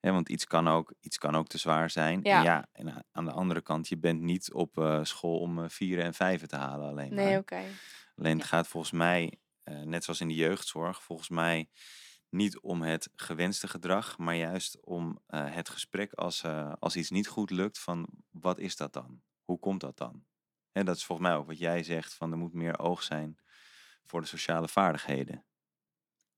Hè, 0.00 0.12
want 0.12 0.28
iets 0.28 0.46
kan, 0.46 0.68
ook, 0.68 0.94
iets 1.00 1.18
kan 1.18 1.36
ook 1.36 1.46
te 1.46 1.58
zwaar 1.58 1.90
zijn. 1.90 2.20
Ja. 2.22 2.38
En 2.38 2.44
ja, 2.44 2.66
en 2.72 3.04
aan 3.12 3.24
de 3.24 3.30
andere 3.32 3.60
kant, 3.62 3.88
je 3.88 3.98
bent 3.98 4.20
niet 4.20 4.52
op 4.52 4.78
eh, 4.78 5.00
school 5.02 5.38
om 5.38 5.70
vieren 5.70 6.04
en 6.04 6.14
vijven 6.14 6.48
te 6.48 6.56
halen 6.56 6.88
alleen 6.88 7.14
maar. 7.14 7.24
nee, 7.24 7.38
oké. 7.38 7.62
Alleen 8.16 8.32
Ja. 8.32 8.38
het 8.38 8.44
gaat 8.44 8.68
volgens 8.68 8.92
mij, 8.92 9.38
net 9.70 10.04
zoals 10.04 10.20
in 10.20 10.28
de 10.28 10.34
jeugdzorg, 10.34 11.02
volgens 11.02 11.28
mij 11.28 11.70
niet 12.28 12.58
om 12.60 12.82
het 12.82 13.08
gewenste 13.14 13.68
gedrag, 13.68 14.18
maar 14.18 14.36
juist 14.36 14.84
om 14.84 15.18
eh, 15.26 15.54
het 15.54 15.68
gesprek 15.68 16.12
als, 16.12 16.42
eh, 16.42 16.72
als 16.78 16.96
iets 16.96 17.10
niet 17.10 17.28
goed 17.28 17.50
lukt 17.50 17.78
van 17.78 18.08
wat 18.30 18.58
is 18.58 18.76
dat 18.76 18.92
dan? 18.92 19.22
Hoe 19.44 19.58
komt 19.58 19.80
dat 19.80 19.96
dan? 19.96 20.24
En 20.72 20.84
dat 20.84 20.96
is 20.96 21.04
volgens 21.04 21.28
mij 21.28 21.36
ook 21.36 21.46
wat 21.46 21.58
jij 21.58 21.82
zegt 21.82 22.14
van 22.14 22.32
er 22.32 22.38
moet 22.38 22.52
meer 22.52 22.78
oog 22.78 23.02
zijn 23.02 23.38
voor 24.04 24.20
de 24.20 24.26
sociale 24.26 24.68
vaardigheden. 24.68 25.44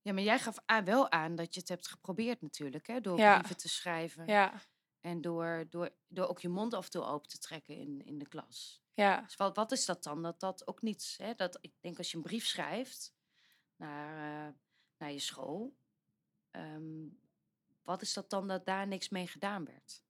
Ja, 0.03 0.13
maar 0.13 0.23
jij 0.23 0.39
gaf 0.39 0.57
wel 0.85 1.11
aan 1.11 1.35
dat 1.35 1.55
je 1.55 1.61
het 1.61 1.69
hebt 1.69 1.89
geprobeerd 1.89 2.41
natuurlijk. 2.43 2.87
Hè? 2.87 3.01
Door 3.01 3.19
Ja. 3.19 3.37
brieven 3.39 3.57
te 3.57 3.69
schrijven. 3.69 4.27
Ja, 4.27 4.53
En 5.01 5.21
door, 5.21 5.67
door, 5.71 5.91
door 6.09 6.27
ook 6.29 6.41
je 6.41 6.49
mond 6.49 6.75
af 6.75 6.85
en 6.85 6.91
toe 6.91 7.05
open 7.05 7.29
te 7.29 7.39
trekken 7.39 7.77
in, 7.77 8.05
in 8.05 8.19
de 8.19 8.29
klas. 8.29 8.83
ja. 8.95 9.21
Dus 9.21 9.37
wat, 9.37 9.57
wat 9.57 9.73
is 9.73 9.85
dat 9.85 10.03
dan? 10.03 10.23
Dat 10.23 10.41
dat 10.41 10.67
ook 10.67 10.83
niet... 10.83 11.15
Hè? 11.17 11.35
Dat, 11.35 11.59
ik 11.61 11.73
denk 11.81 11.99
als 11.99 12.11
je 12.11 12.17
een 12.17 12.23
brief 12.23 12.47
schrijft 12.47 13.17
naar, 13.79 14.47
eh, 14.49 14.55
naar 14.99 15.13
je 15.13 15.19
school... 15.19 15.77
ehm, 16.51 17.07
wat 17.83 18.03
is 18.03 18.13
dat 18.13 18.31
dan 18.31 18.49
dat 18.49 18.65
daar 18.67 18.87
niks 18.87 19.09
mee 19.09 19.27
gedaan 19.27 19.65
werd? 19.65 20.03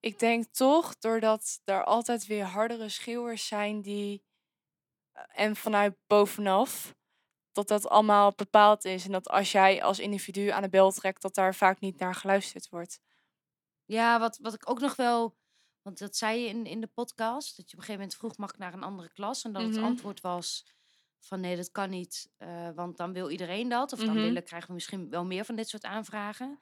Ik 0.00 0.18
denk 0.18 0.44
toch, 0.46 0.98
doordat 0.98 1.60
er 1.64 1.84
altijd 1.84 2.26
weer 2.26 2.44
hardere 2.44 2.88
schreeuwers 2.88 3.46
zijn 3.46 3.82
die. 3.82 4.24
eh, 5.12 5.22
en 5.34 5.56
vanuit 5.56 5.96
bovenaf. 6.06 6.94
dat 7.52 7.68
dat 7.68 7.88
allemaal 7.88 8.32
bepaald 8.36 8.84
is. 8.84 9.04
En 9.04 9.12
dat 9.12 9.28
als 9.28 9.52
jij 9.52 9.82
als 9.82 9.98
individu 9.98 10.48
aan 10.48 10.62
de 10.62 10.68
bel 10.68 10.90
trekt, 10.92 11.22
dat 11.22 11.34
daar 11.34 11.54
vaak 11.54 11.80
niet 11.80 11.98
naar 11.98 12.14
geluisterd 12.14 12.68
wordt. 12.68 13.00
Ja, 13.84 14.18
wat, 14.18 14.38
wat 14.38 14.54
ik 14.54 14.70
ook 14.70 14.80
nog 14.80 14.96
wel... 14.96 15.36
Want 15.82 15.98
dat 15.98 16.16
zei 16.16 16.40
je 16.40 16.48
in, 16.48 16.66
in 16.66 16.80
de 16.80 16.86
podcast. 16.86 17.56
Dat 17.56 17.70
je 17.70 17.76
op 17.76 17.78
een 17.78 17.86
gegeven 17.86 17.92
moment 18.00 18.14
vroeg, 18.14 18.36
mag 18.36 18.50
ik 18.50 18.58
naar 18.58 18.72
een 18.72 18.82
andere 18.82 19.08
klas? 19.12 19.44
En 19.44 19.52
dat 19.52 19.62
Mhm. 19.62 19.72
het 19.72 19.80
antwoord 19.82 20.20
was 20.20 20.66
van 21.20 21.40
nee, 21.40 21.56
dat 21.56 21.70
kan 21.70 21.90
niet. 21.90 22.30
eh, 22.36 22.70
want 22.74 22.96
dan 22.96 23.12
wil 23.12 23.30
iedereen 23.30 23.68
dat. 23.68 23.92
Of 23.92 23.98
dan 23.98 24.14
Mhm. 24.14 24.20
willen, 24.24 24.44
krijgen 24.44 24.68
we 24.68 24.74
misschien 24.74 25.10
wel 25.10 25.24
meer 25.24 25.44
van 25.44 25.56
dit 25.56 25.68
soort 25.68 25.84
aanvragen. 25.84 26.58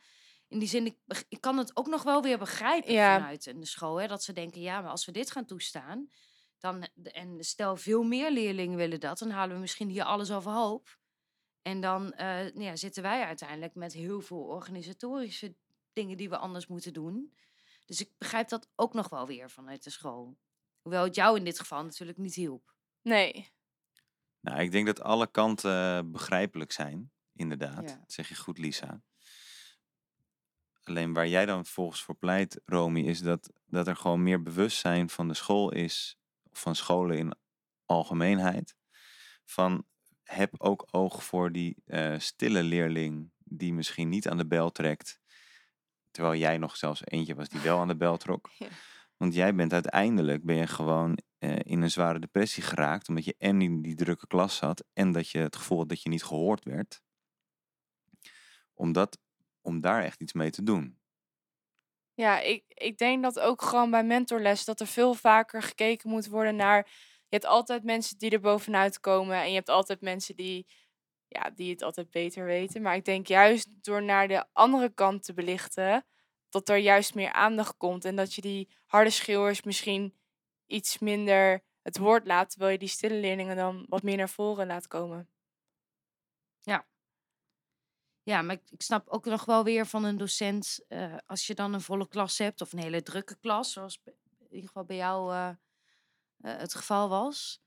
In 0.49 0.59
die 0.59 0.68
zin, 0.68 0.87
ik, 1.29 1.40
kan 1.40 1.59
het 1.59 1.77
ook 1.77 1.87
nog 1.87 2.03
wel 2.03 2.23
weer 2.23 2.38
begrijpen 2.38 2.92
Ja. 2.92 3.16
vanuit 3.18 3.47
in 3.47 3.61
de 3.61 3.66
school. 3.66 4.01
Hè, 4.01 4.07
dat 4.07 4.23
ze 4.23 4.33
denken, 4.33 4.61
ja, 4.61 4.81
maar 4.81 4.90
als 4.90 5.05
we 5.05 5.12
dit 5.12 5.31
gaan 5.31 5.44
toestaan... 5.47 6.11
Dan, 6.59 6.88
en 7.03 7.44
stel 7.44 7.77
veel 7.77 8.03
meer 8.03 8.31
leerlingen 8.31 8.77
willen 8.77 9.01
dat... 9.01 9.18
dan 9.18 9.31
halen 9.31 9.55
we 9.55 9.61
misschien 9.61 9.88
hier 9.88 10.05
alles 10.05 10.31
overhoop. 10.33 10.99
En 11.62 11.81
dan 11.81 12.09
nou 12.16 12.61
ja, 12.62 12.77
zitten 12.77 13.03
wij 13.03 13.23
uiteindelijk 13.25 13.75
met 13.75 13.92
heel 13.92 14.21
veel 14.21 14.40
organisatorische 14.42 15.55
dingen 15.92 16.16
die 16.16 16.29
we 16.29 16.37
anders 16.37 16.66
moeten 16.66 16.92
doen. 16.92 17.35
Dus 17.87 18.01
ik 18.01 18.11
begrijp 18.18 18.49
dat 18.49 18.68
ook 18.77 18.94
nog 18.94 19.09
wel 19.09 19.27
weer 19.27 19.51
vanuit 19.51 19.85
de 19.85 19.90
school. 19.90 20.37
Hoewel 20.83 21.05
het 21.05 21.14
jou 21.14 21.37
in 21.37 21.44
dit 21.44 21.59
geval 21.59 21.83
natuurlijk 21.85 22.18
niet 22.18 22.35
hielp. 22.35 22.75
Nee. 23.03 23.53
Nou, 24.40 24.61
ik 24.61 24.72
denk 24.72 24.87
dat 24.87 25.01
alle 25.01 25.31
kanten 25.31 26.11
begrijpelijk 26.12 26.72
zijn, 26.72 27.11
inderdaad. 27.35 27.90
Ja. 27.90 28.05
Zeg 28.07 28.29
je 28.29 28.37
goed, 28.37 28.59
Lisa. 28.59 29.03
Alleen 30.83 31.12
waar 31.12 31.29
jij 31.29 31.46
dan 31.46 31.66
volgens 31.66 32.03
voor 32.03 32.14
pleit, 32.14 32.61
Romy, 32.64 33.01
is 33.01 33.20
dat, 33.20 33.53
dat 33.66 33.87
er 33.87 33.96
gewoon 33.96 34.22
meer 34.22 34.42
bewustzijn 34.42 35.11
van 35.11 35.29
de 35.29 35.35
school 35.35 35.72
is, 35.72 36.18
of 36.51 36.61
van 36.61 36.74
scholen 36.74 37.18
in 37.18 37.35
algemeenheid. 37.87 38.77
Van 39.44 39.87
heb 40.22 40.55
ook 40.59 40.88
oog 40.90 41.24
voor 41.24 41.53
die 41.53 41.77
eh, 41.85 42.18
stille 42.18 42.62
leerling 42.62 43.31
die 43.44 43.72
misschien 43.72 44.09
niet 44.09 44.29
aan 44.29 44.37
de 44.37 44.46
bel 44.46 44.70
trekt. 44.70 45.20
Terwijl 46.11 46.38
jij 46.38 46.59
nog 46.59 46.77
zelfs 46.77 47.01
eentje 47.05 47.35
was 47.35 47.48
die 47.48 47.61
wel 47.61 47.79
aan 47.79 47.88
de 47.88 47.96
bel 47.96 48.16
trok. 48.16 48.51
Ja. 48.59 48.68
Want 49.19 49.35
jij 49.35 49.55
bent 49.55 49.73
uiteindelijk 49.73 50.45
ben 50.45 50.57
je 50.57 50.67
gewoon 50.67 51.19
eh, 51.39 51.59
in 51.59 51.83
een 51.83 51.91
zware 51.91 52.19
depressie 52.19 52.63
geraakt. 52.63 53.09
Omdat 53.09 53.25
je 53.25 53.35
en 53.39 53.63
in 53.63 53.83
die 53.83 53.95
drukke 53.95 54.27
klas 54.27 54.57
zat. 54.57 54.85
En 54.93 55.13
dat 55.13 55.31
je 55.31 55.39
het 55.39 55.57
gevoel 55.57 55.79
had 55.79 55.89
dat 55.89 56.03
je 56.03 56.09
niet 56.09 56.25
gehoord 56.25 56.65
werd. 56.65 57.03
Omdat, 58.75 59.19
om 59.61 59.81
daar 59.81 60.05
echt 60.05 60.21
iets 60.21 60.33
mee 60.33 60.51
te 60.51 60.63
doen. 60.63 60.99
Ja, 62.15 62.41
ik, 62.41 62.65
ik 62.69 62.99
denk 62.99 63.23
dat 63.23 63.41
ook 63.41 63.63
gewoon 63.63 63.91
bij 63.91 64.05
mentorles 64.05 64.65
dat 64.65 64.81
er 64.81 64.87
veel 64.87 65.15
vaker 65.15 65.63
gekeken 65.63 66.11
moet 66.11 66.27
worden 66.27 66.57
naar. 66.57 66.87
Je 67.29 67.37
hebt 67.37 67.47
altijd 67.47 67.85
mensen 67.85 68.19
die 68.19 68.31
er 68.31 68.41
bovenuit 68.41 69.01
komen 69.01 69.37
en 69.37 69.49
je 69.49 69.55
hebt 69.55 69.69
altijd 69.69 70.01
mensen 70.01 70.37
die, 70.37 70.67
ja, 71.29 71.51
die 71.51 71.71
het 71.71 71.83
altijd 71.83 72.11
beter 72.11 72.45
weten. 72.45 72.83
Maar 72.83 72.95
ik 72.95 73.05
denk 73.05 73.27
juist 73.27 73.85
door 73.85 74.03
naar 74.03 74.29
de 74.29 74.45
andere 74.53 74.95
kant 74.95 75.25
te 75.25 75.35
belichten, 75.35 76.07
dat 76.49 76.69
er 76.69 76.77
juist 76.77 77.15
meer 77.15 77.33
aandacht 77.33 77.77
komt 77.77 78.05
en 78.05 78.17
dat 78.17 78.35
je 78.35 78.41
die 78.41 78.69
harde 78.87 79.11
schreeuwers 79.11 79.63
misschien 79.63 80.15
iets 80.67 80.99
minder 80.99 81.63
het 81.83 81.99
woord 81.99 82.27
laat, 82.27 82.51
terwijl 82.51 82.73
je 82.73 82.79
die 82.79 82.89
stille 82.89 83.21
leerlingen 83.21 83.57
dan 83.57 83.87
wat 83.89 84.03
meer 84.03 84.17
naar 84.17 84.29
voren 84.29 84.67
laat 84.67 84.87
komen. 84.87 85.29
Ja, 88.29 88.43
maar 88.43 88.59
ik, 88.71 88.83
snap 88.83 89.09
ook 89.09 89.25
nog 89.25 89.45
wel 89.45 89.65
weer 89.65 89.87
van 89.87 90.05
een 90.05 90.17
docent, 90.17 90.85
eh, 90.89 91.17
als 91.27 91.47
je 91.47 91.55
dan 91.55 91.75
een 91.75 91.81
volle 91.81 92.09
klas 92.09 92.39
hebt 92.39 92.61
of 92.61 92.73
een 92.73 92.79
hele 92.79 93.03
drukke 93.03 93.37
klas, 93.37 93.73
zoals 93.73 94.01
in 94.39 94.49
ieder 94.51 94.67
geval 94.67 94.85
bij 94.85 94.97
jou 94.97 95.33
eh, 95.33 95.49
eh, 95.49 95.57
het 96.61 96.75
geval 96.75 97.09
was, 97.09 97.61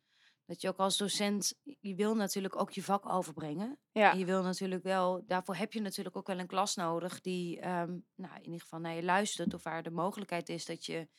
dat 0.52 0.62
je 0.62 0.68
ook 0.68 0.78
als 0.78 0.98
docent, 0.98 1.54
je 1.80 1.96
wil 1.96 2.16
natuurlijk 2.16 2.60
ook 2.60 2.72
je 2.72 2.84
vak 2.84 3.10
overbrengen. 3.10 3.80
Ja, 3.92 4.12
En 4.12 4.20
je 4.20 4.26
wil 4.26 4.44
natuurlijk 4.44 4.84
wel, 4.84 5.24
daarvoor 5.26 5.56
heb 5.56 5.74
je 5.74 5.82
natuurlijk 5.82 6.16
ook 6.16 6.28
wel 6.28 6.40
een 6.40 6.48
klas 6.48 6.76
nodig 6.76 7.22
die, 7.22 7.60
ehm, 7.60 8.00
nou, 8.16 8.36
in 8.36 8.44
ieder 8.44 8.62
geval 8.62 8.80
naar 8.80 8.96
je 8.96 9.04
luistert. 9.04 9.54
Of 9.54 9.64
waar 9.64 9.84
de 9.84 9.92
mogelijkheid 9.92 10.50
is 10.50 10.66
dat 10.66 10.86
je, 10.86 11.10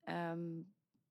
ehm, 0.00 0.62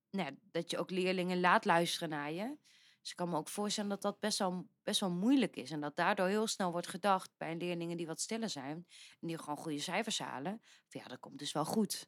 nou, 0.10 0.38
dat 0.42 0.72
je 0.72 0.78
ook 0.78 0.90
leerlingen 0.90 1.40
laat 1.40 1.66
luisteren 1.66 2.10
naar 2.10 2.32
je. 2.32 2.58
Dus 3.02 3.10
ik 3.10 3.16
kan 3.16 3.30
me 3.30 3.38
ook 3.38 3.50
voorstellen 3.50 3.90
dat 3.90 4.02
dat 4.02 4.20
best 4.20 4.40
wel, 4.40 4.68
best 4.84 5.00
wel 5.00 5.12
moeilijk 5.12 5.56
is. 5.56 5.72
En 5.72 5.80
dat 5.80 5.96
daardoor 5.96 6.28
heel 6.28 6.48
snel 6.48 6.72
wordt 6.72 6.88
gedacht 6.88 7.34
bij 7.38 7.56
leerlingen 7.56 7.98
die 7.98 8.08
wat 8.08 8.22
stiller 8.22 8.50
zijn. 8.50 8.88
En 9.20 9.28
die 9.28 9.38
gewoon 9.38 9.58
goede 9.58 9.80
cijfers 9.80 10.20
halen. 10.20 10.62
Van 10.88 11.02
ja, 11.02 11.08
dat 11.08 11.20
komt 11.20 11.40
dus 11.40 11.52
wel 11.52 11.66
goed. 11.66 12.08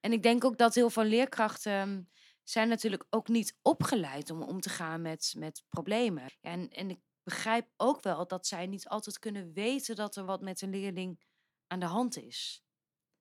En 0.00 0.12
ik 0.12 0.22
denk 0.22 0.44
ook 0.44 0.58
dat 0.58 0.74
heel 0.74 0.90
veel 0.90 1.04
leerkrachten 1.04 1.72
ehm, 1.72 2.02
zijn 2.42 2.68
natuurlijk 2.68 3.06
ook 3.10 3.28
niet 3.28 3.58
opgeleid 3.62 4.30
om 4.30 4.42
om 4.42 4.60
te 4.60 4.68
gaan 4.68 5.02
met, 5.02 5.34
met 5.38 5.64
problemen. 5.68 6.22
Ja, 6.22 6.50
en, 6.50 6.68
en 6.70 6.90
ik 6.90 7.00
begrijp 7.22 7.68
ook 7.76 8.02
wel 8.02 8.26
dat 8.26 8.46
zij 8.46 8.66
niet 8.66 8.88
altijd 8.88 9.18
kunnen 9.18 9.52
weten 9.52 9.96
dat 9.96 10.16
er 10.16 10.24
wat 10.24 10.40
met 10.40 10.60
een 10.62 10.70
leerling 10.70 11.20
aan 11.66 11.80
de 11.80 11.86
hand 11.86 12.16
is. 12.16 12.64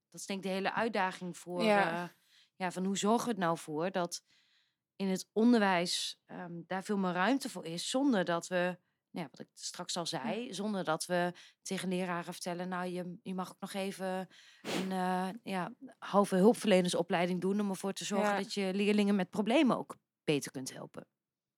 Dat 0.10 0.20
is 0.20 0.26
denk 0.26 0.40
ik 0.40 0.46
de 0.46 0.52
hele 0.56 0.74
uitdaging 0.74 1.38
voor, 1.38 1.64
Ja. 1.64 2.04
eh, 2.04 2.10
ja, 2.56 2.72
van 2.72 2.86
hoe 2.86 2.98
zorgen 2.98 3.26
we 3.26 3.32
het 3.32 3.40
nou 3.40 3.58
voor 3.58 3.92
dat 3.92 4.24
in 4.96 5.08
het 5.08 5.30
onderwijs 5.34 6.20
ehm, 6.26 6.62
daar 6.66 6.84
veel 6.84 6.98
meer 6.98 7.12
ruimte 7.14 7.50
voor 7.50 7.66
is, 7.66 7.90
zonder 7.90 8.26
dat 8.26 8.48
we, 8.48 8.80
nou 9.12 9.26
ja, 9.26 9.28
wat 9.32 9.40
ik 9.40 9.48
straks 9.54 9.98
al 9.98 10.06
zei, 10.06 10.54
zonder 10.54 10.84
dat 10.84 11.06
we 11.06 11.34
tegen 11.62 11.90
leraren 11.90 12.34
vertellen, 12.34 12.68
nou, 12.70 12.86
je, 12.88 13.18
je 13.24 13.34
mag 13.34 13.50
ook 13.52 13.60
nog 13.60 13.74
even 13.74 14.28
een 14.62 14.92
eh, 14.92 15.30
ja, 15.44 15.72
halve 15.98 16.36
hulpverlenersopleiding 16.36 17.42
doen 17.42 17.60
om 17.60 17.70
ervoor 17.70 17.94
te 17.94 18.06
zorgen 18.06 18.30
Ja. 18.32 18.38
dat 18.38 18.54
je 18.54 18.72
leerlingen 18.74 19.16
met 19.16 19.30
problemen 19.30 19.78
ook 19.78 19.98
beter 20.24 20.52
kunt 20.52 20.74
helpen. 20.74 21.08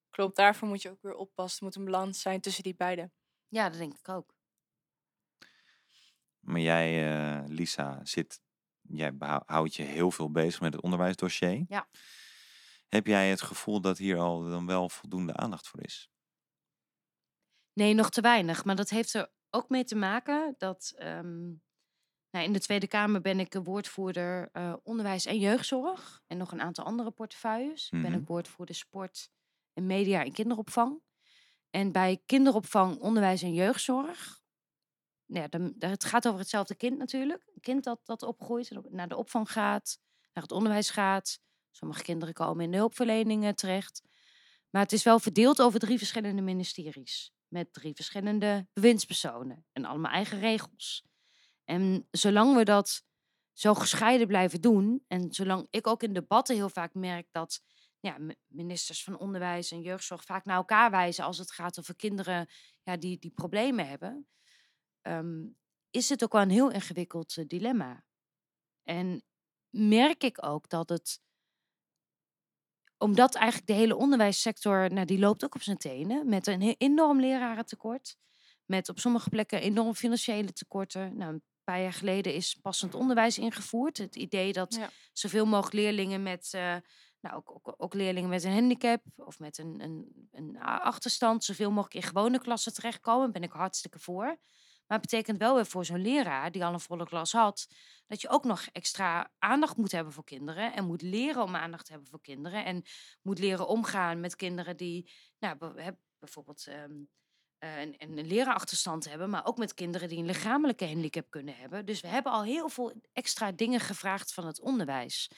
klopt. 0.10 0.36
Daarvoor 0.36 0.68
moet 0.68 0.82
je 0.82 0.90
ook 0.90 1.02
weer 1.02 1.16
oppassen. 1.16 1.60
Er 1.60 1.66
moet 1.66 1.76
een 1.76 1.92
balans 1.92 2.22
zijn 2.22 2.42
tussen 2.42 2.64
die 2.64 2.76
beide. 2.76 3.12
Ja, 3.48 3.70
dat 3.70 3.78
denk 3.78 3.94
ik 3.98 4.10
ook. 4.10 4.36
Maar 6.40 6.60
jij, 6.62 7.12
eh, 7.12 7.44
Lisa, 7.48 8.00
zit, 8.06 8.42
jij 8.82 9.14
houdt 9.46 9.76
je 9.76 9.84
heel 9.84 10.12
veel 10.12 10.32
bezig 10.32 10.62
met 10.62 10.74
het 10.74 10.84
onderwijsdossier. 10.84 11.66
Ja. 11.68 11.90
Heb 12.88 13.08
jij 13.08 13.30
het 13.30 13.42
gevoel 13.42 13.82
dat 13.82 13.98
hier 13.98 14.18
al 14.18 14.50
dan 14.50 14.66
wel 14.66 14.90
voldoende 14.90 15.36
aandacht 15.36 15.68
voor 15.68 15.84
is? 15.84 16.10
Nee, 17.74 17.94
nog 17.94 18.10
te 18.10 18.22
weinig. 18.22 18.66
Maar 18.66 18.76
dat 18.76 18.90
heeft 18.90 19.14
er 19.14 19.32
ook 19.50 19.70
mee 19.70 19.84
te 19.84 19.96
maken 19.96 20.56
dat 20.58 20.94
ehm, 20.98 21.48
nou, 22.32 22.46
in 22.46 22.54
de 22.54 22.60
Tweede 22.60 22.88
Kamer 22.88 23.22
ben 23.22 23.40
ik 23.40 23.54
woordvoerder 23.64 24.50
eh, 24.52 24.74
onderwijs 24.84 25.26
en 25.26 25.38
jeugdzorg. 25.40 26.22
En 26.28 26.38
nog 26.38 26.52
een 26.52 26.62
aantal 26.62 26.86
andere 26.86 27.12
portefeuilles. 27.12 27.86
Ik 27.92 28.02
ben 28.02 28.12
Mhm. 28.12 28.20
ook 28.20 28.28
woordvoerder 28.28 28.76
sport 28.76 29.30
en 29.74 29.86
media 29.86 30.24
en 30.24 30.32
kinderopvang. 30.32 31.02
En 31.70 31.92
bij 31.92 32.22
kinderopvang, 32.26 33.00
onderwijs 33.00 33.42
en 33.42 33.54
jeugdzorg. 33.54 34.42
nou 35.26 35.50
dan, 35.50 35.74
het 35.80 36.04
gaat 36.06 36.28
over 36.28 36.40
hetzelfde 36.40 36.76
kind 36.76 36.98
natuurlijk. 36.98 37.44
Een 37.56 37.62
kind 37.62 37.84
dat, 37.84 38.00
dat 38.06 38.24
opgroeit 38.24 38.70
en 38.72 38.86
naar 38.90 39.08
de 39.08 39.16
opvang 39.16 39.52
gaat, 39.52 40.00
naar 40.34 40.44
het 40.44 40.52
onderwijs 40.52 40.90
gaat. 40.90 41.40
Sommige 41.72 42.04
kinderen 42.04 42.34
komen 42.34 42.66
in 42.66 42.72
de 42.72 42.78
hulpverleningen 42.78 43.56
terecht. 43.56 44.02
Maar 44.70 44.82
het 44.82 44.92
is 44.92 45.04
wel 45.04 45.20
verdeeld 45.20 45.62
over 45.62 45.80
drie 45.80 45.98
verschillende 45.98 46.42
ministeries. 46.42 47.34
Met 47.54 47.74
drie 47.74 47.96
verschillende 47.96 48.68
bewindspersonen. 48.74 49.66
En 49.72 49.86
allemaal 49.86 50.12
eigen 50.12 50.40
regels. 50.40 51.04
En 51.64 52.08
zolang 52.12 52.56
we 52.56 52.64
dat 52.64 53.04
zo 53.52 53.74
gescheiden 53.74 54.28
blijven 54.28 54.62
doen. 54.62 55.04
En 55.08 55.32
zolang 55.34 55.68
ik 55.70 55.88
ook 55.88 56.04
in 56.04 56.14
debatten 56.14 56.56
heel 56.56 56.70
vaak 56.70 56.94
merk 56.94 57.28
dat 57.32 57.62
ja, 58.00 58.18
mi- 58.18 58.36
ministers 58.48 59.04
van 59.04 59.18
onderwijs 59.18 59.72
en 59.72 59.82
jeugdzorg 59.82 60.24
vaak 60.24 60.46
naar 60.46 60.56
elkaar 60.56 60.92
wijzen 60.92 61.26
als 61.26 61.38
het 61.38 61.52
gaat 61.52 61.80
over 61.80 61.96
kinderen 61.96 62.50
ja, 62.84 62.98
die, 62.98 63.20
die 63.20 63.32
problemen 63.32 63.88
hebben. 63.88 64.28
ehm, 65.02 65.46
is 65.90 66.10
het 66.10 66.24
ook 66.24 66.32
wel 66.32 66.42
een 66.42 66.50
heel 66.50 66.72
ingewikkeld 66.72 67.38
eh, 67.38 67.46
dilemma. 67.48 68.04
En 68.84 69.24
merk 69.70 70.24
ik 70.24 70.46
ook 70.46 70.70
dat 70.70 70.90
het 70.90 71.22
omdat 73.04 73.36
eigenlijk 73.36 73.68
de 73.68 73.74
hele 73.74 73.96
onderwijssector, 73.96 74.94
nou, 74.94 75.06
die 75.06 75.20
loopt 75.20 75.44
ook 75.44 75.56
op 75.56 75.62
zijn 75.62 75.78
tenen. 75.78 76.30
Met 76.30 76.48
een 76.48 76.76
enorm 76.78 77.20
lerarentekort. 77.20 78.16
Met 78.66 78.90
op 78.90 79.00
sommige 79.00 79.30
plekken 79.30 79.62
enorm 79.62 79.94
financiële 79.94 80.54
tekorten. 80.54 81.18
Nou, 81.18 81.34
een 81.34 81.44
paar 81.64 81.82
jaar 81.82 81.94
geleden 81.94 82.34
is 82.34 82.58
passend 82.62 82.96
onderwijs 82.96 83.38
ingevoerd. 83.38 83.98
Het 83.98 84.16
idee 84.16 84.54
dat 84.54 84.76
Ja. 84.76 84.90
zoveel 85.14 85.46
mogelijk 85.46 85.74
leerlingen 85.74 86.24
met, 86.24 86.50
eh, 86.54 86.76
nou, 87.22 87.36
ook, 87.36 87.52
ook, 87.52 87.74
ook 87.78 87.94
leerlingen 87.94 88.30
met 88.30 88.44
een 88.44 88.54
handicap 88.54 89.02
of 89.16 89.40
met 89.40 89.58
een, 89.58 89.82
een, 89.84 90.28
een 90.32 90.58
achterstand, 90.62 91.44
zoveel 91.44 91.72
mogelijk 91.72 91.96
in 91.96 92.10
gewone 92.10 92.40
klassen 92.40 92.74
terechtkomen. 92.74 93.24
Daar 93.24 93.40
ben 93.42 93.50
ik 93.50 93.52
hartstikke 93.52 94.00
voor. 94.00 94.38
Maar 94.94 95.02
het 95.02 95.12
betekent 95.12 95.38
wel 95.38 95.56
weer 95.56 95.66
voor 95.66 95.86
zo'n 95.86 96.02
leraar 96.02 96.52
die 96.52 96.66
al 96.66 96.74
een 96.74 96.80
volle 96.80 97.06
klas 97.06 97.32
had, 97.32 97.68
dat 98.08 98.22
je 98.22 98.30
ook 98.30 98.44
nog 98.44 98.66
extra 98.72 99.32
aandacht 99.40 99.78
moet 99.78 99.92
hebben 99.92 100.14
voor 100.14 100.24
kinderen. 100.24 100.74
En 100.74 100.86
moet 100.86 101.02
leren 101.02 101.44
om 101.44 101.56
aandacht 101.56 101.86
te 101.86 101.92
hebben 101.92 102.10
voor 102.10 102.22
kinderen. 102.22 102.66
En 102.66 102.84
moet 103.22 103.40
leren 103.40 103.68
omgaan 103.68 104.20
met 104.20 104.36
kinderen 104.36 104.78
die 104.78 105.12
nou, 105.40 105.58
bijvoorbeeld 106.20 106.68
ehm, 106.68 106.92
eh, 107.58 107.82
een, 107.82 107.96
een 107.98 108.28
leraarachterstand 108.28 109.10
hebben. 109.10 109.30
Maar 109.30 109.46
ook 109.46 109.58
met 109.58 109.74
kinderen 109.74 110.10
die 110.10 110.18
een 110.18 110.26
lichamelijke 110.26 110.88
handicap 110.88 111.30
kunnen 111.30 111.56
hebben. 111.56 111.86
Dus 111.86 112.02
we 112.02 112.08
hebben 112.08 112.32
al 112.32 112.44
heel 112.44 112.70
veel 112.70 112.94
extra 113.14 113.52
dingen 113.52 113.80
gevraagd 113.80 114.34
van 114.34 114.46
het 114.46 114.62
onderwijs. 114.62 115.32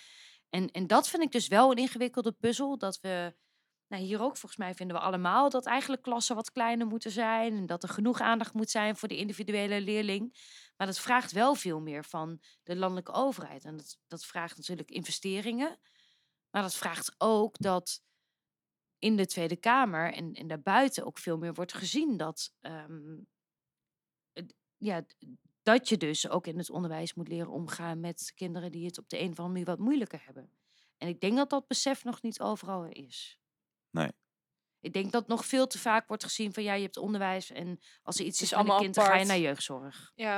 En, 0.49 0.71
en 0.71 0.87
dat 0.87 1.09
vind 1.09 1.23
ik 1.23 1.31
dus 1.31 1.47
wel 1.47 1.71
een 1.71 1.77
ingewikkelde 1.77 2.31
puzzel. 2.31 2.77
Dat 2.77 2.99
we 2.99 3.35
nou, 3.87 4.03
hier 4.03 4.21
ook 4.21 4.37
volgens 4.37 4.57
mij 4.57 4.73
vinden 4.73 4.97
we 4.97 5.01
allemaal 5.01 5.49
dat 5.49 5.65
eigenlijk 5.65 6.01
klassen 6.01 6.35
wat 6.35 6.51
kleiner 6.51 6.87
moeten 6.87 7.11
zijn. 7.11 7.53
En 7.53 7.65
dat 7.65 7.83
er 7.83 7.89
genoeg 7.89 8.19
aandacht 8.19 8.53
moet 8.53 8.69
zijn 8.69 8.95
voor 8.95 9.07
de 9.07 9.17
individuele 9.17 9.81
leerling. 9.81 10.37
Maar 10.77 10.87
dat 10.87 10.99
vraagt 10.99 11.31
wel 11.31 11.55
veel 11.55 11.79
meer 11.79 12.03
van 12.03 12.41
de 12.63 12.75
landelijke 12.75 13.11
overheid. 13.11 13.65
En 13.65 13.77
dat, 13.77 13.97
dat 14.07 14.25
vraagt 14.25 14.57
natuurlijk 14.57 14.89
investeringen. 14.89 15.79
Maar 16.49 16.61
dat 16.61 16.75
vraagt 16.75 17.15
ook 17.17 17.55
dat 17.57 18.03
in 18.99 19.15
de 19.15 19.25
Tweede 19.25 19.55
Kamer 19.55 20.13
en, 20.13 20.33
en 20.33 20.47
daarbuiten 20.47 21.05
ook 21.05 21.17
veel 21.17 21.37
meer 21.37 21.53
wordt 21.53 21.73
gezien 21.73 22.17
dat, 22.17 22.53
ehm, 22.61 23.17
ja, 24.77 25.05
dat 25.63 25.89
je 25.89 25.97
dus 25.97 26.29
ook 26.29 26.47
in 26.47 26.57
het 26.57 26.69
onderwijs 26.69 27.13
moet 27.13 27.27
leren 27.27 27.51
omgaan 27.51 27.99
met 27.99 28.31
kinderen 28.35 28.71
die 28.71 28.85
het 28.85 28.97
op 28.97 29.09
de 29.09 29.19
een 29.19 29.31
of 29.31 29.39
andere 29.39 29.47
manier 29.47 29.65
wat 29.65 29.79
moeilijker 29.79 30.21
hebben. 30.25 30.49
En 30.97 31.07
ik 31.07 31.19
denk 31.19 31.35
dat 31.35 31.49
dat 31.49 31.67
besef 31.67 32.03
nog 32.03 32.21
niet 32.21 32.39
overal 32.39 32.83
er 32.83 32.95
is. 32.95 33.39
Nee. 33.95 34.11
Ik 34.79 34.93
denk 34.93 35.11
dat 35.11 35.27
nog 35.27 35.45
veel 35.45 35.67
te 35.67 35.79
vaak 35.79 36.07
wordt 36.07 36.23
gezien 36.23 36.53
van 36.53 36.63
ja, 36.63 36.73
je 36.73 36.83
hebt 36.83 36.97
onderwijs 36.97 37.51
en 37.51 37.79
als 38.03 38.19
er 38.19 38.25
iets 38.25 38.41
is 38.41 38.43
is 38.43 38.49
met 38.49 38.59
een 38.59 38.65
allemaal 38.65 38.79
kind, 38.83 38.95
dan 38.95 39.05
ga 39.05 39.15
je 39.15 39.25
naar 39.25 39.37
jeugdzorg. 39.39 40.11
Ja, 40.15 40.35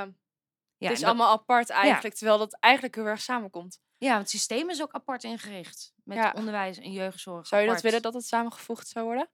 Ja, 0.76 0.88
het 0.88 0.92
is 0.92 0.98
dat- 1.00 1.08
allemaal 1.08 1.32
apart 1.32 1.70
eigenlijk, 1.70 2.14
terwijl 2.14 2.38
dat 2.38 2.52
eigenlijk 2.60 2.94
heel 2.94 3.06
erg 3.06 3.20
samenkomt. 3.20 3.80
ja, 3.96 4.18
het 4.18 4.30
systeem 4.30 4.70
is 4.70 4.82
ook 4.82 4.92
apart 4.92 5.24
ingericht 5.24 5.92
met 6.04 6.16
Ja. 6.16 6.32
onderwijs 6.36 6.78
en 6.78 6.92
jeugdzorg. 6.92 7.46
Zou 7.46 7.62
je 7.62 7.68
dat 7.68 7.80
willen 7.80 8.02
dat 8.02 8.14
het 8.14 8.24
samengevoegd 8.24 8.88
zou 8.88 9.04
worden? 9.04 9.30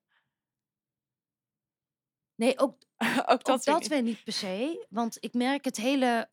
Nee, 2.35 2.59
ook, 2.59 2.77
ook 2.97 2.99
ook 3.33 3.45
dat, 3.45 3.65
dat, 3.65 3.87
weer 3.87 4.03
niet 4.03 4.25
per 4.25 4.33
se. 4.33 4.87
Want 4.91 5.17
ik 5.21 5.33
merk 5.35 5.65
het 5.65 5.77
hele 5.77 6.31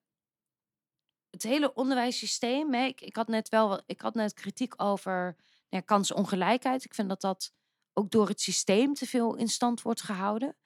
het 1.30 1.44
hele 1.44 1.74
onderwijssysteem. 1.74 2.74
Hè, 2.74 2.86
ik, 2.86 3.02
ik 3.02 3.16
had 3.16 3.28
net 3.28 3.50
wel 3.50 3.82
ik 3.86 4.02
had 4.02 4.14
net 4.14 4.34
kritiek 4.34 4.82
over 4.82 5.36
ja, 5.70 5.80
kansongelijkheid. 5.80 6.84
Ik 6.86 6.94
vind 6.94 7.10
dat 7.10 7.22
dat 7.22 7.54
ook 7.94 8.12
door 8.12 8.28
het 8.28 8.42
systeem 8.42 8.94
te 8.94 9.06
veel 9.06 9.36
in 9.36 9.48
stand 9.48 9.82
wordt 9.82 10.02
gehouden. 10.02 10.58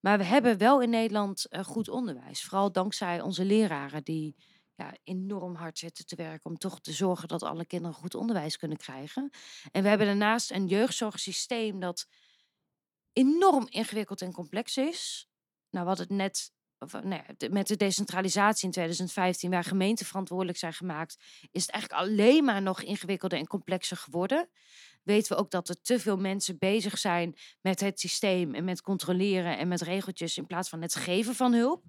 Maar 0.00 0.18
we 0.18 0.24
hebben 0.24 0.58
wel 0.58 0.82
in 0.82 0.90
Nederland 0.90 1.46
uh, 1.50 1.64
goed 1.64 1.88
onderwijs. 1.88 2.44
Vooral 2.44 2.72
dankzij 2.72 3.20
onze 3.20 3.44
leraren 3.44 4.04
die 4.04 4.36
ja, 4.74 4.94
enorm 5.02 5.54
hard 5.54 5.78
zitten 5.78 6.06
te 6.06 6.16
werken 6.16 6.50
om 6.50 6.58
toch 6.58 6.80
te 6.80 6.92
zorgen 6.92 7.28
dat 7.28 7.42
alle 7.42 7.66
kinderen 7.66 7.96
goed 7.96 8.14
onderwijs 8.14 8.56
kunnen 8.56 8.76
krijgen. 8.76 9.30
En 9.70 9.82
we 9.82 9.88
hebben 9.88 10.06
daarnaast 10.06 10.50
een 10.50 10.66
jeugdzorgsysteem 10.66 11.80
dat 11.80 12.06
enorm 13.12 13.66
ingewikkeld 13.68 14.22
en 14.22 14.32
complex 14.32 14.76
is. 14.76 15.28
Nou, 15.70 15.86
wat 15.86 15.98
het 15.98 16.10
net 16.10 16.52
eh, 16.78 17.00
nou 17.00 17.22
met 17.50 17.66
de 17.66 17.76
decentralisatie 17.76 18.64
in 18.64 18.70
2015, 18.70 19.50
waar 19.50 19.64
gemeenten 19.64 20.06
verantwoordelijk 20.06 20.58
zijn 20.58 20.72
gemaakt, 20.72 21.16
is 21.50 21.62
het 21.62 21.70
eigenlijk 21.70 22.02
alleen 22.02 22.44
maar 22.44 22.62
nog 22.62 22.82
ingewikkelder 22.82 23.38
en 23.38 23.46
complexer 23.46 23.96
geworden. 23.96 24.48
Weten 25.02 25.36
we 25.36 25.42
ook 25.42 25.50
dat 25.50 25.68
er 25.68 25.80
te 25.80 25.98
veel 25.98 26.16
mensen 26.16 26.58
bezig 26.58 26.98
zijn 26.98 27.36
met 27.60 27.80
het 27.80 28.00
systeem 28.00 28.54
en 28.54 28.64
met 28.64 28.82
controleren 28.82 29.58
en 29.58 29.68
met 29.68 29.80
regeltjes 29.80 30.36
in 30.36 30.46
plaats 30.46 30.68
van 30.68 30.82
het 30.82 30.94
geven 30.94 31.34
van 31.34 31.52
hulp. 31.52 31.84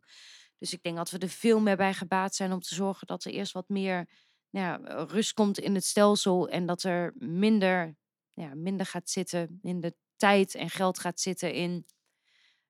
Dus 0.58 0.74
ik 0.74 0.84
denk 0.84 0.96
dat 0.96 1.10
we 1.10 1.18
er 1.18 1.30
veel 1.30 1.60
meer 1.60 1.78
bij 1.78 1.94
gebaat 1.94 2.36
zijn 2.36 2.52
om 2.52 2.60
te 2.60 2.76
zorgen 2.76 3.08
dat 3.08 3.24
er 3.24 3.32
eerst 3.32 3.54
wat 3.54 3.70
meer 3.70 4.10
nou 4.50 4.84
ja, 4.84 5.04
rust 5.04 5.34
komt 5.34 5.60
in 5.60 5.76
het 5.76 5.86
stelsel 5.86 6.50
en 6.50 6.66
dat 6.66 6.84
er 6.84 7.14
minder, 7.16 7.96
ja, 8.34 8.56
minder 8.56 8.86
gaat 8.86 9.10
zitten, 9.10 9.60
minder 9.62 9.94
tijd 10.16 10.56
en 10.56 10.70
geld 10.70 11.00
gaat 11.00 11.20
zitten 11.20 11.54
in 11.54 11.86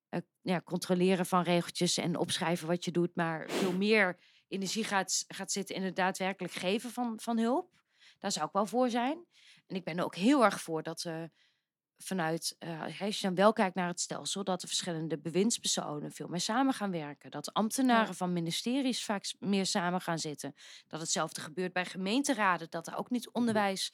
uh, 0.09 0.21
ja, 0.41 0.61
controleren 0.61 1.25
van 1.25 1.43
regeltjes 1.43 1.97
en 1.97 2.17
opschrijven 2.17 2.67
wat 2.67 2.85
je 2.85 2.91
doet, 2.91 3.15
maar 3.15 3.49
veel 3.49 3.73
meer 3.73 4.17
energie 4.47 4.83
gaat, 4.83 5.25
gaat 5.27 5.51
zitten 5.51 5.75
in 5.75 5.83
het 5.83 5.95
daadwerkelijk 5.95 6.53
geven 6.53 6.91
van, 6.91 7.19
van 7.19 7.37
hulp. 7.37 7.71
Daar 8.19 8.31
zou 8.31 8.45
ik 8.45 8.51
wel 8.51 8.65
voor 8.65 8.89
zijn. 8.89 9.25
En 9.67 9.75
ik 9.75 9.83
ben 9.83 9.97
er 9.97 10.03
ook 10.03 10.15
heel 10.15 10.43
erg 10.43 10.61
voor 10.61 10.83
dat 10.83 11.01
we 11.01 11.29
vanuit, 11.97 12.55
uh, 12.59 13.01
als 13.01 13.19
je 13.19 13.27
dan 13.27 13.35
wel 13.35 13.53
kijkt 13.53 13.75
naar 13.75 13.87
het 13.87 13.99
stelsel, 13.99 14.43
dat 14.43 14.61
de 14.61 14.67
verschillende 14.67 15.19
bewindspersonen 15.19 16.11
veel 16.11 16.27
meer 16.27 16.39
samen 16.39 16.73
gaan 16.73 16.91
werken. 16.91 17.31
Dat 17.31 17.53
ambtenaren 17.53 18.15
van 18.15 18.33
ministeries 18.33 19.05
vaak 19.05 19.33
meer 19.39 19.65
samen 19.65 20.01
gaan 20.01 20.19
zitten. 20.19 20.55
Dat 20.87 20.99
hetzelfde 20.99 21.41
gebeurt 21.41 21.73
bij 21.73 21.85
gemeenteraden, 21.85 22.69
dat 22.69 22.87
er 22.87 22.97
ook 22.97 23.09
niet 23.09 23.29
onderwijs 23.29 23.91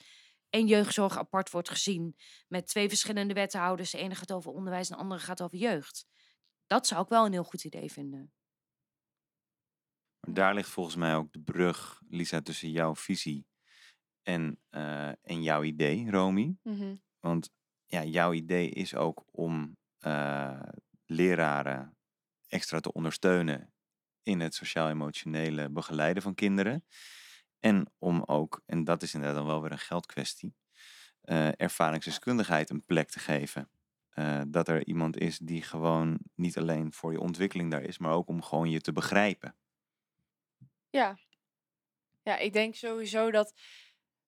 en 0.54 0.66
jeugdzorg 0.66 1.18
apart 1.18 1.50
wordt 1.50 1.68
gezien. 1.68 2.16
Met 2.48 2.66
twee 2.66 2.88
verschillende 2.88 3.34
wethouders. 3.34 3.90
De 3.90 3.98
ene 3.98 4.14
gaat 4.14 4.32
over 4.32 4.52
onderwijs 4.52 4.90
en 4.90 4.96
de 4.96 5.02
andere 5.02 5.20
gaat 5.20 5.42
over 5.42 5.58
jeugd. 5.58 6.06
Dat 6.66 6.86
zou 6.86 7.02
ik 7.02 7.08
wel 7.08 7.26
een 7.26 7.32
heel 7.32 7.44
goed 7.44 7.64
idee 7.64 7.92
vinden. 7.92 8.32
Maar 10.20 10.34
daar 10.34 10.54
ligt 10.54 10.68
volgens 10.68 10.96
mij 10.96 11.14
ook 11.14 11.32
de 11.32 11.40
brug, 11.40 12.02
Lisa, 12.08 12.40
tussen 12.40 12.70
jouw 12.70 12.94
visie 12.94 13.46
en, 14.22 14.60
uh, 14.70 15.08
en 15.08 15.42
jouw 15.42 15.62
idee, 15.62 16.10
Romy. 16.10 16.56
Mm 16.62 17.02
Want 17.20 17.50
ja, 17.84 18.04
jouw 18.04 18.32
idee 18.32 18.68
is 18.70 18.94
ook 18.94 19.24
om 19.30 19.76
uh, 20.06 20.62
leraren 21.04 21.96
extra 22.46 22.80
te 22.80 22.92
ondersteunen 22.92 23.74
in 24.22 24.40
het 24.40 24.54
sociaal-emotionele 24.54 25.70
begeleiden 25.70 26.22
van 26.22 26.34
kinderen. 26.34 26.84
En 27.64 27.92
om 27.98 28.22
ook, 28.26 28.62
en 28.66 28.84
dat 28.84 29.02
is 29.02 29.14
inderdaad 29.14 29.38
dan 29.38 29.46
wel 29.46 29.62
weer 29.62 29.72
een 29.72 29.78
geldkwestie, 29.78 30.54
uh, 31.24 31.60
ervaringsdeskundigheid 31.60 32.70
een 32.70 32.84
plek 32.84 33.10
te 33.10 33.18
geven. 33.18 33.70
Uh, 34.14 34.42
dat 34.48 34.68
er 34.68 34.86
iemand 34.86 35.18
is 35.18 35.38
die 35.38 35.62
gewoon 35.62 36.18
niet 36.34 36.58
alleen 36.58 36.92
voor 36.92 37.12
je 37.12 37.20
ontwikkeling 37.20 37.70
daar 37.70 37.82
is, 37.82 37.98
maar 37.98 38.12
ook 38.12 38.28
om 38.28 38.42
gewoon 38.42 38.70
je 38.70 38.80
te 38.80 38.92
begrijpen. 38.92 39.56
Ja, 40.90 41.18
ja 42.22 42.36
ik 42.36 42.52
denk 42.52 42.74
sowieso 42.74 43.30
dat 43.30 43.54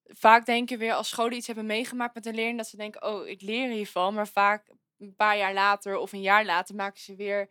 vaak 0.05 0.47
denken 0.47 0.79
weer 0.79 0.93
als 0.93 1.09
scholen 1.09 1.37
iets 1.37 1.47
hebben 1.47 1.67
meegemaakt 1.67 2.15
met 2.15 2.27
een 2.27 2.35
leerling, 2.35 2.59
dat 2.59 2.69
ze 2.69 2.77
denken, 2.77 3.03
oh, 3.03 3.29
ik 3.29 3.43
leer 3.43 3.71
hiervan. 3.71 4.15
Maar 4.15 4.29
vaak 4.29 4.73
een 4.99 5.15
paar 5.15 5.37
jaar 5.37 5.55
later 5.55 5.97
of 5.97 6.13
een 6.13 6.21
jaar 6.21 6.45
later 6.45 6.75
maken 6.75 7.01
ze 7.01 7.15
weer 7.17 7.51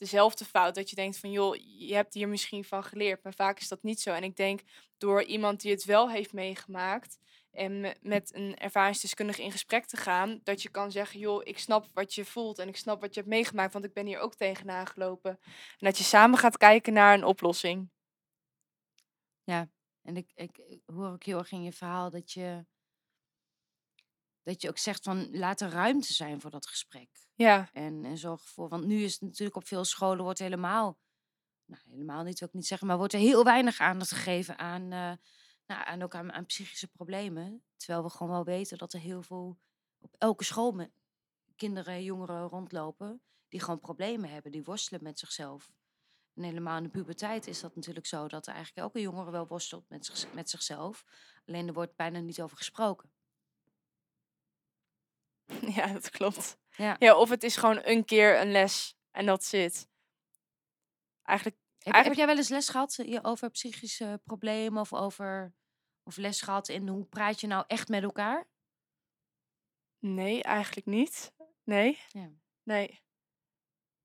dezelfde 0.00 0.44
fout. 0.44 0.74
Dat 0.74 0.90
je 0.90 0.96
denkt 0.96 1.18
van, 1.18 1.30
joh, 1.30 1.56
je 1.78 1.94
hebt 1.94 2.14
hier 2.14 2.28
misschien 2.28 2.64
van 2.64 2.84
geleerd. 2.84 3.22
Maar 3.22 3.34
vaak 3.34 3.60
is 3.60 3.68
dat 3.68 3.82
niet 3.82 4.00
zo. 4.00 4.12
En 4.12 4.22
ik 4.22 4.36
denk 4.36 4.60
door 4.98 5.22
iemand 5.22 5.60
die 5.60 5.70
het 5.70 5.84
wel 5.84 6.10
heeft 6.10 6.32
meegemaakt 6.32 7.18
en 7.50 7.94
met 8.00 8.34
een 8.34 8.56
ervaringsdeskundige 8.56 9.42
in 9.42 9.52
gesprek 9.52 9.86
te 9.86 9.96
gaan, 9.96 10.40
dat 10.42 10.62
je 10.62 10.68
kan 10.68 10.90
zeggen, 10.90 11.20
joh, 11.20 11.40
ik 11.44 11.58
snap 11.58 11.88
wat 11.94 12.14
je 12.14 12.24
voelt 12.24 12.58
en 12.58 12.68
ik 12.68 12.76
snap 12.76 13.00
wat 13.00 13.14
je 13.14 13.20
hebt 13.20 13.32
meegemaakt, 13.32 13.72
want 13.72 13.84
ik 13.84 13.92
ben 13.92 14.06
hier 14.06 14.18
ook 14.18 14.34
tegenaan 14.34 14.86
gelopen. 14.86 15.30
En 15.30 15.86
dat 15.86 15.98
je 15.98 16.04
samen 16.04 16.38
gaat 16.38 16.56
kijken 16.56 16.92
naar 16.92 17.14
een 17.14 17.24
oplossing. 17.24 17.90
Ja, 19.44 19.70
en 20.02 20.16
ik, 20.16 20.30
ik, 20.34 20.80
hoor 20.86 21.08
ook 21.08 21.24
heel 21.24 21.38
erg 21.38 21.52
in 21.52 21.62
je 21.62 21.72
verhaal 21.72 22.10
dat 22.10 22.32
je, 22.32 22.66
dat 24.42 24.62
je 24.62 24.68
ook 24.68 24.78
zegt 24.78 25.02
van 25.02 25.38
laat 25.38 25.60
er 25.60 25.70
ruimte 25.70 26.12
zijn 26.12 26.40
voor 26.40 26.50
dat 26.50 26.66
gesprek. 26.66 27.08
Ja. 27.34 27.70
En, 27.72 28.04
en 28.04 28.18
zorg 28.18 28.42
ervoor, 28.42 28.68
want 28.68 28.84
nu 28.84 29.02
is 29.02 29.12
het 29.12 29.20
natuurlijk 29.20 29.56
op 29.56 29.66
veel 29.66 29.84
scholen 29.84 30.24
wordt 30.24 30.38
helemaal, 30.38 30.98
nou 31.64 31.82
helemaal 31.90 32.22
niet 32.22 32.38
wil 32.38 32.48
ik 32.48 32.54
niet 32.54 32.66
zeggen, 32.66 32.86
maar 32.86 32.96
wordt 32.96 33.12
er 33.12 33.18
heel 33.18 33.44
weinig 33.44 33.80
aandacht 33.80 34.10
gegeven 34.10 34.58
aan, 34.58 34.82
uh, 34.82 35.12
nou, 35.66 35.84
en 35.84 36.02
ook 36.02 36.14
aan, 36.14 36.32
aan 36.32 36.46
psychische 36.46 36.88
problemen. 36.88 37.62
Terwijl 37.76 38.02
we 38.02 38.10
gewoon 38.10 38.32
wel 38.32 38.44
weten 38.44 38.78
dat 38.78 38.92
er 38.92 39.00
heel 39.00 39.22
veel 39.22 39.58
op 39.98 40.14
elke 40.18 40.44
school 40.44 40.72
met 40.72 40.90
kinderen, 41.56 42.02
jongeren 42.02 42.48
rondlopen 42.48 43.22
die 43.48 43.60
gewoon 43.60 43.80
problemen 43.80 44.30
hebben, 44.30 44.52
die 44.52 44.64
worstelen 44.64 45.02
met 45.02 45.18
zichzelf. 45.18 45.72
En 46.34 46.42
helemaal 46.42 46.76
in 46.76 46.82
de 46.82 46.88
puberteit 46.88 47.46
is 47.46 47.60
dat 47.60 47.74
natuurlijk 47.74 48.06
zo 48.06 48.28
dat 48.28 48.46
er 48.46 48.54
eigenlijk 48.54 48.86
elke 48.86 49.00
jongere 49.00 49.30
wel 49.30 49.46
worstelt 49.46 49.88
met, 49.88 50.06
zich, 50.06 50.32
met 50.32 50.50
zichzelf. 50.50 51.04
Alleen 51.46 51.66
er 51.66 51.72
wordt 51.72 51.96
bijna 51.96 52.18
niet 52.18 52.40
over 52.40 52.56
gesproken. 52.56 53.10
Ja, 55.76 55.86
dat 55.86 56.10
klopt. 56.10 56.58
Ja. 56.76 56.96
ja, 56.98 57.16
of 57.16 57.28
het 57.28 57.42
is 57.42 57.56
gewoon 57.56 57.80
een 57.82 58.04
keer 58.04 58.40
een 58.40 58.50
les 58.50 58.94
en 59.10 59.26
dat 59.26 59.44
zit. 59.44 59.88
Eigenlijk, 61.22 61.58
heb, 61.78 61.94
eigenlijk... 61.94 62.06
heb 62.06 62.14
jij 62.14 62.26
wel 62.26 62.36
eens 62.36 62.48
les 62.48 62.68
gehad 62.68 62.98
eh, 62.98 63.18
over 63.22 63.50
psychische 63.50 64.20
problemen 64.24 64.80
of 64.80 64.92
over 64.92 65.54
of 66.02 66.16
les 66.16 66.40
gehad 66.40 66.68
in 66.68 66.88
hoe 66.88 67.04
praat 67.04 67.40
je 67.40 67.46
nou 67.46 67.64
echt 67.66 67.88
met 67.88 68.02
elkaar? 68.02 68.48
Nee, 69.98 70.42
eigenlijk 70.42 70.86
niet. 70.86 71.32
Nee. 71.64 71.98
Ja. 72.08 72.30
Nee. 72.62 73.00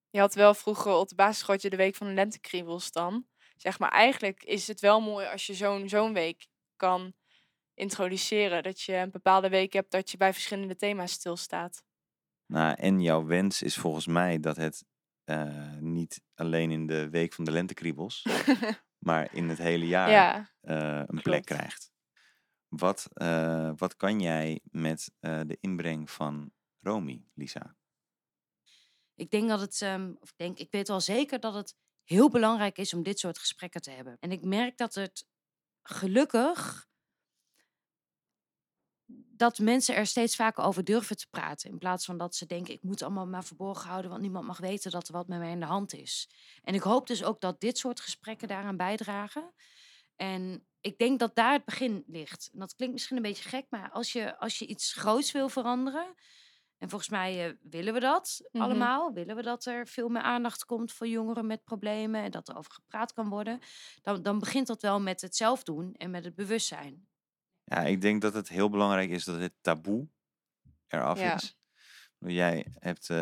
Je 0.09 0.19
had 0.19 0.33
wel 0.33 0.53
vroeger 0.53 0.93
op 0.93 1.07
de 1.07 1.15
basisschool 1.15 1.57
de 1.57 1.75
week 1.75 1.95
van 1.95 2.07
de 2.07 2.13
lentekriebels 2.13 2.91
dan. 2.91 3.27
Zeg 3.55 3.79
maar, 3.79 3.91
eigenlijk 3.91 4.43
is 4.43 4.67
het 4.67 4.79
wel 4.79 5.01
mooi 5.01 5.27
als 5.27 5.45
je 5.45 5.53
zo'n 5.53 5.89
zo'n 5.89 6.13
week 6.13 6.47
kan 6.75 7.13
introduceren. 7.75 8.63
Dat 8.63 8.81
je 8.81 8.95
een 8.95 9.11
bepaalde 9.11 9.49
week 9.49 9.73
hebt 9.73 9.91
dat 9.91 10.11
je 10.11 10.17
bij 10.17 10.33
verschillende 10.33 10.75
thema's 10.75 11.11
stilstaat. 11.11 11.83
Nou, 12.45 12.75
en 12.75 13.01
jouw 13.01 13.25
wens 13.25 13.61
is 13.61 13.77
volgens 13.77 14.07
mij 14.07 14.39
dat 14.39 14.55
het 14.55 14.83
uh, 15.25 15.77
niet 15.79 16.21
alleen 16.35 16.71
in 16.71 16.87
de 16.87 17.09
week 17.09 17.33
van 17.33 17.45
de 17.45 17.51
lentekriebels, 17.51 18.25
maar 19.07 19.33
in 19.33 19.49
het 19.49 19.57
hele 19.57 19.87
jaar 19.87 20.09
ja, 20.09 20.51
uh, 20.61 21.03
een 21.05 21.21
plek 21.21 21.45
krijgt. 21.45 21.91
Wat, 22.67 23.07
uh, 23.13 23.71
wat 23.75 23.95
kan 23.95 24.19
jij 24.19 24.59
met 24.63 25.11
de 25.19 25.57
inbreng 25.59 26.11
van 26.11 26.51
Romy, 26.79 27.25
Lisa? 27.33 27.75
Ik 29.15 29.29
denk 29.29 29.49
dat 29.49 29.59
het, 29.59 29.81
um, 29.81 30.17
of 30.19 30.29
ik 30.29 30.37
denk, 30.37 30.57
ik 30.57 30.71
weet 30.71 30.87
wel 30.87 31.01
zeker 31.01 31.39
dat 31.39 31.53
het 31.53 31.75
heel 32.03 32.29
belangrijk 32.29 32.77
is 32.77 32.93
om 32.93 33.03
dit 33.03 33.19
soort 33.19 33.37
gesprekken 33.37 33.81
te 33.81 33.91
hebben. 33.91 34.17
En 34.19 34.31
ik 34.31 34.43
merk 34.43 34.77
dat 34.77 34.93
het 34.93 35.27
gelukkig 35.81 36.87
dat 39.37 39.59
mensen 39.59 39.95
er 39.95 40.05
steeds 40.05 40.35
vaker 40.35 40.63
over 40.63 40.83
durven 40.83 41.17
te 41.17 41.27
praten. 41.29 41.69
In 41.69 41.77
plaats 41.77 42.05
van 42.05 42.17
dat 42.17 42.35
ze 42.35 42.45
denken, 42.45 42.73
ik 42.73 42.83
moet 42.83 43.01
allemaal 43.01 43.27
maar 43.27 43.43
verborgen 43.43 43.89
houden, 43.89 44.09
want 44.11 44.21
niemand 44.21 44.45
mag 44.45 44.57
weten 44.57 44.91
dat 44.91 45.07
er 45.07 45.13
wat 45.13 45.27
met 45.27 45.39
mij 45.39 45.51
in 45.51 45.59
de 45.59 45.65
hand 45.65 45.93
is. 45.93 46.29
En 46.63 46.73
ik 46.73 46.81
hoop 46.81 47.07
dus 47.07 47.23
ook 47.23 47.41
dat 47.41 47.59
dit 47.59 47.77
soort 47.77 47.99
gesprekken 47.99 48.47
daaraan 48.47 48.77
bijdragen. 48.77 49.53
En 50.15 50.67
ik 50.81 50.97
denk 50.97 51.19
dat 51.19 51.35
daar 51.35 51.53
het 51.53 51.65
begin 51.65 52.03
ligt. 52.07 52.49
En 52.53 52.59
dat 52.59 52.75
klinkt 52.75 52.93
misschien 52.93 53.17
een 53.17 53.23
beetje 53.23 53.49
gek, 53.49 53.65
maar 53.69 53.91
als 53.91 54.11
je, 54.11 54.37
als 54.37 54.59
je 54.59 54.67
iets 54.67 54.93
groots 54.93 55.31
wil 55.31 55.49
veranderen, 55.49 56.15
en 56.77 56.89
volgens 56.89 57.09
mij 57.09 57.47
uh, 57.49 57.53
willen 57.61 57.93
we 57.93 57.99
dat 57.99 58.39
mm 58.39 58.47
-hmm. 58.51 58.61
allemaal. 58.61 59.13
Willen 59.13 59.35
we 59.35 59.41
dat 59.41 59.65
er 59.65 59.87
veel 59.87 60.09
meer 60.09 60.21
aandacht 60.21 60.65
komt 60.65 60.91
voor 60.91 61.07
jongeren 61.07 61.47
met 61.47 61.63
problemen 61.63 62.21
en 62.21 62.31
dat 62.31 62.47
er 62.47 62.57
over 62.57 62.71
gepraat 62.71 63.13
kan 63.13 63.29
worden. 63.29 63.59
Dan, 64.01 64.23
dan 64.23 64.39
begint 64.39 64.67
dat 64.67 64.81
wel 64.81 64.99
met 65.01 65.21
het 65.21 65.35
zelf 65.35 65.63
doen 65.63 65.93
en 65.93 66.11
met 66.11 66.25
het 66.25 66.35
bewustzijn. 66.35 67.07
Ja, 67.67 67.81
ik 67.81 68.01
denk 68.01 68.21
dat 68.21 68.33
het 68.33 68.49
heel 68.49 68.69
belangrijk 68.69 69.09
is 69.09 69.23
dat 69.23 69.39
het 69.39 69.53
taboe 69.61 70.07
eraf 70.87 71.19
ja. 71.19 71.35
is. 71.35 71.57
Jij 72.17 72.65
hebt 72.79 73.09
uh, 73.09 73.17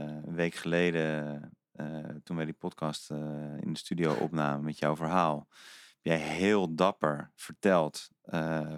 een 0.00 0.34
week 0.34 0.54
geleden, 0.54 1.40
uh, 1.72 2.08
toen 2.24 2.36
wij 2.36 2.44
die 2.44 2.54
podcast 2.54 3.10
in 3.60 3.72
de 3.72 3.78
studio 3.78 4.14
opnamen 4.14 4.64
met 4.64 4.78
jouw 4.78 4.96
verhaal, 4.96 5.46
heb 5.48 5.98
jij 6.02 6.18
heel 6.18 6.74
dapper 6.74 7.32
verteld 7.34 8.08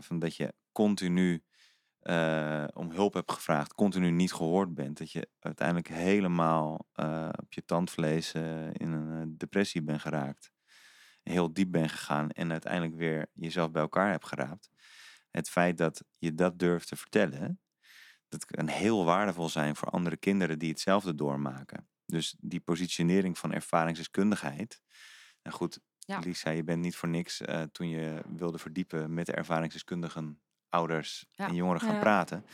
van 0.00 0.18
dat 0.18 0.36
je 0.36 0.54
continu 0.72 1.44
om 2.72 2.90
hulp 2.90 3.14
hebt 3.14 3.32
gevraagd, 3.32 3.74
continu 3.74 4.10
niet 4.10 4.32
gehoord 4.32 4.74
bent. 4.74 4.98
Dat 4.98 5.12
je 5.12 5.28
uiteindelijk 5.38 5.88
helemaal 5.88 6.86
op 7.40 7.52
je 7.52 7.64
tandvlees 7.64 8.32
in 8.72 8.92
een 8.92 9.38
depressie 9.38 9.82
bent 9.82 10.00
geraakt. 10.00 10.52
heel 11.22 11.52
diep 11.52 11.72
bent 11.72 11.90
gegaan 11.90 12.30
en 12.30 12.50
uiteindelijk 12.50 12.94
weer 12.94 13.26
jezelf 13.32 13.70
bij 13.70 13.82
elkaar 13.82 14.10
hebt 14.10 14.26
geraapt. 14.26 14.70
Het 15.30 15.48
feit 15.50 15.78
dat 15.78 16.04
je 16.18 16.34
dat 16.34 16.58
durft 16.58 16.88
te 16.88 16.96
vertellen, 16.96 17.60
dat 18.28 18.44
kan 18.44 18.68
heel 18.68 19.04
waardevol 19.04 19.48
zijn 19.48 19.76
voor 19.76 19.88
andere 19.88 20.16
kinderen 20.16 20.58
die 20.58 20.70
hetzelfde 20.70 21.14
doormaken. 21.14 21.88
Dus 22.06 22.36
die 22.40 22.60
positionering 22.60 23.38
van 23.38 23.52
ervaringsdeskundigheid. 23.52 24.80
Nou 25.42 25.56
goed, 25.56 25.80
Ja. 25.98 26.18
Lisa, 26.18 26.50
je 26.50 26.64
bent 26.64 26.82
niet 26.82 26.96
voor 26.96 27.08
niks 27.08 27.40
eh, 27.40 27.62
toen 27.62 27.88
je 27.88 28.22
wilde 28.36 28.58
verdiepen 28.58 29.14
met 29.14 29.26
de 29.26 29.32
ervaringsdeskundigen, 29.32 30.40
ouders 30.68 31.26
Ja. 31.30 31.48
en 31.48 31.54
jongeren 31.54 31.80
gaan 31.80 31.94
Ja. 31.94 32.00
praten. 32.00 32.44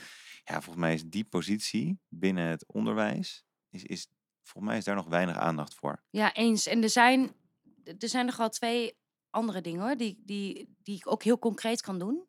Ja, 0.44 0.52
volgens 0.54 0.76
mij 0.76 0.94
is 0.94 1.04
die 1.04 1.24
positie 1.24 2.00
binnen 2.08 2.46
het 2.46 2.66
onderwijs, 2.66 3.44
is, 3.70 3.84
is, 3.84 4.08
volgens 4.42 4.64
mij 4.72 4.76
is 4.78 4.84
daar 4.84 4.94
nog 4.94 5.06
weinig 5.08 5.36
aandacht 5.36 5.74
voor. 5.74 6.04
Ja, 6.10 6.34
eens. 6.34 6.66
En 6.66 6.82
er 6.82 6.90
zijn, 6.90 7.32
er 7.98 8.08
zijn 8.08 8.26
nog 8.26 8.36
wel 8.36 8.48
twee 8.48 8.98
andere 9.30 9.60
dingen 9.60 9.80
hoor, 9.80 9.96
die, 9.96 10.22
die, 10.24 10.76
die 10.82 10.96
ik 10.96 11.10
ook 11.10 11.22
heel 11.22 11.38
concreet 11.38 11.80
kan 11.80 11.98
doen. 11.98 12.26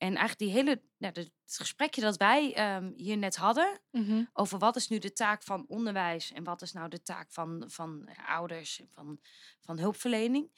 En 0.00 0.16
eigenlijk 0.16 0.38
die 0.38 0.50
hele, 0.50 0.82
nou, 0.98 1.12
het 1.14 1.30
gesprekje 1.46 2.00
dat 2.00 2.16
wij 2.16 2.54
ehm, 2.54 2.90
hier 2.96 3.16
net 3.16 3.36
hadden, 3.36 3.80
Mhm. 3.90 4.24
over 4.32 4.58
wat 4.58 4.76
is 4.76 4.88
nu 4.88 4.98
de 4.98 5.12
taak 5.12 5.42
van 5.42 5.64
onderwijs 5.68 6.32
en 6.32 6.44
wat 6.44 6.62
is 6.62 6.72
nou 6.72 6.88
de 6.88 7.02
taak 7.02 7.32
van, 7.32 7.64
van 7.66 8.08
ouders 8.26 8.80
en 8.80 8.88
van, 8.90 9.18
van 9.60 9.78
hulpverlening, 9.78 10.50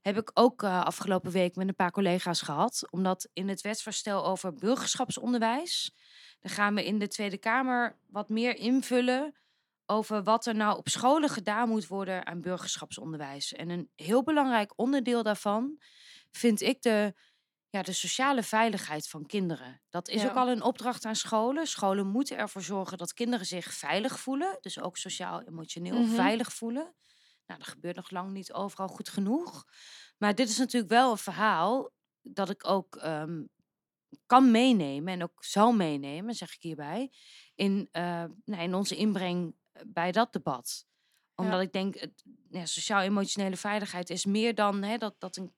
heb 0.00 0.18
ik 0.18 0.30
ook 0.34 0.62
eh, 0.62 0.84
afgelopen 0.84 1.30
week 1.30 1.56
met 1.56 1.68
een 1.68 1.74
paar 1.74 1.90
collega's 1.90 2.40
gehad. 2.42 2.86
Omdat 2.90 3.28
in 3.32 3.48
het 3.48 3.60
wetsvoorstel 3.60 4.24
over 4.24 4.54
burgerschapsonderwijs, 4.54 5.94
dan 6.40 6.50
gaan 6.52 6.74
we 6.74 6.84
in 6.84 6.98
de 6.98 7.08
Tweede 7.08 7.38
Kamer 7.38 7.98
wat 8.06 8.28
meer 8.28 8.56
invullen 8.56 9.34
over 9.86 10.22
wat 10.22 10.46
er 10.46 10.54
nou 10.54 10.78
op 10.78 10.88
scholen 10.88 11.28
gedaan 11.28 11.68
moet 11.68 11.86
worden 11.86 12.26
aan 12.26 12.40
burgerschapsonderwijs. 12.40 13.52
En 13.52 13.68
een 13.68 13.90
heel 13.94 14.22
belangrijk 14.22 14.72
onderdeel 14.76 15.22
daarvan 15.22 15.78
vind 16.30 16.60
ik 16.60 16.82
de, 16.82 17.14
ja, 17.70 17.82
de 17.82 17.92
sociale 17.92 18.42
veiligheid 18.42 19.08
van 19.08 19.26
kinderen. 19.26 19.82
Dat 19.88 20.08
is 20.08 20.26
ook 20.26 20.34
al 20.36 20.48
een 20.48 20.62
opdracht 20.62 21.04
aan 21.04 21.16
scholen. 21.16 21.66
Scholen 21.66 22.06
moeten 22.06 22.36
ervoor 22.36 22.62
zorgen 22.62 22.98
dat 22.98 23.14
kinderen 23.14 23.46
zich 23.46 23.72
veilig 23.74 24.20
voelen. 24.20 24.58
Dus 24.60 24.80
ook 24.80 24.96
sociaal-emotioneel 24.96 26.02
Mhm. 26.02 26.14
veilig 26.14 26.52
voelen. 26.52 26.94
Nou, 27.46 27.60
dat 27.62 27.68
gebeurt 27.68 27.96
nog 27.96 28.10
lang 28.10 28.30
niet 28.32 28.52
overal 28.52 28.88
goed 28.88 29.08
genoeg. 29.08 29.64
Maar 30.18 30.34
dit 30.34 30.48
is 30.48 30.58
natuurlijk 30.58 30.92
wel 30.92 31.10
een 31.10 31.18
verhaal 31.18 31.90
dat 32.22 32.50
ik 32.50 32.66
ook 32.66 32.96
ehm, 32.96 33.42
kan 34.26 34.50
meenemen 34.50 35.12
en 35.12 35.22
ook 35.22 35.44
zal 35.44 35.72
meenemen, 35.72 36.34
zeg 36.34 36.54
ik 36.54 36.62
hierbij, 36.62 37.12
in, 37.54 37.88
eh, 37.92 38.24
nou, 38.44 38.62
in 38.62 38.74
onze 38.74 38.96
inbreng 38.96 39.54
bij 39.86 40.12
dat 40.12 40.32
debat. 40.32 40.86
Omdat 41.34 41.60
ik 41.60 41.72
denk, 41.72 41.94
het, 41.98 42.24
ja, 42.50 42.66
sociaal-emotionele 42.66 43.56
veiligheid 43.56 44.10
is 44.10 44.24
meer 44.24 44.54
dan 44.54 44.82
hè, 44.82 44.96
dat, 44.98 45.14
dat 45.18 45.36
een. 45.36 45.54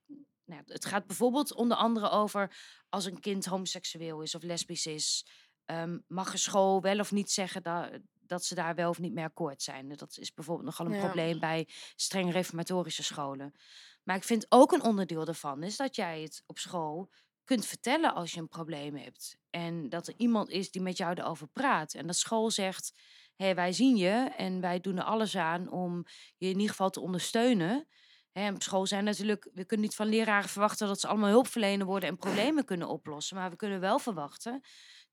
Nou, 0.52 0.62
het 0.66 0.84
gaat 0.84 1.06
bijvoorbeeld 1.06 1.54
onder 1.54 1.76
andere 1.76 2.08
over 2.10 2.56
als 2.88 3.04
een 3.04 3.20
kind 3.20 3.44
homoseksueel 3.44 4.20
is 4.22 4.34
of 4.34 4.42
lesbisch 4.42 4.86
is. 4.86 5.26
ehm, 5.64 5.98
mag 6.06 6.32
een 6.32 6.38
school 6.38 6.80
wel 6.80 6.98
of 6.98 7.12
niet 7.12 7.30
zeggen 7.30 7.62
dat, 7.62 7.90
dat 8.12 8.44
ze 8.44 8.54
daar 8.54 8.74
wel 8.74 8.88
of 8.88 8.98
niet 8.98 9.12
mee 9.12 9.24
akkoord 9.24 9.62
zijn? 9.62 9.88
Dat 9.88 10.16
is 10.18 10.32
bijvoorbeeld 10.34 10.66
nogal 10.66 10.86
een 10.86 10.92
Ja. 10.92 10.98
probleem 10.98 11.38
bij 11.38 11.68
streng 11.94 12.32
reformatorische 12.32 13.02
scholen. 13.02 13.54
Maar 14.02 14.16
ik 14.16 14.24
vind 14.24 14.46
ook 14.48 14.72
een 14.72 14.82
onderdeel 14.82 15.24
daarvan 15.24 15.62
is 15.62 15.76
dat 15.76 15.96
jij 15.96 16.22
het 16.22 16.42
op 16.46 16.58
school 16.58 17.10
kunt 17.44 17.66
vertellen 17.66 18.14
als 18.14 18.32
je 18.32 18.40
een 18.40 18.48
probleem 18.48 18.96
hebt. 18.96 19.36
En 19.50 19.88
dat 19.88 20.06
er 20.08 20.14
iemand 20.16 20.50
is 20.50 20.70
die 20.70 20.82
met 20.82 20.96
jou 20.96 21.14
erover 21.14 21.48
praat. 21.48 21.94
En 21.94 22.06
dat 22.06 22.16
school 22.16 22.50
zegt, 22.50 22.92
hé, 23.36 23.44
hey, 23.44 23.54
wij 23.54 23.72
zien 23.72 23.96
je 23.96 24.32
en 24.36 24.60
wij 24.60 24.80
doen 24.80 24.96
er 24.98 25.04
alles 25.04 25.36
aan 25.36 25.70
om 25.70 26.04
je 26.36 26.46
in 26.48 26.54
ieder 26.54 26.68
geval 26.70 26.90
te 26.90 27.00
ondersteunen. 27.00 27.88
Hè, 28.32 28.40
en 28.40 28.54
op 28.54 28.62
school 28.62 28.86
zijn 28.86 29.04
natuurlijk, 29.04 29.50
we 29.54 29.64
kunnen 29.64 29.86
niet 29.86 29.94
van 29.94 30.08
leraren 30.08 30.48
verwachten 30.48 30.86
dat 30.86 31.00
ze 31.00 31.06
allemaal 31.06 31.30
hulpverlener 31.30 31.86
worden 31.86 32.08
en 32.08 32.16
problemen 32.16 32.64
kunnen 32.64 32.88
oplossen. 32.88 33.36
Maar 33.36 33.50
we 33.50 33.56
kunnen 33.56 33.80
wel 33.80 33.98
verwachten 33.98 34.60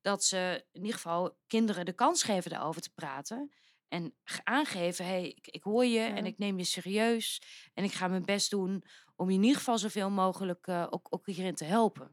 dat 0.02 0.24
ze 0.24 0.66
in 0.72 0.82
ieder 0.82 0.96
geval 0.96 1.38
kinderen 1.48 1.86
de 1.86 1.94
kans 1.94 2.24
geven 2.24 2.52
daarover 2.52 2.82
te 2.82 2.94
praten. 2.94 3.54
En 3.88 4.16
aangeven, 4.44 5.06
hé, 5.06 5.12
hey, 5.12 5.28
ik, 5.30 5.48
ik 5.48 5.64
hoor 5.64 5.86
je 5.86 6.00
en 6.00 6.26
ik 6.26 6.38
neem 6.38 6.58
je 6.58 6.64
serieus. 6.64 7.42
En 7.74 7.84
ik 7.84 7.92
ga 7.92 8.08
mijn 8.08 8.26
best 8.26 8.50
doen 8.50 8.84
om 9.16 9.30
je 9.30 9.36
in 9.36 9.44
ieder 9.44 9.58
geval 9.58 9.78
zoveel 9.78 10.10
mogelijk 10.10 10.68
eh, 10.68 10.88
ook, 10.90 11.08
ook 11.10 11.26
hierin 11.26 11.56
te 11.56 11.66
helpen. 11.66 12.12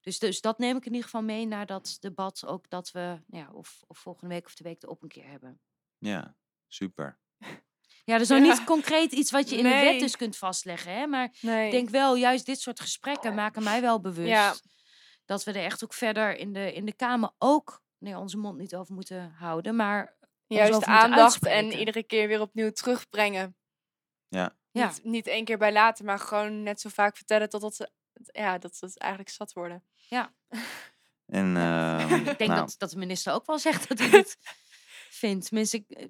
Dus, 0.00 0.18
dus 0.18 0.40
dat 0.40 0.58
neem 0.58 0.76
ik 0.76 0.84
in 0.84 0.92
ieder 0.92 1.04
geval 1.04 1.22
mee 1.22 1.46
naar 1.46 1.66
dat 1.66 1.96
debat. 2.00 2.46
Ook 2.46 2.70
dat 2.70 2.90
we, 2.90 3.22
nou 3.26 3.44
ja, 3.44 3.52
of, 3.52 3.82
of 3.86 3.98
volgende 3.98 4.34
week 4.34 4.46
of 4.46 4.54
de 4.54 4.64
week 4.64 4.82
erop 4.82 5.02
een 5.02 5.08
keer 5.08 5.28
hebben. 5.28 5.60
Ja, 5.98 6.36
super. 6.66 7.18
Ja, 8.04 8.12
dat 8.12 8.20
is 8.22 8.28
nog 8.28 8.38
Ja. 8.38 8.44
niet 8.52 8.64
concreet 8.64 9.12
iets 9.12 9.30
wat 9.30 9.50
je 9.50 9.56
in 9.56 9.62
de 9.62 9.68
wet 9.68 9.82
Nee. 9.82 9.98
dus 9.98 10.16
kunt 10.16 10.36
vastleggen. 10.36 10.92
Hè? 10.92 11.06
Maar 11.06 11.34
Nee. 11.40 11.64
ik 11.66 11.70
denk 11.70 11.88
wel, 11.90 12.16
juist 12.16 12.46
dit 12.46 12.60
soort 12.60 12.80
gesprekken 12.80 13.34
maken 13.34 13.62
mij 13.62 13.80
wel 13.80 14.00
bewust. 14.00 14.28
Ja. 14.28 14.54
Dat 15.24 15.44
we 15.44 15.52
er 15.52 15.64
echt 15.64 15.84
ook 15.84 15.94
verder 15.94 16.36
in 16.36 16.52
de, 16.52 16.72
in 16.72 16.84
de 16.84 16.92
Kamer 16.92 17.30
ook 17.38 17.82
ja, 17.98 18.20
onze 18.20 18.36
mond 18.36 18.58
niet 18.58 18.74
over 18.74 18.94
moeten 18.94 19.34
houden. 19.38 19.76
Maar 19.76 20.16
Juist 20.46 20.84
aandacht 20.84 21.46
en 21.46 21.72
iedere 21.72 22.02
keer 22.02 22.28
weer 22.28 22.40
opnieuw 22.40 22.70
terugbrengen. 22.70 23.56
Ja, 24.28 24.56
Ja. 24.70 24.86
Niet, 24.86 25.04
niet 25.04 25.26
één 25.26 25.44
keer 25.44 25.58
bij 25.58 25.72
laten, 25.72 26.04
maar 26.04 26.18
gewoon 26.18 26.62
net 26.62 26.80
zo 26.80 26.88
vaak 26.88 27.16
vertellen 27.16 27.48
totdat 27.48 27.74
ze, 27.74 27.90
ja, 28.32 28.58
dat 28.58 28.76
ze 28.76 28.84
het 28.84 28.98
eigenlijk 28.98 29.30
zat 29.30 29.52
worden. 29.52 29.84
en 31.26 31.56
ehm, 31.56 32.14
ik 32.14 32.24
denk 32.38 32.50
nou, 32.50 32.60
dat, 32.60 32.74
dat 32.78 32.90
de 32.90 32.96
minister 32.96 33.32
ook 33.32 33.46
wel 33.46 33.58
zegt 33.58 33.88
dat 33.88 33.98
hij 33.98 34.10
dit 34.10 34.36
vindt. 35.20 35.46
Tenminste, 35.48 35.76
ik, 35.76 35.90
eh, 35.90 36.06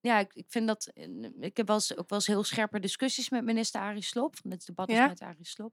ja, 0.00 0.18
ik, 0.18 0.34
ik 0.34 0.46
vind 0.48 0.66
dat. 0.66 0.92
Ik 1.40 1.56
heb 1.56 1.66
wel 1.66 1.76
eens, 1.76 1.96
ook 1.96 2.08
wel 2.08 2.18
eens 2.18 2.26
heel 2.26 2.44
scherpe 2.44 2.80
discussies 2.80 3.28
met 3.30 3.44
minister 3.44 3.80
Arie 3.80 4.02
Slob. 4.02 4.34
want 4.42 4.54
Het 4.54 4.66
debat 4.66 4.90
Ja? 4.90 5.06
met 5.06 5.20
Arie 5.20 5.46
Slob. 5.46 5.72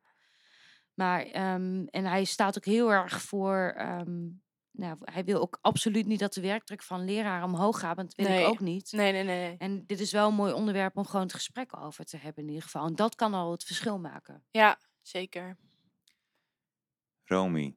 Maar, 0.94 1.22
ehm, 1.26 1.86
en 1.90 2.06
hij 2.06 2.24
staat 2.24 2.58
ook 2.58 2.66
heel 2.66 2.92
erg 2.92 3.22
voor. 3.22 3.74
ehm, 3.78 4.28
nou, 4.72 4.98
hij 5.02 5.24
wil 5.24 5.42
ook 5.42 5.58
absoluut 5.62 6.06
niet 6.06 6.20
dat 6.20 6.34
de 6.34 6.42
werkdruk 6.42 6.84
van 6.84 7.04
leraren 7.06 7.48
omhoog 7.48 7.80
gaat. 7.80 7.96
Want 7.96 8.16
dat 8.16 8.26
wil 8.28 8.36
Nee. 8.36 8.44
ik 8.44 8.50
ook 8.50 8.60
niet. 8.60 8.92
Nee, 8.92 9.12
nee, 9.12 9.24
nee. 9.24 9.48
nee. 9.48 9.58
En 9.58 9.86
dit 9.86 10.00
is 10.00 10.12
wel 10.12 10.28
een 10.28 10.36
mooi 10.36 10.54
onderwerp 10.54 10.98
om 10.98 11.06
gewoon 11.06 11.22
het 11.26 11.34
gesprek 11.34 11.78
over 11.78 12.06
te 12.06 12.18
hebben, 12.18 12.44
in 12.44 12.50
ieder 12.50 12.64
geval. 12.64 12.86
En 12.88 12.96
dat 12.96 13.16
kan 13.16 13.34
al 13.34 13.52
het 13.52 13.64
verschil 13.64 14.00
maken. 14.00 14.46
Ja, 14.52 14.80
zeker. 15.02 15.58
Romy, 17.24 17.76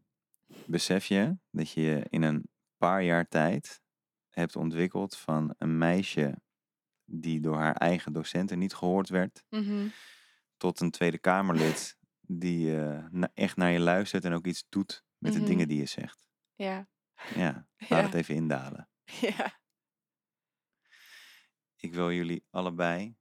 besef 0.67 1.05
je 1.07 1.37
dat 1.51 1.71
je 1.71 2.07
in 2.09 2.23
een 2.23 2.49
paar 2.77 3.03
jaar 3.03 3.29
tijd 3.29 3.81
hebt 4.39 4.57
ontwikkeld 4.57 5.17
van 5.17 5.55
een 5.59 5.79
meisje 5.79 6.41
die 7.05 7.41
door 7.41 7.57
haar 7.57 7.75
eigen 7.77 8.13
docenten 8.13 8.59
niet 8.59 8.75
gehoord 8.75 9.09
werd, 9.09 9.45
Mhm. 9.49 9.89
tot 10.57 10.81
een 10.81 10.91
Tweede 10.91 11.19
Kamerlid 11.19 11.97
die 12.21 12.81
eh, 12.81 13.07
na- 13.11 13.31
echt 13.35 13.57
naar 13.57 13.71
je 13.71 13.79
luistert 13.81 14.25
en 14.25 14.33
ook 14.33 14.47
iets 14.47 14.65
doet 14.69 15.05
met 15.19 15.33
Mhm. 15.33 15.41
de 15.43 15.47
dingen 15.49 15.69
die 15.69 15.79
je 15.79 15.87
zegt. 15.87 16.29
Ja. 16.55 16.89
Ja, 17.35 17.53
laat 17.89 17.89
Ja. 17.89 18.03
het 18.03 18.15
even 18.15 18.35
indalen. 18.35 18.89
Ja. 19.05 19.59
Ik 21.77 21.93
wil 21.95 22.13
jullie 22.13 22.45
allebei, 22.51 23.17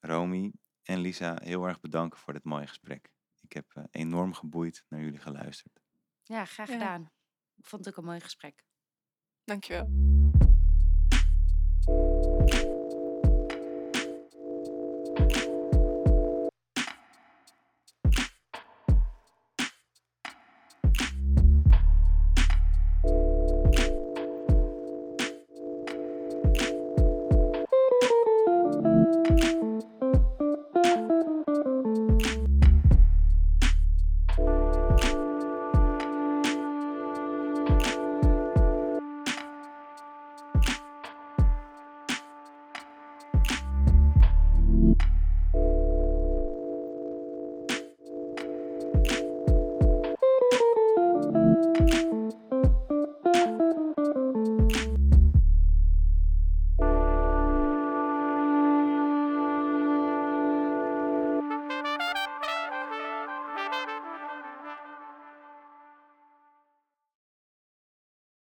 Romy 0.00 0.52
en 0.82 0.98
Lisa, 0.98 1.38
heel 1.42 1.66
erg 1.66 1.80
bedanken 1.80 2.18
voor 2.18 2.32
dit 2.32 2.44
mooie 2.44 2.66
gesprek. 2.66 3.12
Ik 3.40 3.52
heb 3.52 3.66
eh, 3.74 3.84
enorm 3.90 4.32
geboeid 4.34 4.84
naar 4.88 5.00
jullie 5.00 5.18
geluisterd. 5.20 5.80
Ja, 6.22 6.44
graag 6.44 6.68
Ja. 6.68 6.72
gedaan. 6.74 7.10
Ik 7.56 7.66
vond 7.66 7.84
het 7.84 7.94
ook 7.94 8.00
een 8.00 8.08
mooi 8.08 8.20
gesprek. 8.20 8.64
Dankjewel. 9.44 10.14
you 11.88 12.15